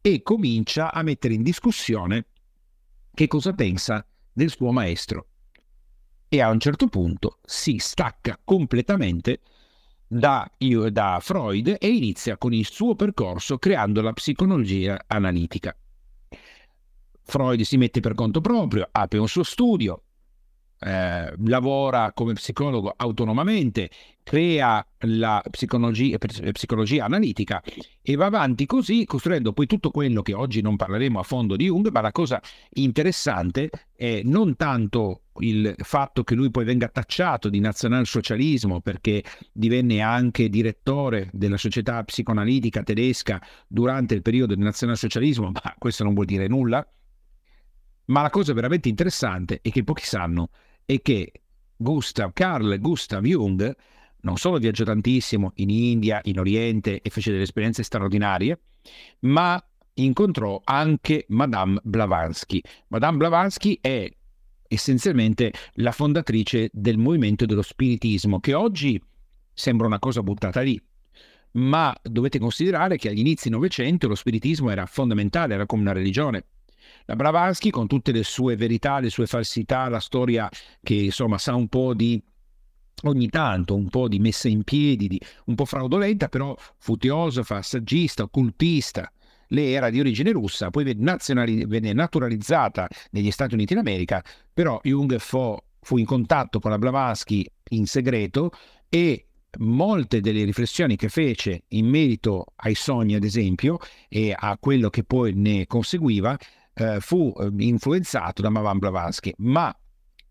e 0.00 0.22
comincia 0.22 0.92
a 0.92 1.02
mettere 1.02 1.34
in 1.34 1.42
discussione 1.42 2.26
che 3.12 3.26
cosa 3.26 3.52
pensa 3.52 4.04
del 4.32 4.50
suo 4.50 4.72
maestro. 4.72 5.26
E 6.28 6.40
a 6.40 6.48
un 6.48 6.60
certo 6.60 6.86
punto 6.86 7.38
si 7.44 7.78
stacca 7.78 8.38
completamente 8.42 9.40
da, 10.06 10.50
da 10.90 11.18
Freud 11.20 11.76
e 11.78 11.88
inizia 11.88 12.38
con 12.38 12.52
il 12.52 12.66
suo 12.66 12.94
percorso 12.94 13.58
creando 13.58 14.00
la 14.00 14.12
psicologia 14.12 15.04
analitica. 15.06 15.76
Freud 17.22 17.60
si 17.62 17.76
mette 17.76 18.00
per 18.00 18.14
conto 18.14 18.40
proprio, 18.40 18.88
apre 18.90 19.18
un 19.18 19.28
suo 19.28 19.42
studio, 19.42 20.02
eh, 20.82 21.34
lavora 21.44 22.12
come 22.12 22.32
psicologo 22.32 22.94
autonomamente, 22.96 23.90
crea 24.22 24.84
la 25.00 25.42
psicologia, 25.50 26.16
psicologia, 26.52 27.04
analitica 27.04 27.62
e 28.00 28.14
va 28.14 28.26
avanti 28.26 28.64
così, 28.64 29.04
costruendo 29.04 29.52
poi 29.52 29.66
tutto 29.66 29.90
quello 29.90 30.22
che 30.22 30.32
oggi 30.32 30.62
non 30.62 30.76
parleremo 30.76 31.18
a 31.18 31.22
fondo 31.22 31.56
di 31.56 31.66
Jung, 31.66 31.90
ma 31.90 32.00
la 32.00 32.12
cosa 32.12 32.40
interessante 32.74 33.70
è 33.94 34.22
non 34.24 34.56
tanto 34.56 35.22
il 35.40 35.74
fatto 35.78 36.22
che 36.22 36.34
lui 36.34 36.50
poi 36.50 36.64
venga 36.64 36.88
tacciato 36.88 37.48
di 37.48 37.60
nazionalsocialismo 37.60 38.80
perché 38.80 39.22
divenne 39.52 40.00
anche 40.00 40.48
direttore 40.48 41.28
della 41.32 41.56
società 41.56 42.02
psicoanalitica 42.04 42.82
tedesca 42.82 43.40
durante 43.66 44.14
il 44.14 44.22
periodo 44.22 44.54
del 44.54 44.64
nazionalsocialismo, 44.64 45.50
ma 45.50 45.74
questo 45.76 46.04
non 46.04 46.14
vuol 46.14 46.26
dire 46.26 46.46
nulla. 46.46 46.86
Ma 48.06 48.22
la 48.22 48.30
cosa 48.30 48.52
veramente 48.52 48.88
interessante 48.88 49.60
è 49.62 49.70
che 49.70 49.84
pochi 49.84 50.04
sanno 50.04 50.50
è 50.84 51.00
che 51.00 51.32
Gustav, 51.76 52.32
Carl 52.32 52.78
Gustav 52.78 53.24
Jung 53.24 53.76
non 54.22 54.36
solo 54.36 54.58
viaggiò 54.58 54.84
tantissimo 54.84 55.52
in 55.56 55.70
India, 55.70 56.20
in 56.24 56.38
Oriente 56.38 57.00
e 57.00 57.10
fece 57.10 57.30
delle 57.30 57.44
esperienze 57.44 57.82
straordinarie, 57.82 58.60
ma 59.20 59.62
incontrò 59.94 60.60
anche 60.64 61.24
Madame 61.28 61.80
Blavatsky. 61.82 62.60
Madame 62.88 63.16
Blavatsky 63.16 63.78
è 63.80 64.10
essenzialmente 64.68 65.52
la 65.74 65.92
fondatrice 65.92 66.70
del 66.72 66.98
movimento 66.98 67.46
dello 67.46 67.62
spiritismo, 67.62 68.40
che 68.40 68.54
oggi 68.54 69.02
sembra 69.52 69.86
una 69.86 69.98
cosa 69.98 70.22
buttata 70.22 70.60
lì, 70.60 70.80
ma 71.52 71.94
dovete 72.02 72.38
considerare 72.38 72.96
che 72.96 73.08
agli 73.08 73.18
inizi 73.18 73.48
del 73.48 73.58
Novecento 73.58 74.06
lo 74.06 74.14
spiritismo 74.14 74.70
era 74.70 74.86
fondamentale, 74.86 75.54
era 75.54 75.66
come 75.66 75.82
una 75.82 75.92
religione. 75.92 76.44
La 77.10 77.16
Blavatsky, 77.16 77.70
con 77.70 77.88
tutte 77.88 78.12
le 78.12 78.22
sue 78.22 78.54
verità, 78.54 79.00
le 79.00 79.10
sue 79.10 79.26
falsità, 79.26 79.88
la 79.88 79.98
storia 79.98 80.48
che 80.80 80.94
insomma 80.94 81.38
sa 81.38 81.56
un 81.56 81.66
po' 81.66 81.92
di 81.92 82.22
ogni 83.02 83.28
tanto 83.28 83.74
un 83.74 83.88
po' 83.88 84.06
di 84.06 84.20
messa 84.20 84.46
in 84.46 84.62
piedi, 84.62 85.08
di, 85.08 85.20
un 85.46 85.56
po' 85.56 85.64
fraudolenta, 85.64 86.28
però 86.28 86.56
fu 86.78 86.96
teosofa, 86.96 87.62
saggista, 87.62 88.22
occultista. 88.22 89.10
Lei 89.48 89.72
era 89.72 89.90
di 89.90 89.98
origine 89.98 90.30
russa, 90.30 90.70
poi 90.70 90.84
venne, 90.84 91.92
naturalizzata 91.92 92.86
negli 93.10 93.32
Stati 93.32 93.54
Uniti 93.54 93.74
d'America, 93.74 94.22
però 94.54 94.78
Jung 94.84 95.18
fu, 95.18 95.56
fu 95.80 95.96
in 95.96 96.04
contatto 96.04 96.60
con 96.60 96.70
la 96.70 96.78
Blavatsky 96.78 97.44
in 97.70 97.88
segreto 97.88 98.52
e 98.88 99.26
molte 99.58 100.20
delle 100.20 100.44
riflessioni 100.44 100.94
che 100.94 101.08
fece 101.08 101.64
in 101.70 101.88
merito 101.88 102.52
ai 102.54 102.76
sogni, 102.76 103.16
ad 103.16 103.24
esempio, 103.24 103.78
e 104.08 104.32
a 104.32 104.56
quello 104.60 104.90
che 104.90 105.02
poi 105.02 105.32
ne 105.34 105.66
conseguiva, 105.66 106.38
eh, 106.74 107.00
fu 107.00 107.32
eh, 107.38 107.50
influenzato 107.58 108.42
da 108.42 108.50
Madame 108.50 108.78
Blavatsky, 108.78 109.32
ma 109.38 109.74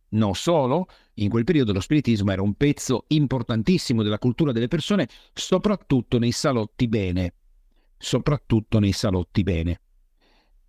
non 0.10 0.34
solo, 0.36 0.88
in 1.16 1.30
quel 1.30 1.44
periodo 1.44 1.74
lo 1.74 1.82
spiritismo 1.82 2.32
era 2.32 2.42
un 2.42 2.56
pezzo 2.56 3.06
importantissimo 3.10 4.02
della 4.02 4.18
cultura 4.18 4.52
delle 4.52 4.68
persone, 4.68 5.08
soprattutto 5.34 6.18
nei 6.18 6.32
salotti 6.32 6.88
bene, 6.88 7.34
soprattutto 7.98 8.80
nei 8.80 8.92
salotti 8.92 9.44
bene. 9.44 9.82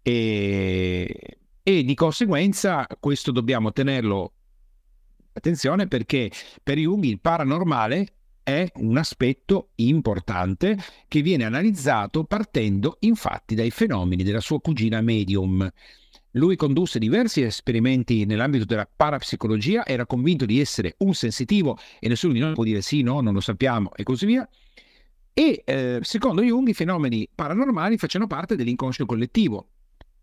E, 0.03 1.39
e 1.63 1.85
di 1.85 1.95
conseguenza 1.95 2.87
questo 2.99 3.33
dobbiamo 3.33 3.73
tenerlo 3.73 4.33
attenzione 5.33 5.87
perché 5.87 6.31
per 6.63 6.79
Jung 6.79 7.05
il 7.05 7.21
paranormale 7.21 8.15
è 8.43 8.71
un 8.77 8.97
aspetto 8.97 9.71
importante 9.77 10.77
che 11.09 11.23
viene 11.23 11.45
analizzato 11.45 12.25
partendo 12.25 12.97
infatti 13.01 13.55
dai 13.55 13.71
fenomeni 13.71 14.23
della 14.23 14.41
sua 14.41 14.61
cugina 14.61 15.01
medium. 15.01 15.69
Lui 16.35 16.55
condusse 16.57 16.99
diversi 16.99 17.43
esperimenti 17.43 18.25
nell'ambito 18.25 18.65
della 18.65 18.89
parapsicologia, 18.95 19.85
era 19.85 20.07
convinto 20.07 20.47
di 20.47 20.61
essere 20.61 20.95
un 20.99 21.13
sensitivo 21.13 21.77
e 21.99 22.09
nessuno 22.09 22.33
di 22.33 22.39
noi 22.39 22.55
può 22.55 22.63
dire 22.63 22.83
sì, 22.83 23.03
no, 23.03 23.21
non 23.21 23.35
lo 23.35 23.41
sappiamo 23.41 23.93
e 23.95 24.05
così 24.05 24.27
via. 24.27 24.49
E 25.33 25.63
eh, 25.65 25.99
secondo 26.03 26.43
Jung 26.43 26.69
i 26.69 26.75
fenomeni 26.75 27.29
paranormali 27.35 27.97
facevano 27.97 28.29
parte 28.29 28.57
dell'inconscio 28.57 29.07
collettivo, 29.07 29.69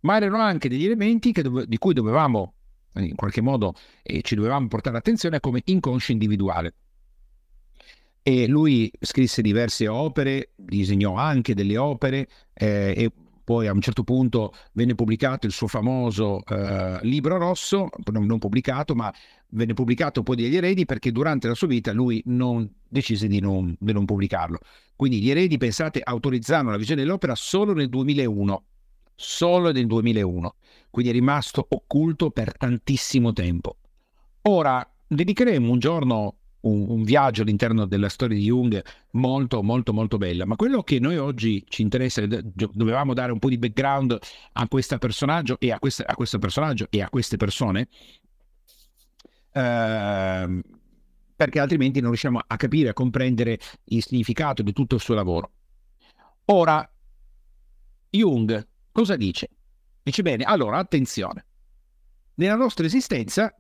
ma 0.01 0.15
erano 0.15 0.38
anche 0.38 0.70
degli 0.70 0.86
elementi 0.86 1.32
dove, 1.32 1.65
di 1.68 1.78
cui 1.78 1.93
dovevamo, 1.93 2.53
in 2.95 3.15
qualche 3.15 3.41
modo, 3.41 3.74
eh, 4.03 4.22
ci 4.22 4.36
dovevamo 4.36 4.68
portare 4.68 4.97
attenzione 4.97 5.39
come 5.39 5.61
inconscio 5.65 6.11
individuale. 6.11 6.74
E 8.28 8.45
lui 8.45 8.91
scrisse 8.99 9.41
diverse 9.41 9.88
opere, 9.88 10.49
disegnò 10.57 11.15
anche 11.15 11.53
delle 11.53 11.78
opere 11.78 12.28
eh, 12.53 12.93
e 12.93 13.11
poi 13.41 13.67
a 13.67 13.71
un 13.71 13.80
certo 13.80 14.03
punto 14.03 14.51
venne 14.73 14.95
pubblicato 14.95 15.47
il 15.47 15.53
suo 15.53 15.67
famoso 15.67 16.43
eh, 16.45 16.99
libro 17.03 17.38
rosso, 17.38 17.88
non, 18.11 18.38
pubblicato, 18.38 18.95
ma 18.95 19.13
venne 19.51 19.73
pubblicato 19.73 20.23
poi 20.23 20.36
dagli 20.36 20.57
eredi 20.57 20.84
perché 20.84 21.13
durante 21.13 21.47
la 21.47 21.53
sua 21.53 21.67
vita 21.67 21.93
lui 21.93 22.21
non, 22.25 22.69
decise 22.89 23.28
di 23.28 23.39
non, 23.39 23.73
di 23.80 23.93
non 23.93 24.03
pubblicarlo. 24.03 24.59
Quindi 24.97 25.21
gli 25.21 25.30
eredi, 25.30 25.55
pensate, 25.55 26.01
autorizzarono 26.03 26.71
la 26.71 26.78
visione 26.78 27.03
dell'opera 27.03 27.34
solo 27.34 27.71
nel 27.71 27.88
2001, 27.88 28.63
solo 29.15 29.71
nel 29.71 29.88
2001, 29.88 30.55
quindi 30.89 31.11
è 31.11 31.13
rimasto 31.13 31.65
occulto 31.69 32.30
per 32.32 32.57
tantissimo 32.57 33.32
tempo. 33.32 33.78
Ora 34.41 34.86
dedicheremo 35.07 35.71
un 35.71 35.80
giorno 35.80 36.36
un, 36.62 36.89
un, 36.89 37.03
viaggio 37.03 37.43
all'interno 37.43 37.86
della 37.86 38.10
storia 38.10 38.38
di 38.38 38.43
Jung 38.43 38.84
molto 39.12 39.62
molto 39.64 39.93
molto 39.93 40.18
bella. 40.18 40.45
Ma 40.45 40.55
quello 40.55 40.84
che 40.84 40.99
noi 40.99 41.18
oggi 41.18 41.64
ci 41.68 41.82
interessa 41.82 42.26
dovevamo 42.26 43.14
dare 43.14 43.32
un 43.32 43.39
po' 43.39 43.49
di 43.49 43.58
background 43.58 44.18
a 44.53 44.68
questo 44.68 44.97
personaggio 44.97 45.58
e 45.60 45.72
a, 45.72 45.80
questa, 45.80 46.05
a 46.05 46.16
questo 46.16 46.39
personaggio 46.39 46.88
e 46.89 47.01
a 47.01 47.10
queste 47.10 47.38
persone 47.38 47.88
eh, 49.58 50.62
perché 51.36 51.60
altrimenti 51.60 51.99
non 51.99 52.10
riusciamo 52.10 52.39
a 52.45 52.55
capire 52.58 52.89
a 52.89 52.93
comprendere 52.93 53.60
il 53.86 54.03
significato 54.03 54.62
di 54.62 54.74
tutto 54.74 54.95
il 54.95 55.01
suo 55.01 55.16
lavoro. 55.16 55.51
Ora 56.45 56.89
Jung 58.10 58.68
cosa 58.91 59.16
dice? 59.16 59.49
dice 60.01 60.22
bene 60.22 60.43
allora 60.43 60.78
attenzione. 60.78 61.45
Nella 62.36 62.55
nostra 62.55 62.86
esistenza 62.86 63.53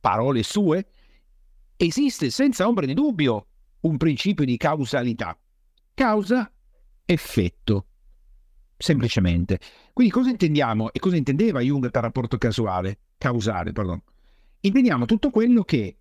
parole 0.00 0.42
sue 0.42 0.86
esiste 1.76 2.30
senza 2.30 2.66
ombra 2.66 2.86
di 2.86 2.94
dubbio 2.94 3.46
un 3.80 3.96
principio 3.96 4.44
di 4.44 4.56
causalità. 4.56 5.38
Causa-effetto. 5.94 7.86
Semplicemente. 8.76 9.58
Quindi 9.92 10.12
cosa 10.12 10.30
intendiamo 10.30 10.92
e 10.92 10.98
cosa 10.98 11.16
intendeva 11.16 11.60
Jung 11.60 11.90
per 11.90 12.02
rapporto 12.02 12.36
casuale? 12.36 12.98
Causale, 13.16 13.72
pardon. 13.72 14.02
Intendiamo 14.60 15.06
tutto 15.06 15.30
quello 15.30 15.62
che, 15.62 15.96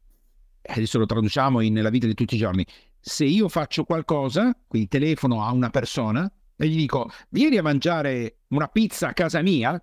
adesso 0.61 0.97
lo 0.97 1.05
traduciamo 1.05 1.61
in, 1.61 1.73
nella 1.73 1.89
vita 1.89 2.07
di 2.07 2.13
tutti 2.13 2.35
i 2.35 2.39
giorni, 2.39 2.65
se 2.99 3.23
io 3.23 3.47
faccio 3.49 3.83
qualcosa, 3.83 4.57
quindi 4.67 4.87
telefono 4.87 5.43
a 5.43 5.51
una 5.51 5.69
persona 5.69 6.29
e 6.57 6.67
gli 6.67 6.77
dico 6.77 7.09
vieni 7.29 7.57
a 7.57 7.61
mangiare 7.61 8.39
una 8.47 8.67
pizza 8.67 9.09
a 9.09 9.13
casa 9.13 9.41
mia, 9.41 9.81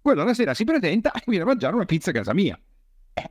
quello 0.00 0.24
la 0.24 0.34
sera 0.34 0.54
si 0.54 0.64
presenta 0.64 1.12
e 1.12 1.22
viene 1.26 1.44
a 1.44 1.46
mangiare 1.46 1.74
una 1.74 1.84
pizza 1.84 2.10
a 2.10 2.14
casa 2.14 2.32
mia. 2.32 2.58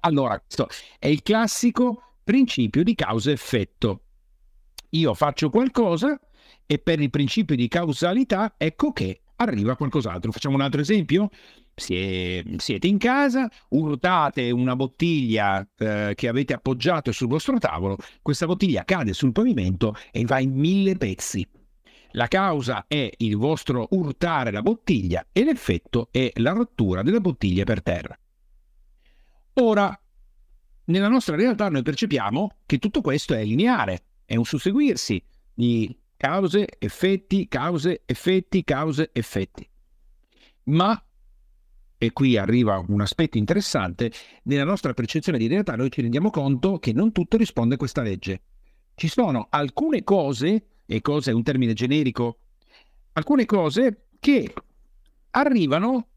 Allora, 0.02 0.40
questo 0.40 0.68
è 1.00 1.08
il 1.08 1.22
classico 1.22 2.18
principio 2.24 2.84
di 2.84 2.96
causa-effetto. 2.96 4.02
Io 4.90 5.14
faccio 5.14 5.50
qualcosa 5.50 6.20
e 6.66 6.80
per 6.80 7.02
il 7.02 7.10
principio 7.10 7.56
di 7.56 7.68
causalità 7.68 8.56
ecco 8.58 8.92
che 8.92 9.22
arriva 9.38 9.76
qualcos'altro. 9.76 10.32
Facciamo 10.32 10.56
un 10.56 10.62
altro 10.62 10.82
esempio? 10.82 11.30
siete 11.76 12.88
in 12.88 12.98
casa, 13.00 13.50
urtate 13.70 14.52
una 14.52 14.76
bottiglia 14.76 15.68
eh, 15.78 16.14
che 16.16 16.28
avete 16.28 16.54
appoggiato 16.54 17.12
sul 17.12 17.28
vostro 17.28 17.58
tavolo, 17.58 17.98
questa 18.22 18.46
bottiglia 18.46 18.86
cade 18.86 19.14
sul 19.14 19.32
pavimento 19.32 19.96
e 20.12 20.24
va 20.26 20.40
in 20.40 20.54
mille 20.54 20.96
pezzi. 20.98 21.48
La 22.12 22.28
causa 22.28 22.86
è 22.88 23.10
il 23.18 23.38
vostro 23.38 23.88
urtare 23.92 24.52
la 24.52 24.62
bottiglia 24.62 25.26
e 25.32 25.44
l'effetto 25.44 26.10
è 26.12 26.32
la 26.36 26.52
rottura 26.52 27.02
della 27.02 27.20
bottiglia 27.20 27.64
per 27.64 27.82
terra. 27.82 28.16
Ora, 29.56 29.98
nella 30.86 31.08
nostra 31.08 31.36
realtà 31.36 31.70
noi 31.70 31.84
percepiamo 31.84 32.58
che 32.66 32.80
tutto 32.80 33.02
questo 33.02 33.34
è 33.34 33.44
lineare, 33.44 34.04
è 34.26 34.36
un 34.36 34.46
susseguirsi 34.46 35.24
di 35.54 35.96
Cause, 36.24 36.68
effetti, 36.80 37.50
cause, 37.50 38.04
effetti, 38.06 38.64
cause, 38.64 39.10
effetti. 39.12 39.70
Ma, 40.68 41.04
e 41.98 42.12
qui 42.14 42.38
arriva 42.38 42.82
un 42.88 43.02
aspetto 43.02 43.38
interessante, 43.38 44.10
nella 44.44 44.64
nostra 44.64 44.94
percezione 44.94 45.38
di 45.38 45.48
realtà 45.48 45.76
noi 45.76 45.92
ci 45.92 46.00
rendiamo 46.00 46.30
conto 46.30 46.80
che 46.80 46.94
non 46.94 47.12
tutto 47.12 47.36
risponde 47.36 47.76
a 47.76 47.78
questa 47.78 48.02
legge. 48.04 48.42
Ci 48.96 49.10
sono 49.10 49.48
alcune 49.50 50.06
cose, 50.06 50.68
e 50.86 51.02
cosa 51.02 51.32
è 51.32 51.34
un 51.34 51.44
termine 51.44 51.74
generico, 51.74 52.38
alcune 53.12 53.46
cose 53.46 54.06
che 54.22 54.54
arrivano 55.32 56.08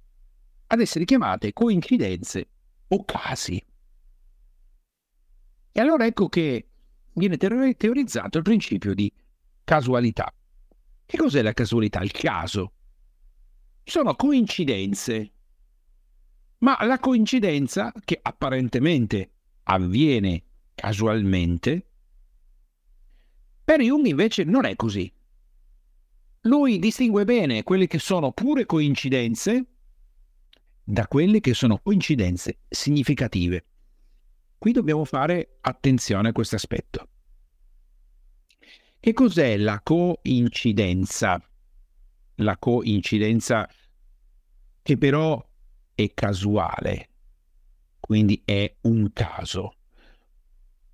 ad 0.69 0.81
essere 0.81 1.05
chiamate 1.05 1.53
coincidenze 1.53 2.47
o 2.89 3.05
casi. 3.05 3.65
E 5.73 5.81
allora 5.81 6.07
ecco 6.07 6.29
che 6.29 6.69
viene 7.13 7.37
teorizzato 7.37 8.39
il 8.39 8.45
principio 8.45 8.95
di 8.95 9.13
casualità. 9.65 10.33
Che 11.05 11.17
cos'è 11.17 11.43
la 11.43 11.53
casualità? 11.53 12.01
Il 12.01 12.13
caso. 12.13 12.73
Sono 13.83 14.15
coincidenze. 14.15 15.33
Ma 16.59 16.77
la 16.85 16.99
coincidenza, 16.99 17.93
che 18.05 18.19
apparentemente 18.21 19.33
avviene 19.65 20.43
casualmente, 20.75 21.87
per 23.65 23.81
Jung 23.81 24.07
invece 24.07 24.45
non 24.45 24.65
è 24.65 24.75
così. 24.77 25.13
Lui 26.43 26.79
distingue 26.79 27.25
bene 27.25 27.65
quelle 27.65 27.87
che 27.87 27.99
sono 27.99 28.33
pure 28.33 28.65
coincidenze 28.65 29.65
da 30.89 31.09
quelle 31.09 31.41
che 31.41 31.53
sono 31.53 31.81
coincidenze 31.83 32.61
significative. 32.69 33.65
Qui 34.57 34.71
dobbiamo 34.71 35.05
fare 35.05 35.59
attenzione 35.63 36.29
a 36.29 36.33
questo 36.33 36.55
aspetto. 36.55 37.09
Che 39.01 39.13
cos'è 39.13 39.57
la 39.57 39.81
coincidenza? 39.83 41.43
La 42.37 42.57
coincidenza 42.57 43.69
che 44.83 44.97
però 44.97 45.45
è 45.93 46.15
casuale, 46.15 47.09
quindi 47.99 48.41
è 48.45 48.77
un 48.83 49.13
caso. 49.13 49.75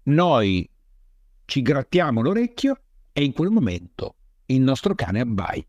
Noi 0.04 0.66
ci 1.44 1.60
grattiamo 1.60 2.22
l'orecchio 2.22 2.80
e 3.12 3.24
in 3.24 3.34
quel 3.34 3.50
momento 3.50 4.16
il 4.46 4.62
nostro 4.62 4.94
cane 4.94 5.20
abbaia. 5.20 5.66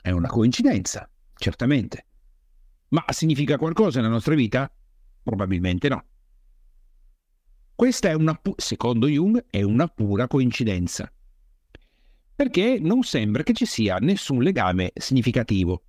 È 0.00 0.10
una 0.10 0.28
coincidenza, 0.28 1.10
certamente. 1.34 2.04
Ma 2.88 3.04
significa 3.08 3.58
qualcosa 3.58 4.00
nella 4.00 4.12
nostra 4.12 4.34
vita? 4.34 4.70
Probabilmente 5.22 5.88
no. 5.88 6.04
Questa 7.74 8.08
è 8.08 8.14
una, 8.14 8.40
secondo 8.56 9.06
Jung, 9.06 9.46
è 9.50 9.62
una 9.62 9.88
pura 9.88 10.28
coincidenza. 10.28 11.12
Perché 12.34 12.78
non 12.80 13.02
sembra 13.02 13.42
che 13.42 13.52
ci 13.52 13.66
sia 13.66 13.96
nessun 13.96 14.42
legame 14.42 14.92
significativo. 14.94 15.82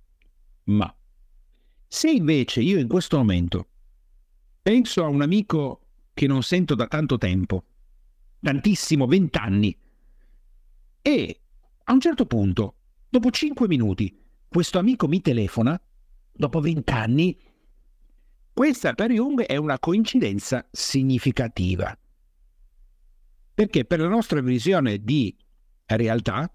Ma 0.64 0.94
se 1.86 2.10
invece 2.10 2.60
io 2.60 2.78
in 2.78 2.88
questo 2.88 3.16
momento 3.16 3.68
penso 4.60 5.04
a 5.04 5.08
un 5.08 5.22
amico 5.22 5.80
che 6.12 6.26
non 6.26 6.42
sento 6.42 6.74
da 6.74 6.86
tanto 6.86 7.16
tempo, 7.16 7.64
tantissimo, 8.40 9.06
vent'anni, 9.06 9.76
e 11.00 11.40
a 11.84 11.92
un 11.92 12.00
certo 12.00 12.26
punto, 12.26 12.74
dopo 13.08 13.30
cinque 13.30 13.66
minuti, 13.66 14.20
questo 14.46 14.78
amico 14.78 15.08
mi 15.08 15.22
telefona 15.22 15.80
dopo 16.38 16.60
vent'anni, 16.60 17.36
questa 18.52 18.94
per 18.94 19.10
Jung 19.10 19.42
è 19.42 19.56
una 19.56 19.78
coincidenza 19.78 20.66
significativa. 20.70 21.96
Perché 23.54 23.84
per 23.84 23.98
la 23.98 24.08
nostra 24.08 24.40
visione 24.40 25.02
di 25.02 25.36
realtà 25.86 26.50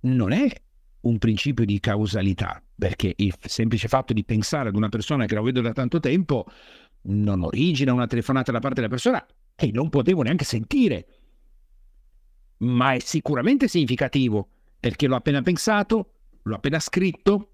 non 0.00 0.32
è 0.32 0.50
un 1.00 1.18
principio 1.18 1.66
di 1.66 1.78
causalità, 1.78 2.62
perché 2.74 3.12
il 3.16 3.34
semplice 3.38 3.86
fatto 3.86 4.14
di 4.14 4.24
pensare 4.24 4.70
ad 4.70 4.76
una 4.76 4.88
persona 4.88 5.26
che 5.26 5.34
la 5.34 5.42
vedo 5.42 5.60
da 5.60 5.72
tanto 5.72 6.00
tempo 6.00 6.46
non 7.02 7.42
origina 7.42 7.92
una 7.92 8.06
telefonata 8.06 8.50
da 8.50 8.60
parte 8.60 8.76
della 8.76 8.88
persona 8.88 9.24
che 9.54 9.70
non 9.72 9.90
potevo 9.90 10.22
neanche 10.22 10.44
sentire. 10.44 11.06
Ma 12.58 12.94
è 12.94 12.98
sicuramente 13.00 13.68
significativo, 13.68 14.48
perché 14.80 15.06
l'ho 15.06 15.16
appena 15.16 15.42
pensato, 15.42 16.14
l'ho 16.42 16.54
appena 16.54 16.78
scritto, 16.78 17.51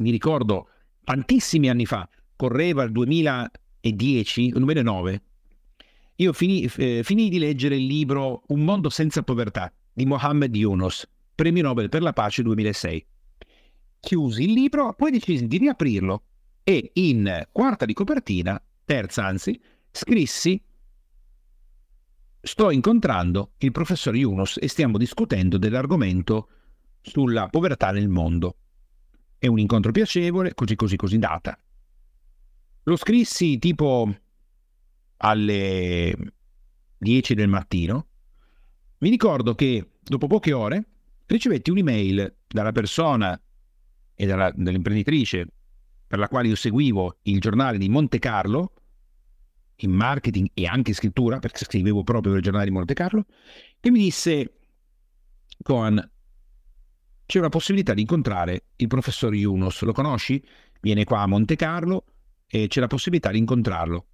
mi 0.00 0.10
ricordo 0.10 0.68
tantissimi 1.04 1.70
anni 1.70 1.86
fa, 1.86 2.08
correva 2.36 2.82
il 2.82 2.92
2010, 2.92 4.50
2009, 4.50 5.22
io 6.16 6.32
finì, 6.34 6.70
eh, 6.76 7.00
finì 7.02 7.30
di 7.30 7.38
leggere 7.38 7.76
il 7.76 7.86
libro 7.86 8.42
Un 8.48 8.60
mondo 8.60 8.90
senza 8.90 9.22
povertà 9.22 9.72
di 9.92 10.04
Mohammed 10.04 10.54
Yunus, 10.54 11.08
premio 11.34 11.62
Nobel 11.62 11.88
per 11.88 12.02
la 12.02 12.12
pace 12.12 12.42
2006. 12.42 13.06
Chiusi 14.00 14.44
il 14.44 14.52
libro, 14.52 14.92
poi 14.94 15.10
decisi 15.12 15.46
di 15.46 15.58
riaprirlo 15.58 16.24
e 16.62 16.90
in 16.94 17.46
quarta 17.50 17.86
di 17.86 17.94
copertina, 17.94 18.62
terza 18.84 19.24
anzi, 19.24 19.58
scrissi 19.90 20.62
Sto 22.42 22.70
incontrando 22.70 23.52
il 23.58 23.70
professor 23.70 24.16
Yunus 24.16 24.56
e 24.58 24.66
stiamo 24.66 24.96
discutendo 24.96 25.58
dell'argomento 25.58 26.48
sulla 27.02 27.48
povertà 27.48 27.90
nel 27.90 28.08
mondo. 28.08 28.56
È 29.40 29.46
un 29.46 29.58
incontro 29.58 29.90
piacevole, 29.90 30.52
così 30.52 30.74
così 30.74 30.96
così 30.96 31.16
data. 31.16 31.58
Lo 32.82 32.96
scrissi 32.96 33.58
tipo 33.58 34.14
alle 35.16 36.14
10 36.98 37.34
del 37.34 37.48
mattino. 37.48 38.06
Mi 38.98 39.08
ricordo 39.08 39.54
che 39.54 39.92
dopo 40.02 40.26
poche 40.26 40.52
ore 40.52 40.88
ricevetti 41.24 41.70
un'email 41.70 42.36
dalla 42.46 42.72
persona 42.72 43.40
e 44.14 44.26
dalla, 44.26 44.52
dall'imprenditrice 44.54 45.46
per 46.06 46.18
la 46.18 46.28
quale 46.28 46.48
io 46.48 46.54
seguivo 46.54 47.20
il 47.22 47.40
giornale 47.40 47.78
di 47.78 47.88
Monte 47.88 48.18
Carlo 48.18 48.74
in 49.76 49.90
marketing 49.92 50.50
e 50.52 50.66
anche 50.66 50.92
scrittura, 50.92 51.38
perché 51.38 51.64
scrivevo 51.64 52.02
proprio 52.02 52.34
il 52.34 52.42
giornale 52.42 52.66
di 52.66 52.72
Monte 52.72 52.92
Carlo, 52.92 53.24
che 53.80 53.90
mi 53.90 54.00
disse 54.00 54.58
Cohen, 55.62 56.10
c'è 57.30 57.38
una 57.38 57.48
possibilità 57.48 57.94
di 57.94 58.00
incontrare 58.00 58.64
il 58.74 58.88
professor 58.88 59.32
Yunus, 59.32 59.82
lo 59.82 59.92
conosci? 59.92 60.44
Viene 60.80 61.04
qua 61.04 61.20
a 61.20 61.26
Monte 61.28 61.54
Carlo 61.54 62.04
e 62.48 62.66
c'è 62.66 62.80
la 62.80 62.88
possibilità 62.88 63.30
di 63.30 63.38
incontrarlo. 63.38 64.04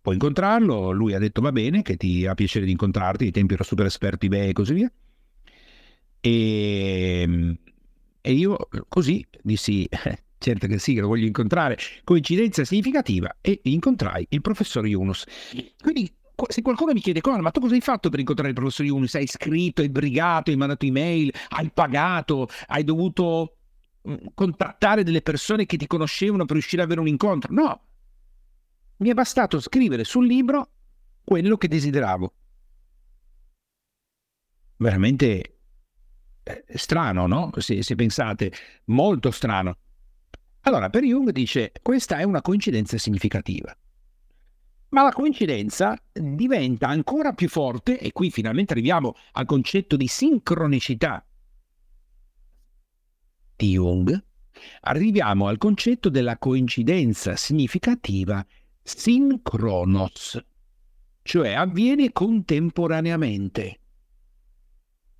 Puoi 0.00 0.14
incontrarlo, 0.14 0.92
lui 0.92 1.14
ha 1.14 1.18
detto 1.18 1.40
va 1.40 1.50
bene, 1.50 1.82
che 1.82 1.96
ti 1.96 2.26
ha 2.26 2.34
piacere 2.34 2.64
di 2.64 2.70
incontrarti, 2.70 3.26
i 3.26 3.32
tempi 3.32 3.54
ero 3.54 3.64
super 3.64 3.86
esperto 3.86 4.26
eBay 4.26 4.50
e 4.50 4.52
così 4.52 4.72
via. 4.72 4.92
E, 6.20 7.58
e 8.20 8.32
io 8.32 8.68
così 8.86 9.26
dissi, 9.42 9.88
certo 10.38 10.68
che 10.68 10.78
sì, 10.78 10.94
che 10.94 11.00
lo 11.00 11.08
voglio 11.08 11.26
incontrare, 11.26 11.76
coincidenza 12.04 12.64
significativa, 12.64 13.38
e 13.40 13.58
incontrai 13.64 14.24
il 14.28 14.42
professor 14.42 14.86
Yunus. 14.86 15.24
Quindi 15.82 16.08
se 16.46 16.62
qualcuno 16.62 16.92
mi 16.92 17.00
chiede, 17.00 17.20
ma 17.40 17.50
tu 17.50 17.60
cosa 17.60 17.74
hai 17.74 17.80
fatto 17.80 18.10
per 18.10 18.20
incontrare 18.20 18.50
il 18.50 18.54
professor 18.54 18.86
Yunus? 18.86 19.14
Hai 19.14 19.26
scritto, 19.26 19.82
hai 19.82 19.88
brigato, 19.88 20.50
hai 20.50 20.56
mandato 20.56 20.86
email, 20.86 21.34
hai 21.48 21.70
pagato, 21.72 22.48
hai 22.68 22.84
dovuto 22.84 23.56
mm, 24.08 24.14
contattare 24.34 25.02
delle 25.02 25.22
persone 25.22 25.66
che 25.66 25.76
ti 25.76 25.86
conoscevano 25.86 26.44
per 26.44 26.52
riuscire 26.52 26.82
ad 26.82 26.86
avere 26.86 27.00
un 27.00 27.08
incontro? 27.08 27.52
No, 27.52 27.80
mi 28.98 29.08
è 29.08 29.14
bastato 29.14 29.58
scrivere 29.60 30.04
sul 30.04 30.26
libro 30.26 30.70
quello 31.24 31.56
che 31.56 31.68
desideravo. 31.68 32.32
Veramente 34.76 35.58
eh, 36.44 36.64
strano, 36.74 37.26
no? 37.26 37.50
Se, 37.56 37.82
se 37.82 37.94
pensate, 37.96 38.52
molto 38.86 39.30
strano. 39.32 39.76
Allora, 40.62 40.88
per 40.88 41.02
Jung 41.02 41.30
dice, 41.30 41.72
questa 41.82 42.18
è 42.18 42.22
una 42.22 42.42
coincidenza 42.42 42.96
significativa. 42.96 43.76
Ma 44.90 45.02
la 45.02 45.12
coincidenza 45.12 46.00
diventa 46.12 46.88
ancora 46.88 47.32
più 47.32 47.48
forte, 47.48 47.98
e 47.98 48.12
qui 48.12 48.30
finalmente 48.30 48.72
arriviamo 48.72 49.14
al 49.32 49.44
concetto 49.44 49.96
di 49.96 50.06
sincronicità 50.06 51.22
di 53.54 53.72
Jung, 53.72 54.24
arriviamo 54.82 55.48
al 55.48 55.58
concetto 55.58 56.08
della 56.08 56.38
coincidenza 56.38 57.36
significativa 57.36 58.44
sincronos, 58.82 60.42
cioè 61.22 61.52
avviene 61.52 62.12
contemporaneamente. 62.12 63.80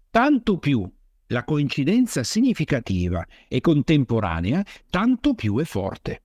Tanto 0.09 0.59
più 0.59 0.91
la 1.27 1.45
coincidenza 1.45 2.23
significativa 2.23 3.27
e 3.49 3.61
contemporanea, 3.61 4.65
tanto 4.89 5.35
più 5.35 5.59
è 5.59 5.65
forte 5.65 6.23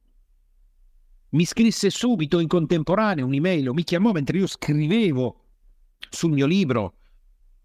mi 1.33 1.45
scrisse 1.45 1.89
subito 1.89 2.39
in 2.39 2.47
contemporanea 2.47 3.25
un'email 3.25 3.71
mi 3.71 3.83
chiamò 3.83 4.11
mentre 4.11 4.37
io 4.37 4.47
scrivevo 4.47 5.39
sul 6.09 6.31
mio 6.31 6.45
libro, 6.45 6.95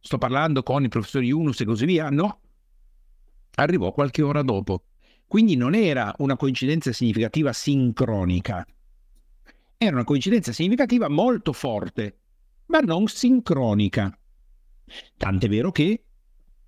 sto 0.01 0.17
parlando 0.17 0.63
con 0.63 0.83
il 0.83 0.89
professor 0.89 1.23
Yunus 1.23 1.61
e 1.61 1.65
così 1.65 1.85
via, 1.85 2.09
no, 2.09 2.41
arrivò 3.57 3.93
qualche 3.93 4.23
ora 4.23 4.43
dopo. 4.43 4.85
Quindi 5.27 5.57
non 5.57 5.75
era 5.75 6.15
una 6.19 6.37
coincidenza 6.37 6.93
significativa 6.93 7.53
sincronica, 7.53 8.67
era 9.77 9.95
una 9.95 10.05
coincidenza 10.05 10.53
significativa 10.53 11.09
molto 11.09 11.53
forte, 11.53 12.19
ma 12.67 12.79
non 12.79 13.07
sincronica. 13.09 14.19
Tant'è 15.19 15.49
vero 15.49 15.71
che 15.71 16.05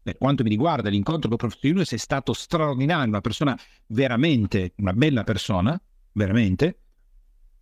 per 0.03 0.19
quanto 0.19 0.43
mi 0.43 0.51
riguarda, 0.51 0.91
l'incontro 0.91 1.29
con 1.29 1.33
il 1.33 1.39
professor 1.39 1.71
Yunus 1.71 1.93
è 1.93 1.97
stato 1.97 2.35
straordinario, 2.35 3.09
una 3.09 3.21
persona 3.23 3.59
veramente, 3.87 4.75
una 4.77 4.93
bella 4.93 5.25
persona, 5.25 5.81
veramente, 6.13 6.79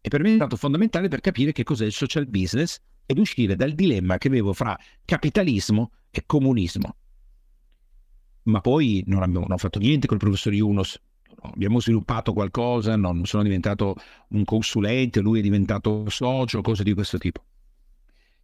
e 0.01 0.09
per 0.09 0.23
me 0.23 0.33
è 0.33 0.37
stato 0.37 0.57
fondamentale 0.57 1.09
per 1.09 1.21
capire 1.21 1.53
che 1.53 1.65
cos'è 1.65 1.85
il 1.85 1.93
social 1.93 2.27
business 2.27 2.81
ed 3.05 3.19
uscire 3.19 3.57
dal 3.57 3.73
dilemma 3.73 4.19
che 4.19 4.29
avevo 4.29 4.53
fra 4.53 4.79
capitalismo 5.05 5.93
e 6.11 6.23
comunismo. 6.27 6.97
Ma 8.45 8.61
poi 8.61 9.03
non 9.07 9.23
abbiamo 9.23 9.47
non 9.47 9.59
fatto 9.59 9.79
niente 9.79 10.07
con 10.07 10.17
il 10.17 10.23
professor 10.23 10.53
Yunus, 10.53 11.01
abbiamo 11.43 11.81
sviluppato 11.81 12.33
qualcosa, 12.33 12.97
non 12.97 13.25
sono 13.25 13.43
diventato 13.43 13.97
un 14.29 14.45
consulente, 14.45 15.21
lui 15.21 15.41
è 15.41 15.43
diventato 15.43 16.09
socio, 16.09 16.61
cose 16.61 16.83
di 16.83 16.95
questo 16.95 17.19
tipo. 17.19 17.45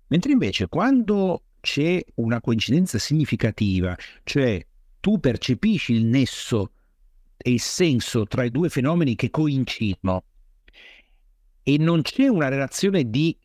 Mentre 0.08 0.32
invece 0.32 0.68
quando 0.68 1.44
c'è 1.60 2.02
una 2.16 2.40
coincidenza 2.40 2.98
significativa, 2.98 3.96
cioè 4.22 4.64
tu 5.00 5.18
percepisci 5.18 5.94
il 5.94 6.04
nesso 6.04 6.72
e 7.36 7.52
il 7.52 7.60
senso 7.60 8.26
tra 8.26 8.44
i 8.44 8.50
due 8.50 8.68
fenomeni 8.68 9.14
che 9.14 9.30
coincidono 9.30 10.24
e 11.64 11.78
non 11.78 12.02
c'è 12.02 12.28
una 12.28 12.48
relazione 12.48 13.10
di 13.10 13.36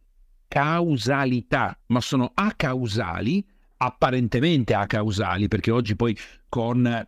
causalità, 0.48 1.80
ma 1.88 2.02
sono 2.02 2.32
acausali, 2.36 3.44
apparentemente 3.78 4.74
acausali, 4.74 5.48
perché 5.48 5.72
oggi 5.72 5.96
poi 5.96 6.16
con 6.50 7.08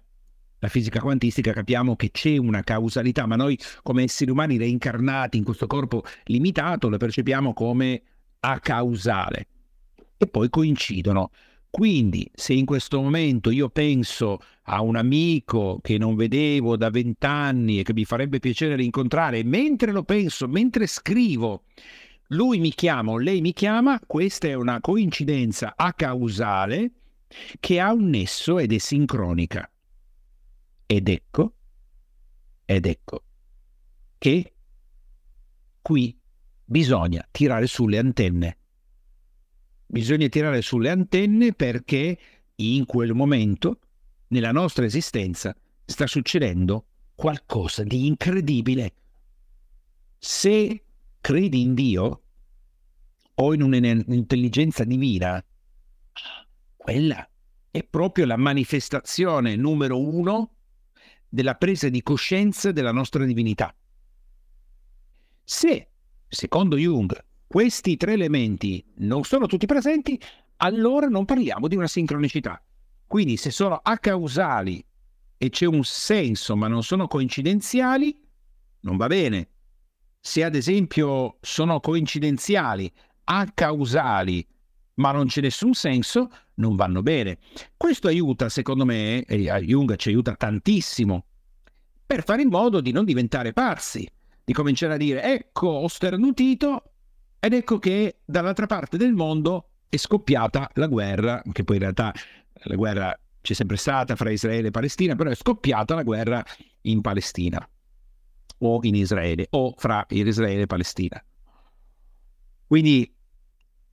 la 0.64 0.68
fisica 0.68 1.01
quantistica 1.01 1.53
capiamo 1.53 1.95
che 1.95 2.12
c'è 2.12 2.38
una 2.38 2.62
causalità, 2.62 3.26
ma 3.26 3.36
noi 3.36 3.59
come 3.82 4.03
esseri 4.03 4.32
umani 4.32 4.57
reincarnati 4.57 5.38
in 5.38 5.43
questo 5.43 5.68
corpo 5.68 6.03
limitato 6.26 6.88
lo 6.88 6.97
percepiamo 6.97 7.53
come 7.53 8.01
acausale 8.39 9.47
e 10.18 10.28
poi 10.28 10.49
coincidono. 10.49 11.32
Quindi, 11.72 12.30
se 12.34 12.51
in 12.51 12.65
questo 12.65 13.01
momento 13.01 13.49
io 13.49 13.69
penso 13.69 14.39
a 14.63 14.82
un 14.82 14.97
amico 14.97 15.80
che 15.82 15.97
non 15.97 16.15
vedevo 16.15 16.76
da 16.76 16.89
vent'anni 16.89 17.80
e 17.80 17.84
che 17.84 17.93
mi 17.93 18.03
farebbe 18.03 18.39
piacere 18.39 18.76
rincontrare, 18.76 19.41
mentre 19.45 19.93
lo 19.93 20.03
penso, 20.03 20.49
mentre 20.49 20.86
scrivo, 20.86 21.63
lui 22.28 22.59
mi 22.59 22.72
chiama 22.74 23.11
o 23.11 23.17
lei 23.17 23.39
mi 23.39 23.53
chiama, 23.53 24.01
questa 24.05 24.49
è 24.49 24.53
una 24.53 24.82
coincidenza 24.82 25.74
acausale 25.78 26.91
che 27.61 27.80
ha 27.80 27.93
un 27.93 28.09
nesso 28.09 28.59
ed 28.59 28.74
è 28.74 28.78
sincronica. 28.78 29.72
Ed 30.86 31.07
ecco, 31.07 31.53
ed 32.65 32.86
ecco 32.86 33.24
che 34.17 34.53
qui 35.82 36.15
bisogna 36.65 37.26
tirare 37.32 37.65
sulle 37.65 37.97
antenne 37.97 38.57
bisogna 39.91 40.29
tirare 40.29 40.61
sulle 40.61 40.89
antenne 40.89 41.53
perché 41.53 42.17
in 42.55 42.85
quel 42.85 43.13
momento, 43.13 43.79
nella 44.27 44.51
nostra 44.51 44.85
esistenza, 44.85 45.53
sta 45.83 46.07
succedendo 46.07 46.85
qualcosa 47.13 47.83
di 47.83 48.07
incredibile. 48.07 48.93
Se 50.17 50.83
credi 51.19 51.61
in 51.61 51.73
Dio 51.73 52.21
o 53.35 53.53
in 53.53 53.61
un'intelligenza 53.63 54.85
divina, 54.85 55.43
quella 56.77 57.29
è 57.69 57.83
proprio 57.83 58.25
la 58.25 58.37
manifestazione 58.37 59.55
numero 59.57 59.99
uno 59.99 60.55
della 61.27 61.55
presa 61.55 61.89
di 61.89 62.01
coscienza 62.01 62.71
della 62.71 62.91
nostra 62.91 63.25
divinità. 63.25 63.75
Se, 65.43 65.89
secondo 66.27 66.77
Jung, 66.77 67.13
questi 67.51 67.97
tre 67.97 68.13
elementi 68.13 68.81
non 68.99 69.25
sono 69.25 69.45
tutti 69.45 69.65
presenti, 69.65 70.17
allora 70.55 71.07
non 71.07 71.25
parliamo 71.25 71.67
di 71.67 71.75
una 71.75 71.87
sincronicità. 71.87 72.63
Quindi 73.05 73.35
se 73.35 73.51
sono 73.51 73.75
acausali 73.75 74.81
e 75.35 75.49
c'è 75.49 75.65
un 75.65 75.83
senso 75.83 76.55
ma 76.55 76.69
non 76.69 76.81
sono 76.81 77.07
coincidenziali, 77.07 78.17
non 78.83 78.95
va 78.95 79.07
bene. 79.07 79.49
Se 80.21 80.45
ad 80.45 80.55
esempio 80.55 81.39
sono 81.41 81.81
coincidenziali, 81.81 82.89
acausali, 83.25 84.47
ma 84.93 85.11
non 85.11 85.25
c'è 85.25 85.41
nessun 85.41 85.73
senso, 85.73 86.29
non 86.53 86.77
vanno 86.77 87.01
bene. 87.01 87.39
Questo 87.75 88.07
aiuta, 88.07 88.47
secondo 88.47 88.85
me, 88.85 89.25
e 89.25 89.39
Jung 89.65 89.97
ci 89.97 90.07
aiuta 90.07 90.35
tantissimo, 90.35 91.25
per 92.05 92.23
fare 92.23 92.43
in 92.43 92.47
modo 92.47 92.79
di 92.79 92.93
non 92.93 93.03
diventare 93.03 93.51
pazzi, 93.51 94.09
di 94.41 94.53
cominciare 94.53 94.93
a 94.93 94.97
dire, 94.97 95.21
ecco, 95.21 95.67
ho 95.67 95.87
sternutito, 95.89 96.90
ed 97.43 97.53
ecco 97.53 97.79
che 97.79 98.19
dall'altra 98.23 98.67
parte 98.67 98.97
del 98.97 99.13
mondo 99.13 99.69
è 99.89 99.97
scoppiata 99.97 100.69
la 100.75 100.85
guerra, 100.85 101.41
che 101.51 101.63
poi 101.63 101.77
in 101.77 101.81
realtà 101.81 102.13
la 102.53 102.75
guerra 102.75 103.19
c'è 103.41 103.53
sempre 103.53 103.77
stata 103.77 104.15
fra 104.15 104.29
Israele 104.29 104.67
e 104.67 104.71
Palestina, 104.71 105.15
però 105.15 105.31
è 105.31 105.35
scoppiata 105.35 105.95
la 105.95 106.03
guerra 106.03 106.45
in 106.81 107.01
Palestina 107.01 107.67
o 108.59 108.79
in 108.83 108.93
Israele 108.93 109.47
o 109.49 109.73
fra 109.75 110.05
Israele 110.09 110.61
e 110.61 110.67
Palestina. 110.67 111.25
Quindi 112.67 113.11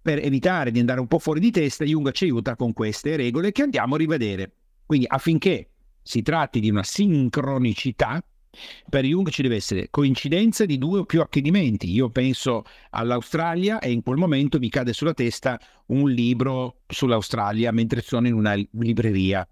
per 0.02 0.18
evitare 0.22 0.70
di 0.70 0.80
andare 0.80 1.00
un 1.00 1.06
po' 1.06 1.18
fuori 1.18 1.40
di 1.40 1.50
testa, 1.50 1.86
Jung 1.86 2.12
ci 2.12 2.24
aiuta 2.24 2.54
con 2.54 2.74
queste 2.74 3.16
regole 3.16 3.50
che 3.50 3.62
andiamo 3.62 3.94
a 3.94 3.98
rivedere. 3.98 4.52
Quindi 4.84 5.06
affinché 5.08 5.70
si 6.02 6.20
tratti 6.20 6.60
di 6.60 6.68
una 6.68 6.82
sincronicità, 6.82 8.22
per 8.88 9.04
Jung 9.04 9.28
ci 9.30 9.42
deve 9.42 9.56
essere 9.56 9.88
coincidenza 9.90 10.64
di 10.64 10.78
due 10.78 11.00
o 11.00 11.04
più 11.04 11.20
accadimenti. 11.20 11.90
Io 11.90 12.10
penso 12.10 12.64
all'Australia 12.90 13.78
e 13.78 13.90
in 13.90 14.02
quel 14.02 14.16
momento 14.16 14.58
mi 14.58 14.68
cade 14.68 14.92
sulla 14.92 15.14
testa 15.14 15.60
un 15.86 16.10
libro 16.10 16.80
sull'Australia 16.86 17.70
mentre 17.72 18.00
sono 18.00 18.26
in 18.26 18.34
una 18.34 18.54
libreria. 18.72 19.46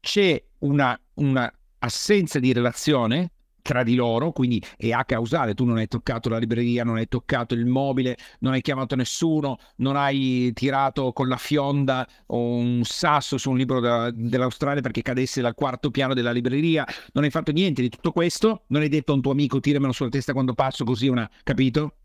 C'è 0.00 0.42
una, 0.60 0.98
una 1.14 1.52
assenza 1.78 2.38
di 2.38 2.52
relazione 2.52 3.32
tra 3.66 3.82
di 3.82 3.96
loro, 3.96 4.30
quindi 4.30 4.62
è 4.76 4.92
a 4.92 5.04
causale, 5.04 5.54
tu 5.54 5.64
non 5.64 5.76
hai 5.76 5.88
toccato 5.88 6.28
la 6.28 6.38
libreria, 6.38 6.84
non 6.84 6.96
hai 6.96 7.08
toccato 7.08 7.52
il 7.54 7.66
mobile, 7.66 8.16
non 8.38 8.52
hai 8.52 8.62
chiamato 8.62 8.94
nessuno, 8.94 9.58
non 9.76 9.96
hai 9.96 10.52
tirato 10.54 11.12
con 11.12 11.26
la 11.26 11.36
fionda 11.36 12.08
un 12.26 12.82
sasso 12.84 13.36
su 13.36 13.50
un 13.50 13.56
libro 13.56 13.80
da, 13.80 14.10
dell'Australia 14.14 14.80
perché 14.80 15.02
cadesse 15.02 15.40
dal 15.40 15.54
quarto 15.54 15.90
piano 15.90 16.14
della 16.14 16.30
libreria, 16.30 16.86
non 17.12 17.24
hai 17.24 17.30
fatto 17.30 17.50
niente 17.50 17.82
di 17.82 17.88
tutto 17.88 18.12
questo, 18.12 18.62
non 18.68 18.82
hai 18.82 18.88
detto 18.88 19.10
a 19.10 19.16
un 19.16 19.20
tuo 19.20 19.32
amico 19.32 19.58
tiramelo 19.58 19.92
sulla 19.92 20.10
testa 20.10 20.32
quando 20.32 20.54
passo 20.54 20.84
così 20.84 21.08
una, 21.08 21.28
capito? 21.42 21.96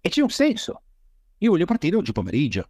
E 0.00 0.08
c'è 0.08 0.22
un 0.22 0.30
senso. 0.30 0.82
Io 1.38 1.50
voglio 1.50 1.64
partire 1.64 1.96
oggi 1.96 2.12
pomeriggio. 2.12 2.68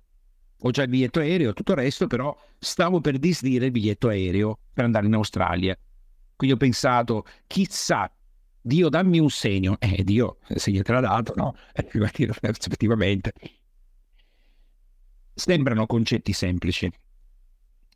Ho 0.64 0.70
già 0.70 0.82
il 0.82 0.88
biglietto 0.88 1.18
aereo, 1.18 1.52
tutto 1.52 1.72
il 1.72 1.78
resto, 1.78 2.06
però 2.06 2.34
stavo 2.58 3.00
per 3.02 3.18
disdire 3.18 3.66
il 3.66 3.70
biglietto 3.70 4.08
aereo 4.08 4.58
per 4.72 4.84
andare 4.84 5.06
in 5.06 5.14
Australia. 5.14 5.76
Quindi 6.42 6.56
ho 6.56 6.58
pensato, 6.58 7.24
chissà, 7.46 8.12
Dio 8.60 8.88
dammi 8.88 9.20
un 9.20 9.30
segno. 9.30 9.76
Eh, 9.78 10.02
Dio, 10.02 10.38
se 10.56 10.72
gli 10.72 10.82
te 10.82 10.90
l'ha 10.90 10.98
dato, 10.98 11.34
no? 11.36 11.54
Effettivamente. 11.72 13.32
Sembrano 15.32 15.86
concetti 15.86 16.32
semplici, 16.32 16.90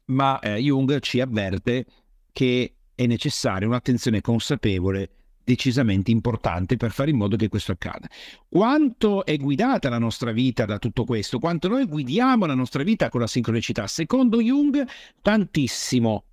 ma 0.07 0.39
eh, 0.39 0.59
Jung 0.59 1.01
ci 1.01 1.21
avverte 1.21 1.87
che 2.31 2.77
è 2.95 3.07
necessaria 3.07 3.67
un'attenzione 3.67 4.21
consapevole 4.21 5.11
decisamente 5.43 6.13
importante 6.13 6.77
per 6.77 6.93
fare 6.93 7.11
in 7.11 7.17
modo 7.17 7.35
che 7.35 7.49
questo 7.49 7.73
accada. 7.73 8.09
Quanto 8.49 9.25
è 9.25 9.37
guidata 9.39 9.89
la 9.89 9.99
nostra 9.99 10.31
vita 10.31 10.65
da 10.67 10.79
tutto 10.79 11.05
questo? 11.05 11.41
Quanto 11.41 11.67
noi 11.67 11.85
guidiamo 11.87 12.47
la 12.47 12.55
nostra 12.55 12.85
vita 12.85 13.09
con 13.09 13.23
la 13.23 13.27
sincronicità? 13.27 13.89
Secondo 13.89 14.41
Jung, 14.41 14.87
tantissimo 15.21 16.25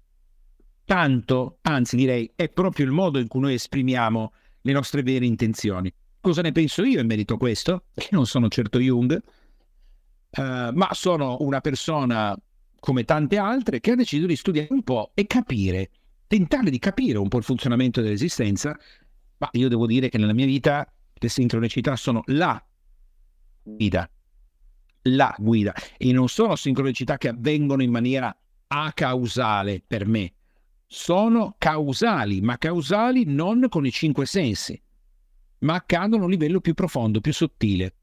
tanto, 0.85 1.59
anzi 1.61 1.95
direi 1.95 2.31
è 2.35 2.49
proprio 2.49 2.85
il 2.85 2.91
modo 2.91 3.19
in 3.19 3.27
cui 3.27 3.41
noi 3.41 3.53
esprimiamo 3.53 4.33
le 4.61 4.71
nostre 4.71 5.03
vere 5.03 5.25
intenzioni. 5.25 5.93
Cosa 6.19 6.41
ne 6.41 6.51
penso 6.51 6.83
io 6.83 6.99
in 6.99 7.07
merito 7.07 7.33
a 7.33 7.37
questo? 7.37 7.85
Che 7.93 8.09
non 8.11 8.25
sono 8.25 8.47
certo 8.47 8.79
Jung, 8.79 9.21
uh, 10.29 10.41
ma 10.41 10.89
sono 10.91 11.37
una 11.41 11.59
persona 11.59 12.37
come 12.79 13.05
tante 13.05 13.37
altre 13.37 13.79
che 13.79 13.91
ha 13.91 13.95
deciso 13.95 14.25
di 14.25 14.35
studiare 14.35 14.67
un 14.71 14.83
po' 14.83 15.11
e 15.13 15.25
capire, 15.25 15.89
tentare 16.27 16.69
di 16.69 16.79
capire 16.79 17.17
un 17.17 17.27
po' 17.27 17.37
il 17.37 17.43
funzionamento 17.43 18.01
dell'esistenza, 18.01 18.77
ma 19.37 19.49
io 19.53 19.69
devo 19.69 19.85
dire 19.85 20.09
che 20.09 20.17
nella 20.17 20.33
mia 20.33 20.45
vita 20.45 20.89
le 21.13 21.29
sincronicità 21.29 21.95
sono 21.95 22.23
la 22.27 22.61
guida, 23.63 24.09
la 25.03 25.35
guida, 25.37 25.73
e 25.97 26.11
non 26.11 26.27
sono 26.27 26.55
sincronicità 26.55 27.17
che 27.17 27.29
avvengono 27.29 27.83
in 27.83 27.91
maniera 27.91 28.35
acausale 28.67 29.81
per 29.85 30.05
me, 30.05 30.33
sono 30.93 31.55
causali, 31.57 32.39
ma 32.41 32.59
causali 32.59 33.23
non 33.25 33.65
con 33.67 33.83
i 33.83 33.91
cinque 33.91 34.27
sensi, 34.27 34.79
ma 35.59 35.73
accadono 35.73 36.21
a 36.21 36.25
un 36.25 36.31
livello 36.31 36.61
più 36.61 36.75
profondo, 36.75 37.19
più 37.19 37.33
sottile, 37.33 37.95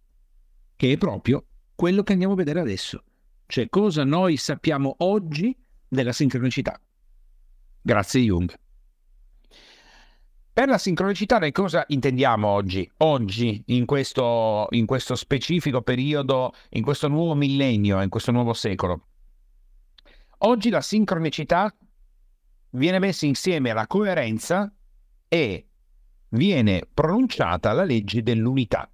che 0.75 0.91
è 0.91 0.99
proprio 0.99 1.45
quello 1.77 2.03
che 2.03 2.15
andiamo 2.15 2.33
a 2.33 2.37
vedere 2.37 2.59
adesso, 2.59 3.05
cioè 3.47 3.69
cosa 3.69 4.03
noi 4.03 4.37
sappiamo 4.37 4.97
oggi 4.99 5.57
della 5.87 6.11
sincronicità. 6.11 6.81
Grazie 7.81 8.23
Jung. 8.23 8.53
Per 10.53 10.69
la 10.69 10.79
sincronicità 10.79 11.39
noi 11.39 11.53
cosa 11.53 11.85
intendiamo 11.87 12.49
oggi? 12.49 12.91
Oggi, 12.99 13.63
in 13.67 13.87
questo, 13.87 14.67
in 14.71 14.87
questo 14.87 15.15
specifico 15.15 15.81
periodo, 15.83 16.55
in 16.71 16.83
questo 16.83 17.07
nuovo 17.07 17.37
millennio, 17.37 18.03
in 18.03 18.09
questo 18.09 18.33
nuovo 18.33 18.53
secolo? 18.53 19.07
Oggi 20.39 20.71
la 20.71 20.81
sincronicità 20.81 21.73
viene 22.71 22.99
messa 22.99 23.27
insieme 23.27 23.71
alla 23.71 23.87
coerenza 23.87 24.73
e 25.29 25.67
viene 26.31 26.87
pronunciata 26.93 27.73
la 27.73 27.85
legge 27.85 28.23
dell'unità. 28.23 28.91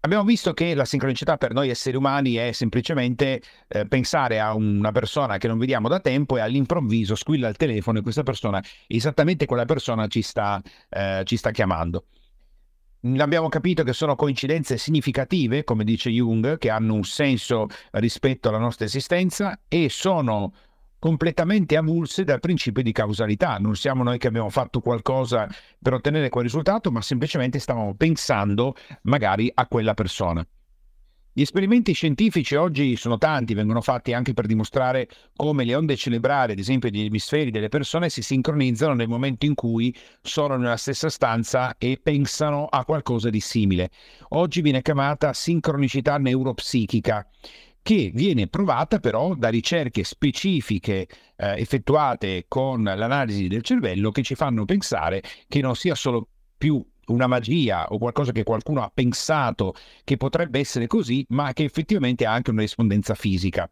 Abbiamo 0.00 0.24
visto 0.24 0.54
che 0.54 0.74
la 0.74 0.84
sincronicità 0.84 1.36
per 1.38 1.52
noi 1.52 1.70
esseri 1.70 1.96
umani 1.96 2.34
è 2.34 2.52
semplicemente 2.52 3.42
eh, 3.66 3.86
pensare 3.86 4.38
a 4.38 4.54
una 4.54 4.92
persona 4.92 5.38
che 5.38 5.48
non 5.48 5.58
vediamo 5.58 5.88
da 5.88 5.98
tempo 5.98 6.36
e 6.36 6.40
all'improvviso 6.40 7.16
squilla 7.16 7.48
il 7.48 7.56
telefono 7.56 7.98
e 7.98 8.02
questa 8.02 8.22
persona, 8.22 8.62
esattamente 8.86 9.44
quella 9.44 9.64
persona, 9.64 10.06
ci 10.06 10.22
sta, 10.22 10.62
eh, 10.88 11.22
ci 11.24 11.36
sta 11.36 11.50
chiamando. 11.50 12.04
Abbiamo 13.18 13.48
capito 13.48 13.82
che 13.82 13.92
sono 13.92 14.14
coincidenze 14.14 14.76
significative, 14.76 15.64
come 15.64 15.84
dice 15.84 16.10
Jung, 16.10 16.58
che 16.58 16.70
hanno 16.70 16.94
un 16.94 17.04
senso 17.04 17.66
rispetto 17.92 18.48
alla 18.48 18.58
nostra 18.58 18.84
esistenza 18.86 19.60
e 19.68 19.88
sono 19.88 20.52
completamente 20.98 21.76
avulse 21.76 22.24
dal 22.24 22.40
principio 22.40 22.82
di 22.82 22.92
causalità. 22.92 23.56
Non 23.58 23.76
siamo 23.76 24.02
noi 24.02 24.18
che 24.18 24.26
abbiamo 24.26 24.50
fatto 24.50 24.80
qualcosa 24.80 25.48
per 25.80 25.94
ottenere 25.94 26.28
quel 26.28 26.44
risultato, 26.44 26.90
ma 26.90 27.00
semplicemente 27.00 27.58
stavamo 27.58 27.94
pensando 27.94 28.74
magari 29.02 29.50
a 29.52 29.66
quella 29.66 29.94
persona. 29.94 30.46
Gli 31.38 31.42
esperimenti 31.42 31.92
scientifici 31.92 32.56
oggi 32.56 32.96
sono 32.96 33.16
tanti, 33.16 33.54
vengono 33.54 33.80
fatti 33.80 34.12
anche 34.12 34.34
per 34.34 34.46
dimostrare 34.46 35.08
come 35.36 35.64
le 35.64 35.76
onde 35.76 35.94
cerebrali, 35.94 36.50
ad 36.50 36.58
esempio 36.58 36.90
degli 36.90 37.04
emisferi 37.04 37.52
delle 37.52 37.68
persone, 37.68 38.08
si 38.08 38.22
sincronizzano 38.22 38.94
nel 38.94 39.06
momento 39.06 39.46
in 39.46 39.54
cui 39.54 39.96
sono 40.20 40.56
nella 40.56 40.76
stessa 40.76 41.08
stanza 41.08 41.76
e 41.78 42.00
pensano 42.02 42.66
a 42.66 42.84
qualcosa 42.84 43.30
di 43.30 43.38
simile. 43.38 43.90
Oggi 44.30 44.62
viene 44.62 44.82
chiamata 44.82 45.32
sincronicità 45.32 46.18
neuropsichica 46.18 47.24
che 47.88 48.10
viene 48.12 48.48
provata 48.48 48.98
però 48.98 49.34
da 49.34 49.48
ricerche 49.48 50.04
specifiche 50.04 51.08
eh, 51.36 51.58
effettuate 51.58 52.44
con 52.46 52.82
l'analisi 52.82 53.48
del 53.48 53.62
cervello 53.62 54.10
che 54.10 54.22
ci 54.22 54.34
fanno 54.34 54.66
pensare 54.66 55.22
che 55.48 55.62
non 55.62 55.74
sia 55.74 55.94
solo 55.94 56.28
più 56.58 56.86
una 57.06 57.26
magia 57.26 57.86
o 57.86 57.96
qualcosa 57.96 58.30
che 58.30 58.44
qualcuno 58.44 58.82
ha 58.82 58.90
pensato 58.92 59.74
che 60.04 60.18
potrebbe 60.18 60.58
essere 60.58 60.86
così, 60.86 61.24
ma 61.30 61.54
che 61.54 61.64
effettivamente 61.64 62.26
ha 62.26 62.32
anche 62.34 62.50
una 62.50 62.60
rispondenza 62.60 63.14
fisica. 63.14 63.70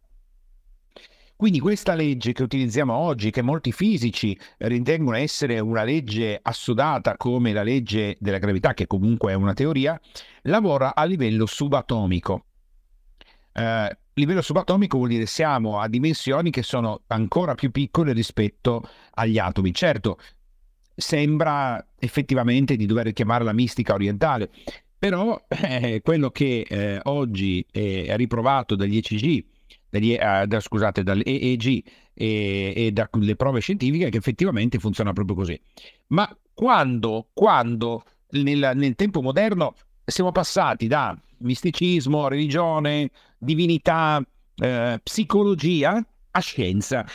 Quindi 1.37 1.61
questa 1.61 1.93
legge 1.93 2.33
che 2.33 2.43
utilizziamo 2.43 2.95
oggi, 2.95 3.31
che 3.31 3.43
molti 3.43 3.71
fisici 3.71 4.35
ritengono 4.61 5.19
essere 5.19 5.61
una 5.61 5.83
legge 5.83 6.39
assodata 6.41 7.19
come 7.19 7.53
la 7.53 7.63
legge 7.63 8.17
della 8.19 8.39
gravità, 8.39 8.73
che 8.73 8.87
comunque 8.87 9.33
è 9.33 9.35
una 9.35 9.53
teoria, 9.53 10.01
lavora 10.45 10.95
a 10.95 11.05
livello 11.05 11.45
subatomico. 11.45 12.47
Eh, 13.53 13.99
livello 14.21 14.43
subatomico 14.43 14.97
vuol 14.97 15.11
dire 15.11 15.27
siamo 15.27 15.79
a 15.79 15.89
dimensioni 15.89 16.51
che 16.51 16.63
sono 16.63 17.03
ancora 17.09 17.55
più 17.55 17.71
piccole 17.71 18.13
rispetto 18.13 18.83
agli 19.13 19.39
atomi. 19.39 19.73
Certo, 19.75 20.19
sembra 20.95 21.85
effettivamente 21.99 22.77
di 22.77 22.87
dover 22.87 23.13
chiamare 23.13 23.45
la 23.45 23.53
mistica 23.53 23.95
orientale, 23.95 24.51
però 24.99 25.41
eh, 25.49 26.01
quello 26.03 26.31
che 26.31 26.67
eh, 26.69 27.01
oggi 27.05 27.65
è 27.71 28.17
riprovato 28.17 28.75
dagli 28.75 28.97
ECG, 28.97 29.45
dagli, 29.91 30.15
eh, 30.15 30.47
da, 30.47 30.61
scusate, 30.61 31.03
dall'EEG 31.03 31.85
e, 32.15 32.73
e 32.75 32.93
dalle 32.93 33.37
prove 33.37 33.61
scientifiche 33.61 34.07
è 34.07 34.11
che 34.11 34.19
effettivamente 34.19 34.79
funziona 34.79 35.13
proprio 35.13 35.37
così. 35.37 35.61
Ma 36.09 36.35
quando, 36.55 37.29
quando 37.35 38.03
nel, 38.31 38.73
nel 38.75 38.95
tempo 38.95 39.21
moderno 39.21 39.75
siamo 40.05 40.33
passati 40.33 40.87
da 40.87 41.15
misticismo, 41.39 42.29
religione, 42.29 43.11
divinità, 43.47 44.23
eh, 44.57 45.01
psicologia 45.03 46.05
a 46.33 46.41
scienza. 46.41 47.07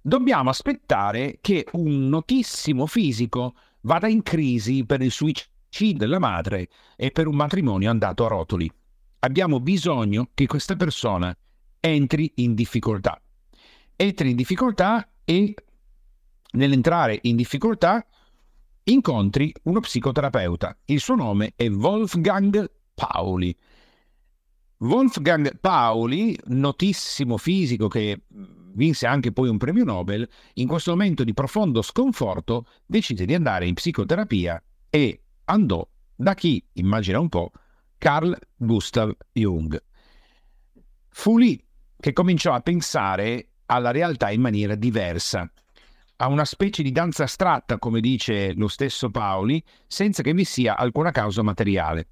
Dobbiamo 0.00 0.50
aspettare 0.50 1.38
che 1.40 1.66
un 1.72 2.08
notissimo 2.08 2.86
fisico 2.86 3.54
vada 3.82 4.08
in 4.08 4.22
crisi 4.22 4.84
per 4.84 5.00
il 5.00 5.10
suicidio 5.10 5.96
della 5.96 6.18
madre 6.18 6.68
e 6.96 7.10
per 7.10 7.26
un 7.26 7.36
matrimonio 7.36 7.88
andato 7.88 8.24
a 8.24 8.28
rotoli. 8.28 8.70
Abbiamo 9.20 9.60
bisogno 9.60 10.28
che 10.34 10.46
questa 10.46 10.76
persona 10.76 11.36
entri 11.80 12.32
in 12.36 12.54
difficoltà. 12.54 13.20
Entri 13.94 14.30
in 14.30 14.36
difficoltà 14.36 15.08
e 15.24 15.54
nell'entrare 16.52 17.18
in 17.22 17.36
difficoltà 17.36 18.04
incontri 18.84 19.52
uno 19.64 19.80
psicoterapeuta. 19.80 20.76
Il 20.86 21.00
suo 21.00 21.14
nome 21.14 21.52
è 21.56 21.68
Wolfgang 21.68 22.70
Pauli. 22.94 23.56
Wolfgang 24.78 25.58
Pauli, 25.58 26.38
notissimo 26.46 27.38
fisico 27.38 27.88
che 27.88 28.22
vinse 28.28 29.06
anche 29.06 29.32
poi 29.32 29.48
un 29.48 29.56
premio 29.56 29.84
Nobel, 29.84 30.28
in 30.54 30.68
questo 30.68 30.90
momento 30.90 31.24
di 31.24 31.32
profondo 31.32 31.80
sconforto 31.80 32.66
decise 32.84 33.24
di 33.24 33.34
andare 33.34 33.66
in 33.66 33.74
psicoterapia 33.74 34.62
e 34.90 35.22
andò 35.44 35.86
da 36.14 36.34
chi, 36.34 36.62
immagina 36.74 37.18
un 37.18 37.28
po', 37.28 37.52
Carl 37.96 38.36
Gustav 38.54 39.14
Jung. 39.32 39.82
Fu 41.08 41.38
lì 41.38 41.62
che 41.98 42.12
cominciò 42.12 42.52
a 42.52 42.60
pensare 42.60 43.52
alla 43.66 43.90
realtà 43.90 44.30
in 44.30 44.42
maniera 44.42 44.74
diversa, 44.74 45.50
a 46.16 46.28
una 46.28 46.44
specie 46.44 46.82
di 46.82 46.92
danza 46.92 47.24
astratta, 47.24 47.78
come 47.78 48.00
dice 48.00 48.52
lo 48.54 48.68
stesso 48.68 49.10
Paoli, 49.10 49.62
senza 49.86 50.22
che 50.22 50.34
vi 50.34 50.44
sia 50.44 50.76
alcuna 50.76 51.10
causa 51.10 51.42
materiale. 51.42 52.08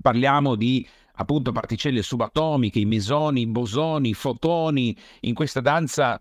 Parliamo 0.00 0.54
di 0.54 0.86
appunto 1.16 1.52
particelle 1.52 2.02
subatomiche, 2.02 2.78
i 2.78 2.84
mesoni, 2.84 3.42
i 3.42 3.46
bosoni, 3.46 4.10
i 4.10 4.14
fotoni, 4.14 4.96
in 5.20 5.34
questa 5.34 5.60
danza 5.60 6.20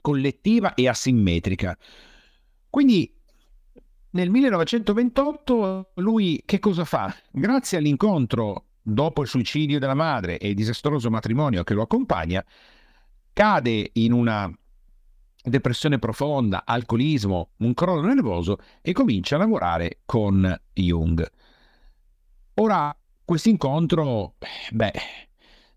collettiva 0.00 0.74
e 0.74 0.88
asimmetrica. 0.88 1.76
Quindi 2.70 3.12
nel 4.10 4.30
1928 4.30 5.92
lui 5.96 6.42
che 6.44 6.58
cosa 6.58 6.84
fa? 6.84 7.14
Grazie 7.30 7.78
all'incontro 7.78 8.66
dopo 8.80 9.22
il 9.22 9.28
suicidio 9.28 9.78
della 9.78 9.94
madre 9.94 10.38
e 10.38 10.48
il 10.50 10.54
disastroso 10.54 11.10
matrimonio 11.10 11.64
che 11.64 11.74
lo 11.74 11.82
accompagna, 11.82 12.44
cade 13.32 13.90
in 13.94 14.12
una 14.12 14.50
depressione 15.42 15.98
profonda, 15.98 16.62
alcolismo, 16.64 17.50
un 17.58 17.74
crollo 17.74 18.06
nervoso 18.06 18.58
e 18.80 18.92
comincia 18.92 19.36
a 19.36 19.38
lavorare 19.38 20.00
con 20.04 20.60
Jung. 20.72 21.30
Ora, 22.54 22.96
questo 23.24 23.48
incontro, 23.48 24.34
beh, 24.70 24.92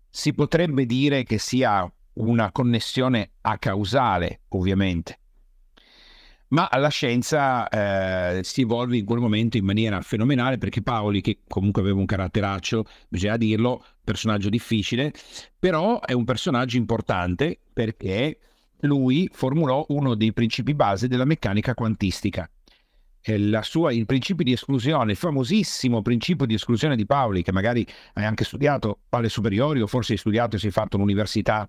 si 0.08 0.32
potrebbe 0.32 0.84
dire 0.86 1.24
che 1.24 1.38
sia 1.38 1.90
una 2.14 2.52
connessione 2.52 3.30
a 3.42 3.58
causale, 3.58 4.42
ovviamente. 4.48 5.18
Ma 6.48 6.68
la 6.72 6.88
scienza 6.88 7.68
eh, 7.68 8.42
si 8.42 8.62
evolve 8.62 8.96
in 8.96 9.04
quel 9.04 9.20
momento 9.20 9.58
in 9.58 9.64
maniera 9.64 10.00
fenomenale 10.00 10.56
perché 10.56 10.82
Paoli, 10.82 11.20
che 11.20 11.40
comunque 11.46 11.82
aveva 11.82 11.98
un 11.98 12.06
caratteraccio, 12.06 12.84
bisogna 13.08 13.36
dirlo, 13.36 13.84
personaggio 14.02 14.48
difficile, 14.48 15.12
però 15.58 16.00
è 16.00 16.12
un 16.12 16.24
personaggio 16.24 16.78
importante 16.78 17.58
perché 17.72 18.38
lui 18.82 19.28
formulò 19.30 19.84
uno 19.88 20.14
dei 20.14 20.32
principi 20.32 20.74
base 20.74 21.06
della 21.06 21.26
meccanica 21.26 21.74
quantistica 21.74 22.50
sua, 23.62 23.92
il 23.92 24.06
principio 24.06 24.44
di 24.44 24.52
esclusione, 24.52 25.12
il 25.12 25.16
famosissimo 25.16 26.02
principio 26.02 26.46
di 26.46 26.54
esclusione 26.54 26.96
di 26.96 27.06
Paoli, 27.06 27.42
che 27.42 27.52
magari 27.52 27.86
hai 28.14 28.24
anche 28.24 28.44
studiato 28.44 29.00
alle 29.10 29.28
superiori 29.28 29.80
o 29.80 29.86
forse 29.86 30.12
hai 30.12 30.18
studiato 30.18 30.56
e 30.56 30.60
è 30.60 30.70
fatto 30.70 30.96
all'università 30.96 31.68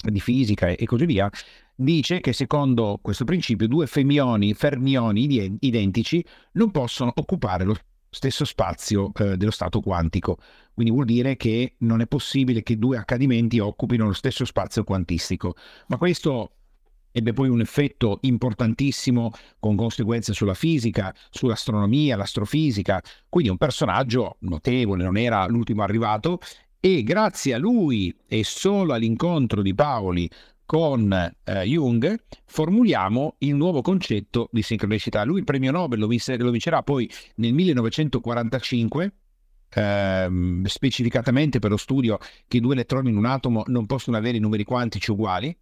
di 0.00 0.20
fisica 0.20 0.68
e, 0.68 0.84
così 0.86 1.06
via, 1.06 1.30
dice 1.74 2.20
che 2.20 2.32
secondo 2.32 2.98
questo 3.00 3.24
principio 3.24 3.66
due 3.68 3.86
fermioni, 3.86 4.54
fermioni 4.54 5.58
identici 5.60 6.24
non 6.52 6.70
possono 6.70 7.12
occupare 7.14 7.64
lo 7.64 7.76
stesso 8.10 8.44
spazio 8.44 9.12
eh, 9.14 9.36
dello 9.36 9.50
stato 9.50 9.80
quantico. 9.80 10.38
Quindi 10.72 10.92
vuol 10.92 11.06
dire 11.06 11.36
che 11.36 11.74
non 11.78 12.00
è 12.00 12.06
possibile 12.06 12.62
che 12.62 12.78
due 12.78 12.96
accadimenti 12.96 13.58
occupino 13.58 14.06
lo 14.06 14.12
stesso 14.12 14.44
spazio 14.44 14.84
quantistico. 14.84 15.54
Ma 15.88 15.96
questo 15.96 16.52
ebbe 17.18 17.32
poi 17.32 17.48
un 17.48 17.60
effetto 17.60 18.18
importantissimo 18.22 19.32
con 19.58 19.76
conseguenze 19.76 20.32
sulla 20.32 20.54
fisica, 20.54 21.14
sull'astronomia, 21.30 22.16
l'astrofisica, 22.16 23.02
quindi 23.28 23.50
un 23.50 23.56
personaggio 23.56 24.36
notevole, 24.40 25.04
non 25.04 25.16
era 25.16 25.46
l'ultimo 25.46 25.82
arrivato 25.82 26.38
e 26.80 27.02
grazie 27.02 27.54
a 27.54 27.58
lui 27.58 28.16
e 28.26 28.44
solo 28.44 28.94
all'incontro 28.94 29.62
di 29.62 29.74
Paoli 29.74 30.30
con 30.64 31.10
eh, 31.12 31.62
Jung 31.62 32.22
formuliamo 32.44 33.36
il 33.38 33.54
nuovo 33.54 33.82
concetto 33.82 34.48
di 34.52 34.62
sincronicità. 34.62 35.24
Lui 35.24 35.38
il 35.38 35.44
premio 35.44 35.72
Nobel 35.72 35.98
lo, 35.98 36.06
vinse, 36.06 36.36
lo 36.36 36.50
vincerà 36.50 36.82
poi 36.82 37.10
nel 37.36 37.52
1945 37.52 39.12
ehm, 39.70 40.64
specificatamente 40.64 41.58
per 41.58 41.70
lo 41.70 41.76
studio 41.76 42.18
che 42.46 42.60
due 42.60 42.74
elettroni 42.74 43.10
in 43.10 43.16
un 43.16 43.26
atomo 43.26 43.64
non 43.66 43.86
possono 43.86 44.16
avere 44.16 44.38
numeri 44.38 44.64
quantici 44.64 45.10
uguali 45.10 45.56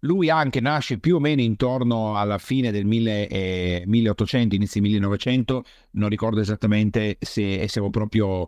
lui 0.00 0.30
anche 0.30 0.60
nasce 0.60 0.98
più 0.98 1.16
o 1.16 1.18
meno 1.20 1.40
intorno 1.40 2.16
alla 2.16 2.38
fine 2.38 2.70
del 2.70 2.84
1800, 2.84 4.54
inizio 4.54 4.80
1900, 4.80 5.64
non 5.92 6.08
ricordo 6.08 6.40
esattamente 6.40 7.16
se 7.20 7.66
siamo 7.68 7.90
proprio 7.90 8.46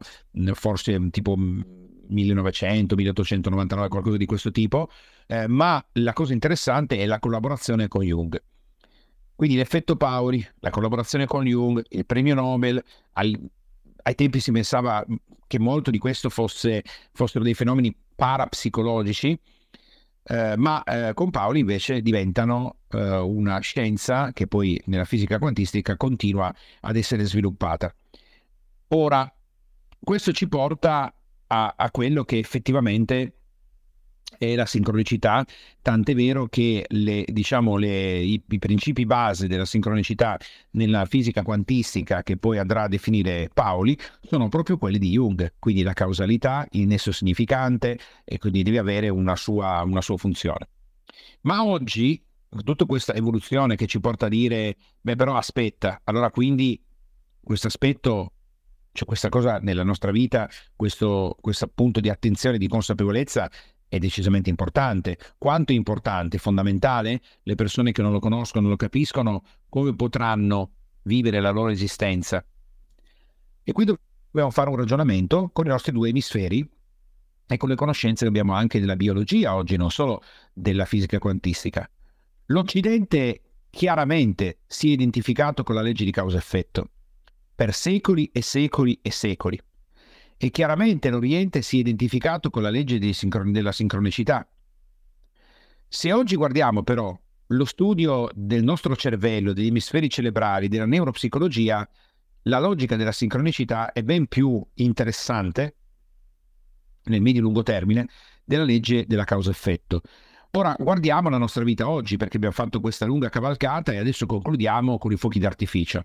forse 0.52 1.10
tipo 1.10 1.36
1900, 1.36 2.94
1899, 2.94 3.88
qualcosa 3.88 4.16
di 4.16 4.26
questo 4.26 4.50
tipo, 4.50 4.90
eh, 5.26 5.46
ma 5.48 5.84
la 5.92 6.12
cosa 6.12 6.32
interessante 6.32 6.98
è 6.98 7.06
la 7.06 7.18
collaborazione 7.18 7.88
con 7.88 8.02
Jung. 8.02 8.40
Quindi 9.34 9.56
l'effetto 9.56 9.96
Pauli, 9.96 10.46
la 10.60 10.70
collaborazione 10.70 11.24
con 11.24 11.44
Jung, 11.46 11.82
il 11.88 12.04
premio 12.04 12.34
Nobel, 12.34 12.82
al, 13.14 13.40
ai 14.02 14.14
tempi 14.14 14.38
si 14.38 14.52
pensava 14.52 15.04
che 15.46 15.58
molto 15.58 15.90
di 15.90 15.98
questo 15.98 16.28
fosse, 16.28 16.84
fossero 17.12 17.42
dei 17.42 17.54
fenomeni 17.54 17.96
parapsicologici, 18.14 19.38
eh, 20.22 20.56
ma 20.56 20.82
eh, 20.82 21.14
con 21.14 21.30
Paoli 21.30 21.60
invece 21.60 22.00
diventano 22.02 22.76
eh, 22.90 23.16
una 23.16 23.58
scienza 23.60 24.32
che 24.32 24.46
poi 24.46 24.80
nella 24.86 25.04
fisica 25.04 25.38
quantistica 25.38 25.96
continua 25.96 26.54
ad 26.80 26.96
essere 26.96 27.24
sviluppata. 27.24 27.94
Ora, 28.88 29.32
questo 30.02 30.32
ci 30.32 30.48
porta 30.48 31.14
a, 31.46 31.74
a 31.76 31.90
quello 31.90 32.24
che 32.24 32.38
effettivamente 32.38 33.39
è 34.40 34.54
la 34.54 34.64
sincronicità, 34.64 35.44
tant'è 35.82 36.14
vero 36.14 36.46
che 36.46 36.86
le, 36.88 37.26
diciamo, 37.26 37.76
le, 37.76 38.20
i, 38.20 38.42
i, 38.48 38.58
principi 38.58 39.04
base 39.04 39.46
della 39.46 39.66
sincronicità 39.66 40.38
nella 40.70 41.04
fisica 41.04 41.42
quantistica, 41.42 42.22
che 42.22 42.38
poi 42.38 42.56
andrà 42.56 42.84
a 42.84 42.88
definire 42.88 43.50
Pauli, 43.52 43.98
sono 44.22 44.48
proprio 44.48 44.78
quelli 44.78 44.96
di 44.96 45.10
Jung, 45.10 45.56
quindi 45.58 45.82
la 45.82 45.92
causalità, 45.92 46.66
il 46.70 46.86
nesso 46.86 47.12
significante 47.12 47.98
e 48.24 48.38
quindi 48.38 48.62
deve 48.62 48.78
avere 48.78 49.10
una 49.10 49.36
sua, 49.36 49.82
una 49.82 50.00
sua 50.00 50.16
funzione. 50.16 50.68
Ma 51.42 51.62
oggi, 51.62 52.24
tutta 52.64 52.86
questa 52.86 53.12
evoluzione 53.12 53.76
che 53.76 53.86
ci 53.86 54.00
porta 54.00 54.24
a 54.24 54.30
dire, 54.30 54.74
beh 55.02 55.16
però 55.16 55.36
aspetta, 55.36 56.00
allora 56.04 56.30
quindi 56.30 56.82
questo 57.42 57.66
aspetto 57.66 58.32
cioè 58.92 59.06
questa 59.06 59.28
cosa 59.28 59.58
nella 59.58 59.84
nostra 59.84 60.10
vita, 60.10 60.48
questo, 60.74 61.36
questo 61.40 61.68
punto 61.68 62.00
di 62.00 62.08
attenzione, 62.08 62.58
di 62.58 62.66
consapevolezza 62.68 63.48
è 63.90 63.98
decisamente 63.98 64.48
importante. 64.48 65.18
Quanto 65.36 65.72
è 65.72 65.74
importante, 65.74 66.38
fondamentale? 66.38 67.20
Le 67.42 67.56
persone 67.56 67.90
che 67.90 68.02
non 68.02 68.12
lo 68.12 68.20
conoscono, 68.20 68.62
non 68.62 68.70
lo 68.70 68.76
capiscono, 68.76 69.42
come 69.68 69.96
potranno 69.96 70.70
vivere 71.02 71.40
la 71.40 71.50
loro 71.50 71.70
esistenza? 71.70 72.42
E 73.64 73.72
qui 73.72 73.84
dobbiamo 73.84 74.50
fare 74.50 74.70
un 74.70 74.76
ragionamento 74.76 75.50
con 75.52 75.66
i 75.66 75.70
nostri 75.70 75.90
due 75.90 76.10
emisferi 76.10 76.66
e 77.48 77.56
con 77.56 77.68
le 77.68 77.74
conoscenze 77.74 78.22
che 78.22 78.28
abbiamo 78.28 78.54
anche 78.54 78.78
della 78.78 78.94
biologia 78.94 79.56
oggi, 79.56 79.76
non 79.76 79.90
solo 79.90 80.22
della 80.52 80.84
fisica 80.84 81.18
quantistica. 81.18 81.90
L'Occidente 82.46 83.42
chiaramente 83.70 84.58
si 84.68 84.88
è 84.88 84.92
identificato 84.92 85.64
con 85.64 85.74
la 85.74 85.82
legge 85.82 86.04
di 86.04 86.12
causa-effetto 86.12 86.90
per 87.56 87.74
secoli 87.74 88.30
e 88.32 88.40
secoli 88.40 88.96
e 89.02 89.10
secoli 89.10 89.60
e 90.42 90.50
chiaramente 90.50 91.10
l'Oriente 91.10 91.60
si 91.60 91.76
è 91.76 91.80
identificato 91.80 92.48
con 92.48 92.62
la 92.62 92.70
legge 92.70 93.12
sincron- 93.12 93.52
della 93.52 93.72
sincronicità. 93.72 94.48
Se 95.86 96.12
oggi 96.14 96.34
guardiamo 96.34 96.82
però 96.82 97.14
lo 97.48 97.64
studio 97.66 98.30
del 98.32 98.64
nostro 98.64 98.96
cervello, 98.96 99.52
degli 99.52 99.66
emisferi 99.66 100.08
cerebrali, 100.08 100.68
della 100.68 100.86
neuropsicologia, 100.86 101.86
la 102.44 102.58
logica 102.58 102.96
della 102.96 103.12
sincronicità 103.12 103.92
è 103.92 104.02
ben 104.02 104.28
più 104.28 104.66
interessante 104.76 105.74
nel 107.04 107.20
medio-lungo 107.20 107.62
termine 107.62 108.08
della 108.42 108.64
legge 108.64 109.04
della 109.06 109.24
causa-effetto. 109.24 110.00
Ora 110.52 110.74
guardiamo 110.78 111.28
la 111.28 111.36
nostra 111.36 111.64
vita 111.64 111.86
oggi 111.86 112.16
perché 112.16 112.36
abbiamo 112.38 112.54
fatto 112.54 112.80
questa 112.80 113.04
lunga 113.04 113.28
cavalcata 113.28 113.92
e 113.92 113.98
adesso 113.98 114.24
concludiamo 114.24 114.96
con 114.96 115.12
i 115.12 115.16
fuochi 115.16 115.38
d'artificio. 115.38 116.02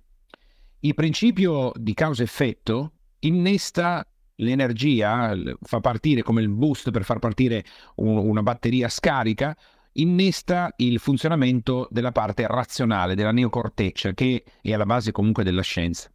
Il 0.82 0.94
principio 0.94 1.72
di 1.74 1.94
causa-effetto 1.94 2.92
innesta 3.20 4.06
l'energia, 4.38 5.34
fa 5.62 5.80
partire 5.80 6.22
come 6.22 6.42
il 6.42 6.50
boost 6.50 6.92
per 6.92 7.04
far 7.04 7.20
partire 7.20 7.64
un, 7.96 8.18
una 8.18 8.42
batteria 8.42 8.90
scarica, 8.90 9.56
innesta 9.94 10.74
il 10.78 11.00
funzionamento 11.00 11.88
della 11.90 12.12
parte 12.12 12.46
razionale, 12.48 13.16
della 13.16 13.32
neocorteccia, 13.32 14.14
che 14.14 14.44
è 14.62 14.74
alla 14.74 14.86
base 14.86 15.12
comunque 15.12 15.44
della 15.44 15.62
scienza. 15.62 16.10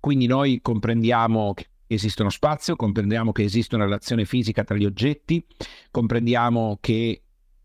Quindi 0.00 0.26
noi 0.26 0.60
comprendiamo 0.60 1.54
che 1.54 1.66
esiste 1.86 2.22
uno 2.22 2.30
spazio, 2.30 2.76
comprendiamo 2.76 3.32
che 3.32 3.42
esiste 3.42 3.74
una 3.74 3.84
relazione 3.84 4.24
fisica 4.24 4.62
tra 4.62 4.76
gli 4.76 4.84
oggetti, 4.84 5.44
comprendiamo 5.90 6.78
che 6.80 7.22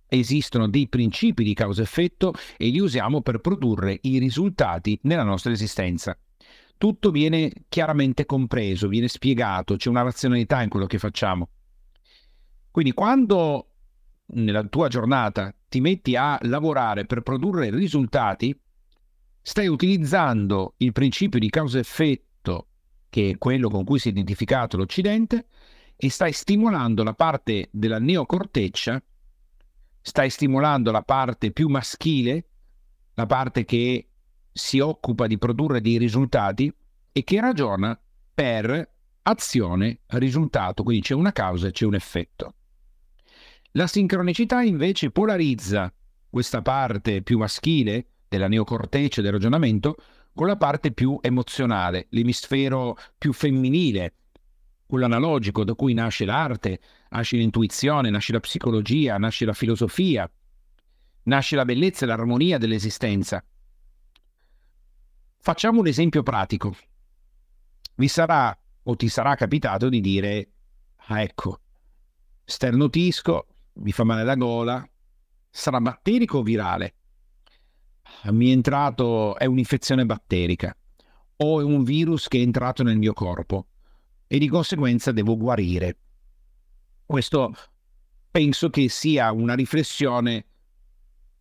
esistono 0.07 0.67
dei 0.67 0.88
principi 0.88 1.43
di 1.43 1.53
causa-effetto 1.53 2.34
e 2.57 2.67
li 2.67 2.79
usiamo 2.79 3.21
per 3.21 3.39
produrre 3.39 3.97
i 4.03 4.19
risultati 4.19 4.97
nella 5.03 5.23
nostra 5.23 5.51
esistenza 5.51 6.17
tutto 6.84 7.11
viene 7.11 7.49
chiaramente 7.69 8.25
compreso, 8.25 8.89
viene 8.89 9.07
spiegato, 9.07 9.77
c'è 9.77 9.88
una 9.88 10.01
razionalità 10.01 10.61
in 10.61 10.67
quello 10.67 10.86
che 10.86 10.97
facciamo. 10.97 11.47
Quindi 12.69 12.91
quando 12.91 13.69
nella 14.34 14.65
tua 14.65 14.89
giornata 14.89 15.55
ti 15.69 15.79
metti 15.79 16.17
a 16.17 16.38
lavorare 16.41 17.05
per 17.05 17.21
produrre 17.21 17.69
risultati, 17.69 18.53
stai 19.41 19.67
utilizzando 19.67 20.73
il 20.79 20.91
principio 20.91 21.39
di 21.39 21.49
causa-effetto, 21.49 22.67
che 23.07 23.29
è 23.29 23.38
quello 23.38 23.69
con 23.69 23.86
cui 23.86 23.97
si 23.97 24.09
è 24.09 24.11
identificato 24.11 24.75
l'Occidente, 24.75 25.45
e 25.95 26.09
stai 26.09 26.34
stimolando 26.34 27.01
la 27.03 27.13
parte 27.13 27.69
della 27.71 27.99
neocorteccia, 27.99 29.01
stai 30.01 30.29
stimolando 30.29 30.91
la 30.91 31.03
parte 31.03 31.51
più 31.51 31.69
maschile, 31.69 32.45
la 33.13 33.25
parte 33.25 33.63
che 33.63 34.09
si 34.54 34.80
occupa 34.80 35.28
di 35.28 35.38
produrre 35.38 35.82
dei 35.82 35.97
risultati 35.97 36.72
e 37.12 37.24
che 37.24 37.41
ragiona 37.41 37.99
per 38.34 38.91
azione, 39.24 39.99
risultato, 40.08 40.84
quindi 40.84 41.04
c'è 41.04 41.14
una 41.14 41.32
causa 41.32 41.68
e 41.68 41.72
c'è 41.72 41.86
un 41.86 41.95
effetto. 41.95 42.54
La 43.72 43.88
sincronicità 43.88 44.62
invece 44.62 45.10
polarizza 45.10 45.91
questa 46.30 46.62
parte 46.62 47.22
più 47.24 47.38
maschile 47.38 48.08
della 48.28 48.47
neocorteccia 48.47 49.22
del 49.22 49.32
ragionamento 49.32 49.95
con 50.34 50.47
la 50.47 50.58
parte 50.58 50.91
più 50.91 51.18
emozionale, 51.22 52.08
l'emisfero 52.10 52.97
più 53.18 53.34
femminile, 53.34 54.14
quello 54.86 55.06
analogico 55.06 55.64
da 55.64 55.74
cui 55.74 55.93
nasce 55.93 56.26
l'arte, 56.26 56.80
nasce 57.10 57.38
l'intuizione, 57.38 58.10
nasce 58.10 58.32
la 58.34 58.39
psicologia, 58.39 59.18
nasce 59.18 59.45
la 59.45 59.54
filosofia, 59.54 60.30
nasce 61.24 61.56
la 61.56 61.66
bellezza 61.66 62.06
e 62.06 62.08
l'armonia 62.08 62.58
dell'esistenza. 62.58 63.43
Facciamo 65.45 65.81
un 65.81 65.87
esempio 65.87 66.23
pratico. 66.23 66.73
Vi 67.95 68.07
sarà 68.07 68.57
o 68.83 68.95
ti 68.95 69.09
sarà 69.09 69.35
capitato 69.35 69.89
di 69.89 69.99
dire, 69.99 70.51
ah 71.07 71.21
ecco, 71.21 71.59
sternutisco, 72.45 73.47
mi 73.73 73.91
fa 73.91 74.05
male 74.05 74.23
la 74.23 74.35
gola, 74.35 74.89
sarà 75.49 75.81
batterico 75.81 76.37
o 76.37 76.43
virale? 76.43 76.95
Mi 78.31 78.51
è 78.51 78.53
entrato, 78.53 79.37
è 79.37 79.43
un'infezione 79.43 80.05
batterica 80.05 80.73
o 81.35 81.59
è 81.59 81.63
un 81.65 81.83
virus 81.83 82.29
che 82.29 82.37
è 82.37 82.41
entrato 82.41 82.81
nel 82.83 82.97
mio 82.97 83.11
corpo 83.11 83.67
e 84.27 84.37
di 84.37 84.47
conseguenza 84.47 85.11
devo 85.11 85.35
guarire. 85.35 85.97
Questo 87.05 87.53
penso 88.31 88.69
che 88.69 88.87
sia 88.87 89.29
una 89.33 89.55
riflessione 89.55 90.45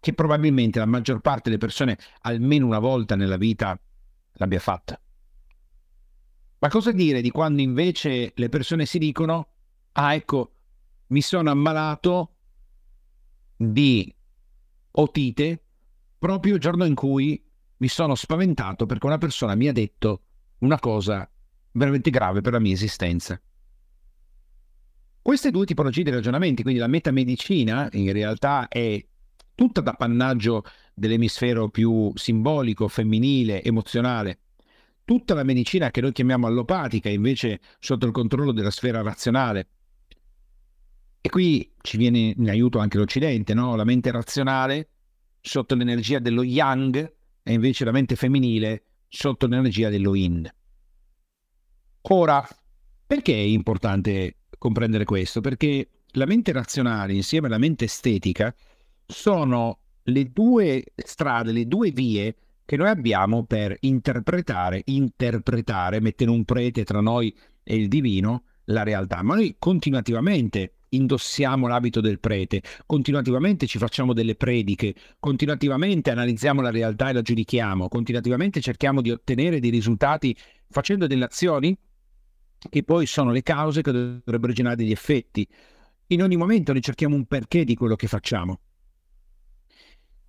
che 0.00 0.12
probabilmente 0.12 0.80
la 0.80 0.86
maggior 0.86 1.20
parte 1.20 1.50
delle 1.50 1.58
persone 1.58 1.96
almeno 2.22 2.66
una 2.66 2.80
volta 2.80 3.14
nella 3.14 3.36
vita 3.36 3.78
l'abbia 4.34 4.60
fatta. 4.60 5.00
Ma 6.58 6.68
cosa 6.68 6.92
dire 6.92 7.20
di 7.20 7.30
quando 7.30 7.60
invece 7.60 8.32
le 8.36 8.48
persone 8.48 8.86
si 8.86 8.98
dicono, 8.98 9.48
ah 9.92 10.14
ecco, 10.14 10.54
mi 11.08 11.20
sono 11.20 11.50
ammalato 11.50 12.36
di 13.56 14.14
otite 14.92 15.62
proprio 16.18 16.54
il 16.54 16.60
giorno 16.60 16.84
in 16.84 16.94
cui 16.94 17.42
mi 17.78 17.88
sono 17.88 18.14
spaventato 18.14 18.86
perché 18.86 19.06
una 19.06 19.18
persona 19.18 19.56
mi 19.56 19.66
ha 19.66 19.72
detto 19.72 20.22
una 20.58 20.78
cosa 20.78 21.28
veramente 21.72 22.10
grave 22.10 22.40
per 22.40 22.52
la 22.52 22.60
mia 22.60 22.72
esistenza. 22.72 23.40
Queste 25.20 25.50
due 25.50 25.66
tipologie 25.66 26.02
di 26.02 26.10
ragionamenti, 26.10 26.62
quindi 26.62 26.80
la 26.80 26.86
metamedicina 26.86 27.88
in 27.92 28.12
realtà 28.12 28.68
è 28.68 29.04
tutta 29.62 29.80
d'appannaggio 29.80 30.64
dell'emisfero 30.92 31.68
più 31.68 32.10
simbolico, 32.16 32.88
femminile, 32.88 33.62
emozionale. 33.62 34.40
Tutta 35.04 35.34
la 35.34 35.44
medicina 35.44 35.92
che 35.92 36.00
noi 36.00 36.10
chiamiamo 36.10 36.48
allopatica 36.48 37.08
invece 37.08 37.60
sotto 37.78 38.06
il 38.06 38.10
controllo 38.10 38.50
della 38.50 38.72
sfera 38.72 39.02
razionale. 39.02 39.68
E 41.20 41.28
qui 41.28 41.72
ci 41.80 41.96
viene 41.96 42.34
in 42.36 42.48
aiuto 42.48 42.80
anche 42.80 42.98
l'Occidente, 42.98 43.54
no? 43.54 43.76
la 43.76 43.84
mente 43.84 44.10
razionale 44.10 44.88
sotto 45.40 45.76
l'energia 45.76 46.18
dello 46.18 46.42
yang 46.42 47.12
e 47.44 47.52
invece 47.52 47.84
la 47.84 47.92
mente 47.92 48.16
femminile 48.16 48.82
sotto 49.06 49.46
l'energia 49.46 49.90
dello 49.90 50.16
yin. 50.16 50.52
Ora, 52.00 52.44
perché 53.06 53.32
è 53.32 53.36
importante 53.36 54.38
comprendere 54.58 55.04
questo? 55.04 55.40
Perché 55.40 55.88
la 56.14 56.26
mente 56.26 56.50
razionale 56.50 57.12
insieme 57.12 57.46
alla 57.46 57.58
mente 57.58 57.84
estetica 57.84 58.52
sono 59.12 59.78
le 60.04 60.32
due 60.32 60.84
strade, 60.96 61.52
le 61.52 61.66
due 61.66 61.90
vie 61.90 62.34
che 62.64 62.76
noi 62.76 62.88
abbiamo 62.88 63.44
per 63.44 63.76
interpretare, 63.80 64.82
interpretare, 64.86 66.00
mettere 66.00 66.30
un 66.30 66.44
prete 66.44 66.84
tra 66.84 67.00
noi 67.00 67.34
e 67.62 67.76
il 67.76 67.88
divino, 67.88 68.44
la 68.66 68.82
realtà, 68.82 69.22
ma 69.22 69.34
noi 69.34 69.56
continuativamente 69.58 70.74
indossiamo 70.90 71.66
l'abito 71.66 72.00
del 72.00 72.20
prete, 72.20 72.62
continuativamente 72.86 73.66
ci 73.66 73.78
facciamo 73.78 74.12
delle 74.12 74.34
prediche, 74.34 74.94
continuativamente 75.18 76.10
analizziamo 76.10 76.60
la 76.60 76.70
realtà 76.70 77.08
e 77.08 77.12
la 77.14 77.22
giudichiamo, 77.22 77.88
continuativamente 77.88 78.60
cerchiamo 78.60 79.00
di 79.00 79.10
ottenere 79.10 79.60
dei 79.60 79.70
risultati 79.70 80.36
facendo 80.68 81.06
delle 81.06 81.24
azioni 81.24 81.76
che 82.68 82.82
poi 82.84 83.06
sono 83.06 83.32
le 83.32 83.42
cause 83.42 83.82
che 83.82 83.90
dovrebbero 83.90 84.52
generare 84.52 84.76
degli 84.76 84.92
effetti. 84.92 85.46
In 86.08 86.22
ogni 86.22 86.36
momento 86.36 86.72
noi 86.72 86.82
cerchiamo 86.82 87.16
un 87.16 87.26
perché 87.26 87.64
di 87.64 87.74
quello 87.74 87.96
che 87.96 88.06
facciamo. 88.06 88.60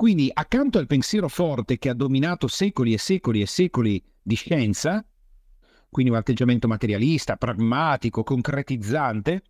Quindi 0.04 0.30
accanto 0.34 0.80
al 0.80 0.86
pensiero 0.86 1.30
forte 1.30 1.78
che 1.78 1.88
ha 1.88 1.94
dominato 1.94 2.50
secoli 2.50 2.92
e 2.92 2.98
secoli 2.98 3.40
e 3.40 3.46
secoli 3.46 4.04
di 4.22 4.36
scienza, 4.36 5.02
quindi 5.90 6.12
un 6.12 6.18
atteggiamento 6.18 6.68
materialista, 6.68 7.38
pragmatico, 7.38 8.22
concretizzante, 8.22 9.44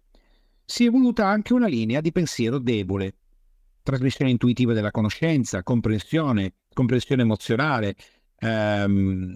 si 0.63 0.83
è 0.83 0.89
evoluta 0.89 1.25
anche 1.25 1.53
una 1.53 1.65
linea 1.65 2.01
di 2.01 2.11
pensiero 2.11 2.59
debole, 2.59 3.15
trasmissione 3.81 4.29
intuitiva 4.29 4.73
della 4.73 4.91
conoscenza, 4.91 5.63
comprensione, 5.63 6.53
comprensione 6.71 7.23
emozionale, 7.23 7.95
ehm, 8.37 9.35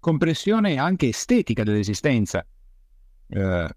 comprensione 0.00 0.76
anche 0.76 1.06
estetica 1.06 1.62
dell'esistenza. 1.62 2.44
Eh, 3.28 3.68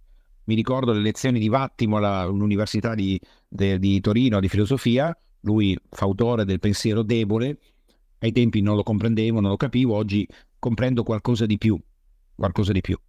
mi 0.46 0.56
ricordo 0.56 0.94
le 0.94 1.02
lezioni 1.02 1.38
di 1.38 1.48
Vattimo 1.48 1.98
all'Università 1.98 2.96
di, 2.96 3.22
de, 3.48 3.78
di 3.78 4.00
Torino 4.00 4.40
di 4.40 4.50
filosofia, 4.50 5.16
lui 5.42 5.78
fautore 5.90 6.46
del 6.46 6.60
pensiero 6.60 7.04
debole, 7.04 7.60
ai 8.20 8.32
tempi 8.32 8.62
non 8.62 8.76
lo 8.76 8.84
comprendevo, 8.84 9.40
non 9.40 9.50
lo 9.50 9.58
capivo, 9.58 9.96
oggi 9.96 10.28
comprendo 10.58 11.04
qualcosa 11.04 11.46
di 11.46 11.58
più, 11.58 11.80
qualcosa 12.36 12.72
di 12.72 12.82
più. 12.82 13.00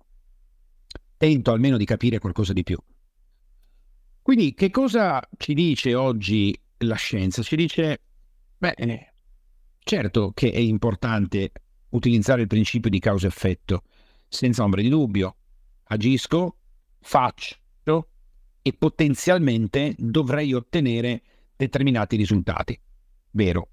Tento 1.17 1.51
almeno 1.51 1.77
di 1.77 1.85
capire 1.85 2.19
qualcosa 2.19 2.53
di 2.53 2.63
più. 2.63 2.79
Quindi 4.23 4.55
che 4.55 4.71
cosa 4.71 5.21
ci 5.37 5.55
dice 5.55 5.95
oggi 5.95 6.59
la 6.79 6.95
scienza? 6.95 7.43
Ci 7.43 7.57
dice, 7.57 8.01
beh, 8.57 9.13
certo 9.79 10.33
che 10.33 10.53
è 10.53 10.59
importante 10.59 11.53
utilizzare 11.91 12.43
il 12.43 12.47
principio 12.47 12.91
di 12.91 13.01
causa-effetto, 13.01 13.83
senza 14.29 14.63
ombra 14.63 14.81
di 14.81 14.89
dubbio. 14.89 15.37
Agisco, 15.85 16.57
faccio 17.01 17.59
e 18.63 18.73
potenzialmente 18.73 19.95
dovrei 19.99 20.53
ottenere 20.53 21.23
determinati 21.61 22.17
risultati. 22.17 22.79
Vero. 23.33 23.69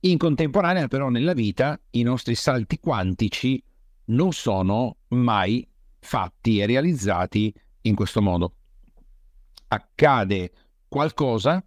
In 0.00 0.18
contemporanea 0.18 0.86
però 0.86 1.08
nella 1.08 1.32
vita 1.32 1.80
i 1.90 2.02
nostri 2.02 2.34
salti 2.34 2.78
quantici 2.78 3.62
non 4.06 4.32
sono 4.32 4.98
mai 5.08 5.66
fatti 5.98 6.60
e 6.60 6.66
realizzati 6.66 7.52
in 7.82 7.94
questo 7.94 8.20
modo. 8.20 8.54
Accade 9.68 10.52
qualcosa 10.86 11.64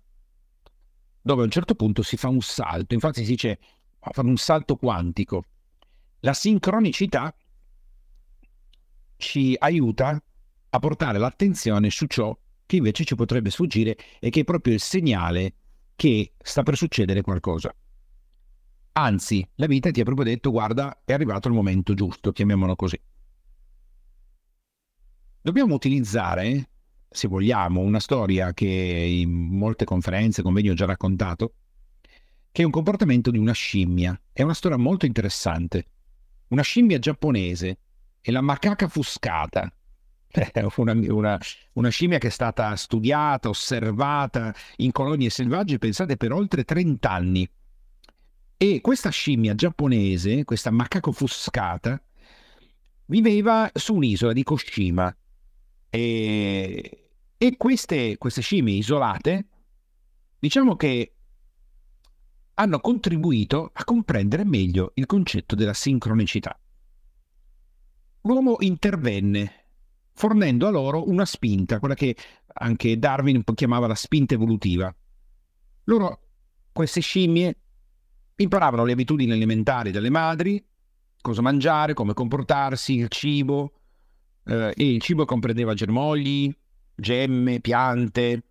dove 1.21 1.41
a 1.41 1.45
un 1.45 1.51
certo 1.51 1.75
punto 1.75 2.01
si 2.01 2.15
fa 2.15 2.29
un 2.29 2.41
salto, 2.41 2.93
infatti 2.93 3.25
si 3.25 3.31
dice 3.31 3.59
fare 3.99 4.27
un 4.27 4.37
salto 4.37 4.75
quantico. 4.75 5.43
La 6.19 6.33
sincronicità 6.33 7.35
ci 9.17 9.55
aiuta 9.59 10.21
a 10.69 10.79
portare 10.79 11.17
l'attenzione 11.17 11.89
su 11.89 12.05
ciò 12.05 12.37
che 12.69 12.75
invece 12.75 13.03
ci 13.03 13.15
potrebbe 13.15 13.49
sfuggire 13.49 13.97
e 14.19 14.29
che 14.29 14.41
è 14.41 14.43
proprio 14.43 14.75
il 14.75 14.79
segnale 14.79 15.55
che 15.95 16.33
sta 16.37 16.61
per 16.61 16.77
succedere 16.77 17.23
qualcosa. 17.23 17.75
Anzi, 18.91 19.43
la 19.55 19.65
vita 19.65 19.89
ti 19.89 20.01
ha 20.01 20.03
proprio 20.03 20.25
detto 20.25 20.51
guarda, 20.51 21.01
è 21.03 21.13
arrivato 21.13 21.47
il 21.47 21.55
momento 21.55 21.95
giusto, 21.95 22.31
chiamiamolo 22.31 22.75
così. 22.75 23.01
Dobbiamo 25.41 25.73
utilizzare, 25.73 26.69
se 27.09 27.27
vogliamo, 27.27 27.79
una 27.81 27.99
storia 27.99 28.53
che 28.53 28.67
in 28.67 29.31
molte 29.31 29.83
conferenze, 29.83 30.43
convegni 30.43 30.69
ho 30.69 30.75
già 30.75 30.85
raccontato, 30.85 31.53
che 32.51 32.61
è 32.61 32.65
un 32.65 32.71
comportamento 32.71 33.31
di 33.31 33.39
una 33.39 33.53
scimmia. 33.53 34.21
È 34.31 34.43
una 34.43 34.53
storia 34.53 34.77
molto 34.77 35.07
interessante. 35.07 35.87
Una 36.49 36.61
scimmia 36.61 36.99
giapponese 36.99 37.79
è 38.21 38.29
la 38.29 38.41
macaca 38.41 38.87
fuscata. 38.87 39.73
Una, 40.75 40.93
una, 40.93 41.39
una, 41.73 41.89
scimmia 41.89 42.19
che 42.19 42.27
è 42.27 42.29
stata 42.29 42.75
studiata, 42.75 43.49
osservata 43.49 44.53
in 44.77 44.91
colonie 44.91 45.31
selvagge, 45.31 45.79
pensate, 45.79 46.17
per 46.17 46.31
oltre 46.31 46.63
30 46.63 47.09
anni. 47.09 47.49
E 48.55 48.81
questa 48.81 49.09
scimmia 49.09 49.55
giapponese, 49.55 50.43
questa 50.43 50.69
macaco 50.69 51.11
fuscata, 51.11 51.99
viveva 53.05 53.71
su 53.73 53.95
un'isola 53.95 54.33
di 54.33 54.43
Koshima. 54.43 55.15
E, 55.89 57.09
e 57.35 57.57
queste, 57.57 58.17
queste 58.17 58.41
scimmie 58.41 58.75
isolate, 58.75 59.47
diciamo 60.37 60.75
che 60.75 61.13
hanno 62.55 62.79
contribuito 62.79 63.71
a 63.73 63.83
comprendere 63.83 64.43
meglio 64.43 64.91
il 64.95 65.05
concetto 65.05 65.55
della 65.55 65.73
sincronicità. 65.73 66.59
L'uomo 68.23 68.57
intervenne 68.59 69.68
fornendo 70.19 70.67
a 70.67 70.69
loro 70.69 71.07
una 71.07 71.23
spinta, 71.23 71.79
quella 71.79 71.93
che 71.93 72.13
anche 72.55 72.99
Darwin 72.99 73.41
chiamava 73.55 73.87
la 73.87 73.95
spinta 73.95 74.33
evolutiva. 74.33 74.93
Loro, 75.85 76.19
queste 76.73 76.99
scimmie, 76.99 77.57
imparavano 78.35 78.83
le 78.83 78.91
abitudini 78.91 79.31
alimentari 79.31 79.91
delle 79.91 80.09
madri, 80.09 80.61
cosa 81.21 81.41
mangiare, 81.41 81.93
come 81.93 82.13
comportarsi, 82.13 82.97
il 82.97 83.07
cibo, 83.07 83.71
eh, 84.43 84.73
e 84.75 84.93
il 84.93 84.99
cibo 84.99 85.23
comprendeva 85.23 85.73
germogli, 85.73 86.53
gemme, 86.95 87.61
piante, 87.61 88.43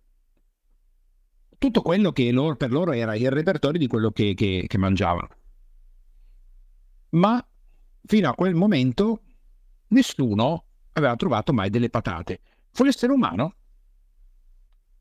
tutto 1.59 1.83
quello 1.83 2.11
che 2.11 2.31
loro, 2.31 2.55
per 2.55 2.71
loro 2.71 2.93
era 2.93 3.15
il 3.15 3.29
repertorio 3.29 3.77
di 3.77 3.85
quello 3.85 4.09
che, 4.09 4.33
che, 4.33 4.65
che 4.67 4.77
mangiavano. 4.79 5.29
Ma 7.09 7.47
fino 8.05 8.27
a 8.27 8.33
quel 8.33 8.55
momento 8.55 9.21
nessuno 9.89 10.63
aveva 10.99 11.15
trovato 11.15 11.53
mai 11.53 11.69
delle 11.69 11.89
patate. 11.89 12.39
Fu 12.71 12.83
l'essere 12.83 13.11
umano 13.11 13.55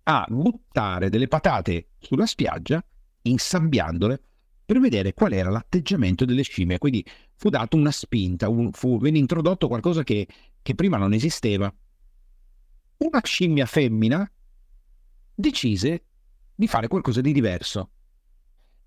a 0.05 0.26
buttare 0.28 1.11
delle 1.11 1.28
patate 1.28 1.90
sulla 1.99 2.24
spiaggia, 2.24 2.82
insabbiandole, 3.22 4.20
per 4.64 4.80
vedere 4.80 5.14
qual 5.14 5.32
era 5.32 5.51
l'atteggiamento 5.51 6.25
delle 6.25 6.42
scimmie. 6.42 6.79
Quindi 6.79 7.04
fu 7.34 7.50
data 7.50 7.76
una 7.76 7.91
spinta, 7.91 8.49
un, 8.49 8.72
fu, 8.72 8.99
venne 8.99 9.18
introdotto 9.18 9.68
qualcosa 9.68 10.03
che, 10.03 10.26
che 10.62 10.75
prima 10.75 10.96
non 10.96 11.12
esisteva. 11.12 11.72
Una 12.99 13.20
scimmia 13.22 13.66
femmina 13.66 14.30
decise 15.34 16.04
di 16.54 16.66
fare 16.66 16.88
qualcosa 16.88 17.20
di 17.20 17.33
diverso. 17.33 17.91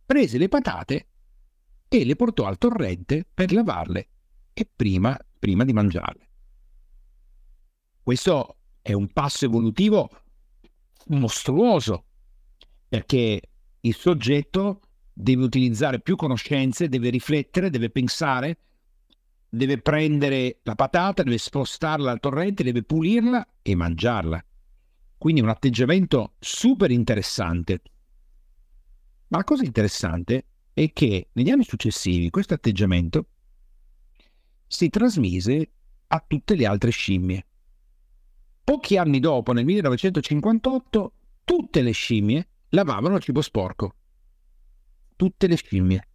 Prese 0.05 0.37
le 0.37 0.49
patate 0.49 1.07
e 1.87 2.05
le 2.05 2.15
portò 2.15 2.45
al 2.45 2.57
torrente 2.57 3.25
per 3.31 3.53
lavarle 3.53 4.07
e 4.53 4.69
prima, 4.75 5.17
prima 5.39 5.63
di 5.63 5.73
mangiarle. 5.73 6.30
Questo 8.03 8.57
è 8.81 8.93
un 8.93 9.11
passo 9.11 9.45
evolutivo 9.45 10.09
mostruoso 11.07 12.05
perché 12.87 13.41
il 13.79 13.95
soggetto 13.95 14.81
deve 15.13 15.43
utilizzare 15.43 15.99
più 15.99 16.15
conoscenze, 16.15 16.89
deve 16.89 17.09
riflettere, 17.09 17.69
deve 17.69 17.89
pensare, 17.89 18.57
deve 19.47 19.79
prendere 19.79 20.59
la 20.63 20.75
patata, 20.75 21.23
deve 21.23 21.37
spostarla 21.37 22.11
al 22.11 22.19
torrente, 22.19 22.63
deve 22.63 22.83
pulirla 22.83 23.45
e 23.61 23.75
mangiarla. 23.75 24.43
Quindi 25.17 25.41
un 25.41 25.49
atteggiamento 25.49 26.33
super 26.39 26.89
interessante. 26.89 27.81
Ma 29.27 29.37
la 29.37 29.43
cosa 29.43 29.63
interessante 29.63 30.45
è 30.73 30.91
che 30.91 31.29
negli 31.33 31.49
anni 31.49 31.63
successivi 31.63 32.29
questo 32.29 32.53
atteggiamento 32.55 33.27
si 34.67 34.89
trasmise 34.89 35.71
a 36.07 36.23
tutte 36.25 36.55
le 36.55 36.65
altre 36.65 36.91
scimmie. 36.91 37.45
Pochi 38.71 38.95
anni 38.95 39.19
dopo, 39.19 39.51
nel 39.51 39.65
1958, 39.65 41.13
tutte 41.43 41.81
le 41.81 41.91
scimmie 41.91 42.47
lavavano 42.69 43.19
cibo 43.19 43.41
sporco. 43.41 43.95
Tutte 45.17 45.47
le 45.47 45.57
scimmie. 45.57 46.07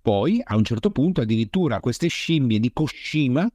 Poi, 0.00 0.40
a 0.42 0.56
un 0.56 0.64
certo 0.64 0.90
punto, 0.90 1.20
addirittura 1.20 1.80
queste 1.80 2.08
scimmie 2.08 2.58
di 2.58 2.72
Koshima 2.72 3.46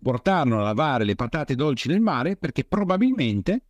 portarono 0.00 0.60
a 0.60 0.62
lavare 0.62 1.02
le 1.02 1.16
patate 1.16 1.56
dolci 1.56 1.88
nel 1.88 2.00
mare 2.00 2.36
perché 2.36 2.62
probabilmente 2.62 3.62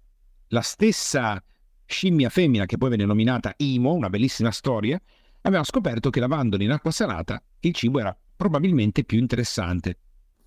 la 0.48 0.60
stessa 0.60 1.42
scimmia 1.86 2.28
femmina 2.28 2.66
che 2.66 2.76
poi 2.76 2.90
venne 2.90 3.06
nominata 3.06 3.54
Imo, 3.56 3.94
una 3.94 4.10
bellissima 4.10 4.50
storia, 4.50 5.00
aveva 5.40 5.64
scoperto 5.64 6.10
che 6.10 6.20
lavandoli 6.20 6.64
in 6.64 6.72
acqua 6.72 6.90
salata 6.90 7.42
il 7.60 7.72
cibo 7.72 7.98
era 7.98 8.14
probabilmente 8.36 9.04
più 9.04 9.18
interessante, 9.18 9.96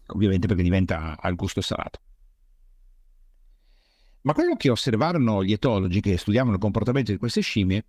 ovviamente 0.10 0.46
perché 0.46 0.62
diventa 0.62 1.18
al 1.20 1.34
gusto 1.34 1.60
salato. 1.60 2.00
Ma 4.24 4.34
quello 4.34 4.56
che 4.56 4.70
osservarono 4.70 5.44
gli 5.44 5.52
etologi 5.52 6.00
che 6.00 6.18
studiavano 6.18 6.56
il 6.56 6.62
comportamento 6.62 7.12
di 7.12 7.18
queste 7.18 7.42
scimmie 7.42 7.86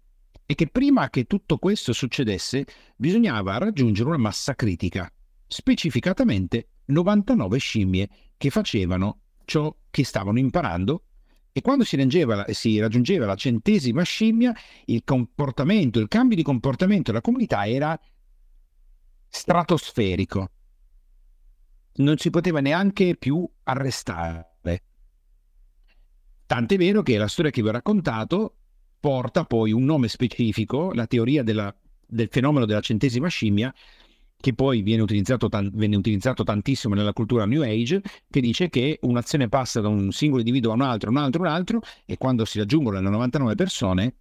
è 0.47 0.55
che 0.55 0.67
prima 0.67 1.09
che 1.09 1.25
tutto 1.25 1.59
questo 1.59 1.93
succedesse 1.93 2.67
bisognava 2.97 3.59
raggiungere 3.59 4.09
una 4.09 4.19
massa 4.19 4.55
critica, 4.55 5.11
specificatamente 5.47 6.69
99 6.87 7.59
scimmie 7.59 8.09
che 8.37 8.51
facevano 8.51 9.21
ciò 9.45 9.75
che 9.91 10.05
stavano 10.05 10.39
imparando 10.39 11.05
e 11.53 11.61
quando 11.61 11.85
si 11.85 11.97
si 12.49 12.81
raggiungeva 12.81 13.27
la 13.27 13.37
centesima 13.37 14.03
scimmia, 14.03 14.53
il 14.87 15.03
comportamento, 15.05 16.01
il 16.01 16.09
cambio 16.09 16.37
di 16.37 16.43
comportamento 16.43 17.13
della 17.13 17.23
comunità 17.23 17.65
era 17.65 17.99
stratosferico. 19.29 20.51
Non 21.97 22.17
si 22.17 22.31
poteva 22.31 22.59
neanche 22.59 23.15
più 23.17 23.49
arrestare. 23.63 24.54
Tant'è 26.47 26.77
vero 26.77 27.03
che 27.03 27.17
la 27.17 27.29
storia 27.29 27.51
che 27.51 27.63
vi 27.63 27.69
ho 27.69 27.73
raccontato 27.73 28.57
porta 29.01 29.45
poi 29.45 29.73
un 29.73 29.85
nome 29.85 30.09
specifico, 30.09 30.93
la 30.93 31.07
teoria 31.07 31.43
della, 31.43 31.75
del 32.07 32.29
fenomeno 32.31 32.65
della 32.67 32.81
centesima 32.81 33.29
scimmia, 33.29 33.75
che 34.37 34.53
poi 34.53 34.83
viene 34.83 35.03
utilizzato, 35.03 35.49
viene 35.73 35.97
utilizzato, 35.97 36.45
tantissimo 36.45 36.95
nella 36.95 37.15
cultura 37.15 37.47
New 37.47 37.63
Age, 37.63 38.03
che 38.29 38.41
dice 38.41 38.69
che 38.69 38.99
un'azione 39.03 39.49
passa 39.49 39.81
da 39.81 39.89
un 39.89 40.13
singolo 40.13 40.41
individuo 40.41 40.73
a 40.73 40.75
un 40.75 40.83
altro, 40.83 41.11
un 41.11 41.17
altro, 41.17 41.41
un 41.41 41.49
altro, 41.49 41.81
e 42.05 42.19
quando 42.19 42.45
si 42.45 42.59
raggiungono 42.59 43.01
le 43.01 43.09
99 43.09 43.55
persone 43.55 44.15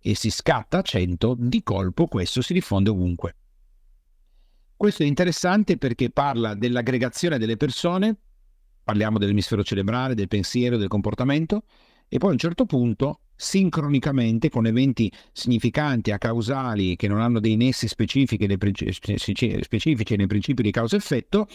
e 0.00 0.14
si 0.14 0.30
scatta 0.30 0.78
a 0.78 0.82
100, 0.82 1.36
di 1.38 1.62
colpo 1.62 2.06
questo 2.06 2.40
si 2.40 2.54
diffonde 2.54 2.90
ovunque. 2.90 3.36
Questo 4.76 5.02
è 5.02 5.06
interessante 5.06 5.76
perché 5.76 6.10
parla 6.10 6.54
dell'aggregazione 6.54 7.38
delle 7.38 7.56
persone, 7.56 8.16
parliamo 8.86 9.18
dell'emisfero 9.18 9.64
cerebrale, 9.64 10.14
del 10.14 10.28
pensiero, 10.28 10.76
del 10.76 10.86
comportamento, 10.86 11.64
e 12.06 12.18
poi 12.18 12.28
a 12.28 12.32
un 12.34 12.38
certo 12.38 12.66
punto 12.66 13.22
sincronicamente 13.34 14.48
con 14.48 14.64
eventi 14.64 15.12
significanti 15.32 16.12
a 16.12 16.18
causali 16.18 16.94
che 16.94 17.08
non 17.08 17.20
hanno 17.20 17.40
dei 17.40 17.56
nessi 17.56 17.88
specifici 17.88 18.46
nei, 18.46 18.56
specifici 19.60 20.14
nei 20.14 20.28
principi 20.28 20.62
di 20.62 20.70
causa-effetto, 20.70 21.48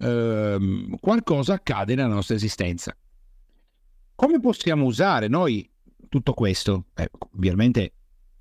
ehm, 0.00 0.96
qualcosa 1.00 1.54
accade 1.54 1.94
nella 1.94 2.12
nostra 2.12 2.34
esistenza. 2.34 2.94
Come 4.14 4.38
possiamo 4.38 4.84
usare 4.84 5.28
noi 5.28 5.66
tutto 6.10 6.34
questo? 6.34 6.88
Eh, 6.94 7.08
ovviamente 7.34 7.92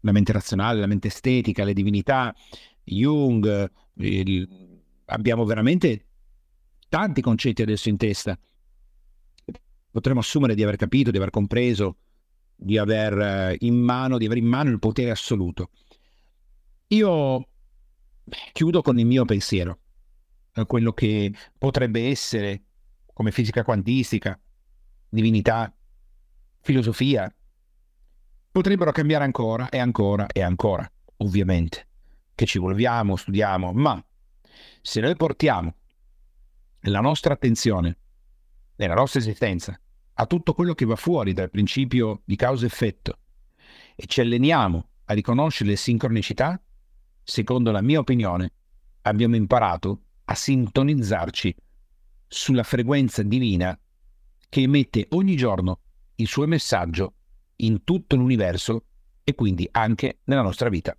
la 0.01 0.11
mente 0.11 0.33
razionale, 0.33 0.81
la 0.81 0.87
mente 0.87 1.07
estetica, 1.07 1.63
le 1.63 1.73
divinità, 1.73 2.35
Jung, 2.83 3.71
il, 3.93 4.81
abbiamo 5.05 5.45
veramente 5.45 6.05
tanti 6.95 7.19
concetti 7.19 7.61
adesso 7.61 7.89
in 7.89 7.97
testa. 7.97 8.39
Potremmo 9.91 10.21
assumere 10.21 10.55
di 10.55 10.63
aver 10.63 10.77
capito, 10.77 11.11
di 11.11 11.17
aver 11.17 11.29
compreso 11.29 11.97
di 12.55 12.77
aver 12.77 13.19
eh, 13.19 13.57
in 13.59 13.75
mano, 13.75 14.17
di 14.17 14.23
avere 14.23 14.39
in 14.39 14.45
mano 14.45 14.69
il 14.69 14.79
potere 14.79 15.11
assoluto. 15.11 15.71
Io 16.87 17.49
chiudo 18.53 18.81
con 18.81 18.97
il 18.97 19.05
mio 19.05 19.25
pensiero, 19.25 19.79
eh, 20.53 20.65
quello 20.65 20.93
che 20.93 21.33
potrebbe 21.57 22.07
essere 22.07 22.63
come 23.11 23.31
fisica 23.31 23.65
quantistica, 23.65 24.39
divinità, 25.09 25.75
filosofia, 26.61 27.29
potrebbero 28.51 28.93
cambiare 28.93 29.25
ancora 29.25 29.67
e 29.67 29.79
ancora 29.79 30.27
e 30.27 30.41
ancora, 30.41 30.89
ovviamente, 31.17 31.87
che 32.35 32.45
ci 32.45 32.57
evolviamo, 32.57 33.17
studiamo, 33.17 33.73
ma 33.73 34.01
se 34.81 35.01
noi 35.01 35.17
portiamo 35.17 35.75
la 36.89 37.01
nostra 37.01 37.33
attenzione 37.33 37.97
nella 38.75 38.93
nostra 38.93 39.19
esistenza 39.19 39.79
a 40.17 40.25
tutto 40.25 40.53
quello 40.53 40.73
che 40.73 40.85
va 40.85 40.95
fuori 40.95 41.33
dal 41.33 41.49
principio 41.49 42.21
di 42.25 42.35
causa-effetto 42.35 43.19
e 43.95 44.05
ci 44.05 44.21
alleniamo 44.21 44.89
a 45.05 45.13
riconoscere 45.13 45.71
le 45.71 45.75
sincronicità, 45.75 46.61
secondo 47.23 47.71
la 47.71 47.81
mia 47.81 47.99
opinione, 47.99 48.53
abbiamo 49.01 49.35
imparato 49.35 50.01
a 50.25 50.35
sintonizzarci 50.35 51.55
sulla 52.27 52.63
frequenza 52.63 53.23
divina 53.23 53.77
che 54.49 54.61
emette 54.61 55.07
ogni 55.11 55.35
giorno 55.35 55.81
il 56.15 56.27
suo 56.27 56.45
messaggio 56.47 57.13
in 57.57 57.83
tutto 57.83 58.15
l'universo 58.15 58.85
e 59.23 59.35
quindi 59.35 59.67
anche 59.71 60.19
nella 60.25 60.41
nostra 60.41 60.69
vita. 60.69 60.95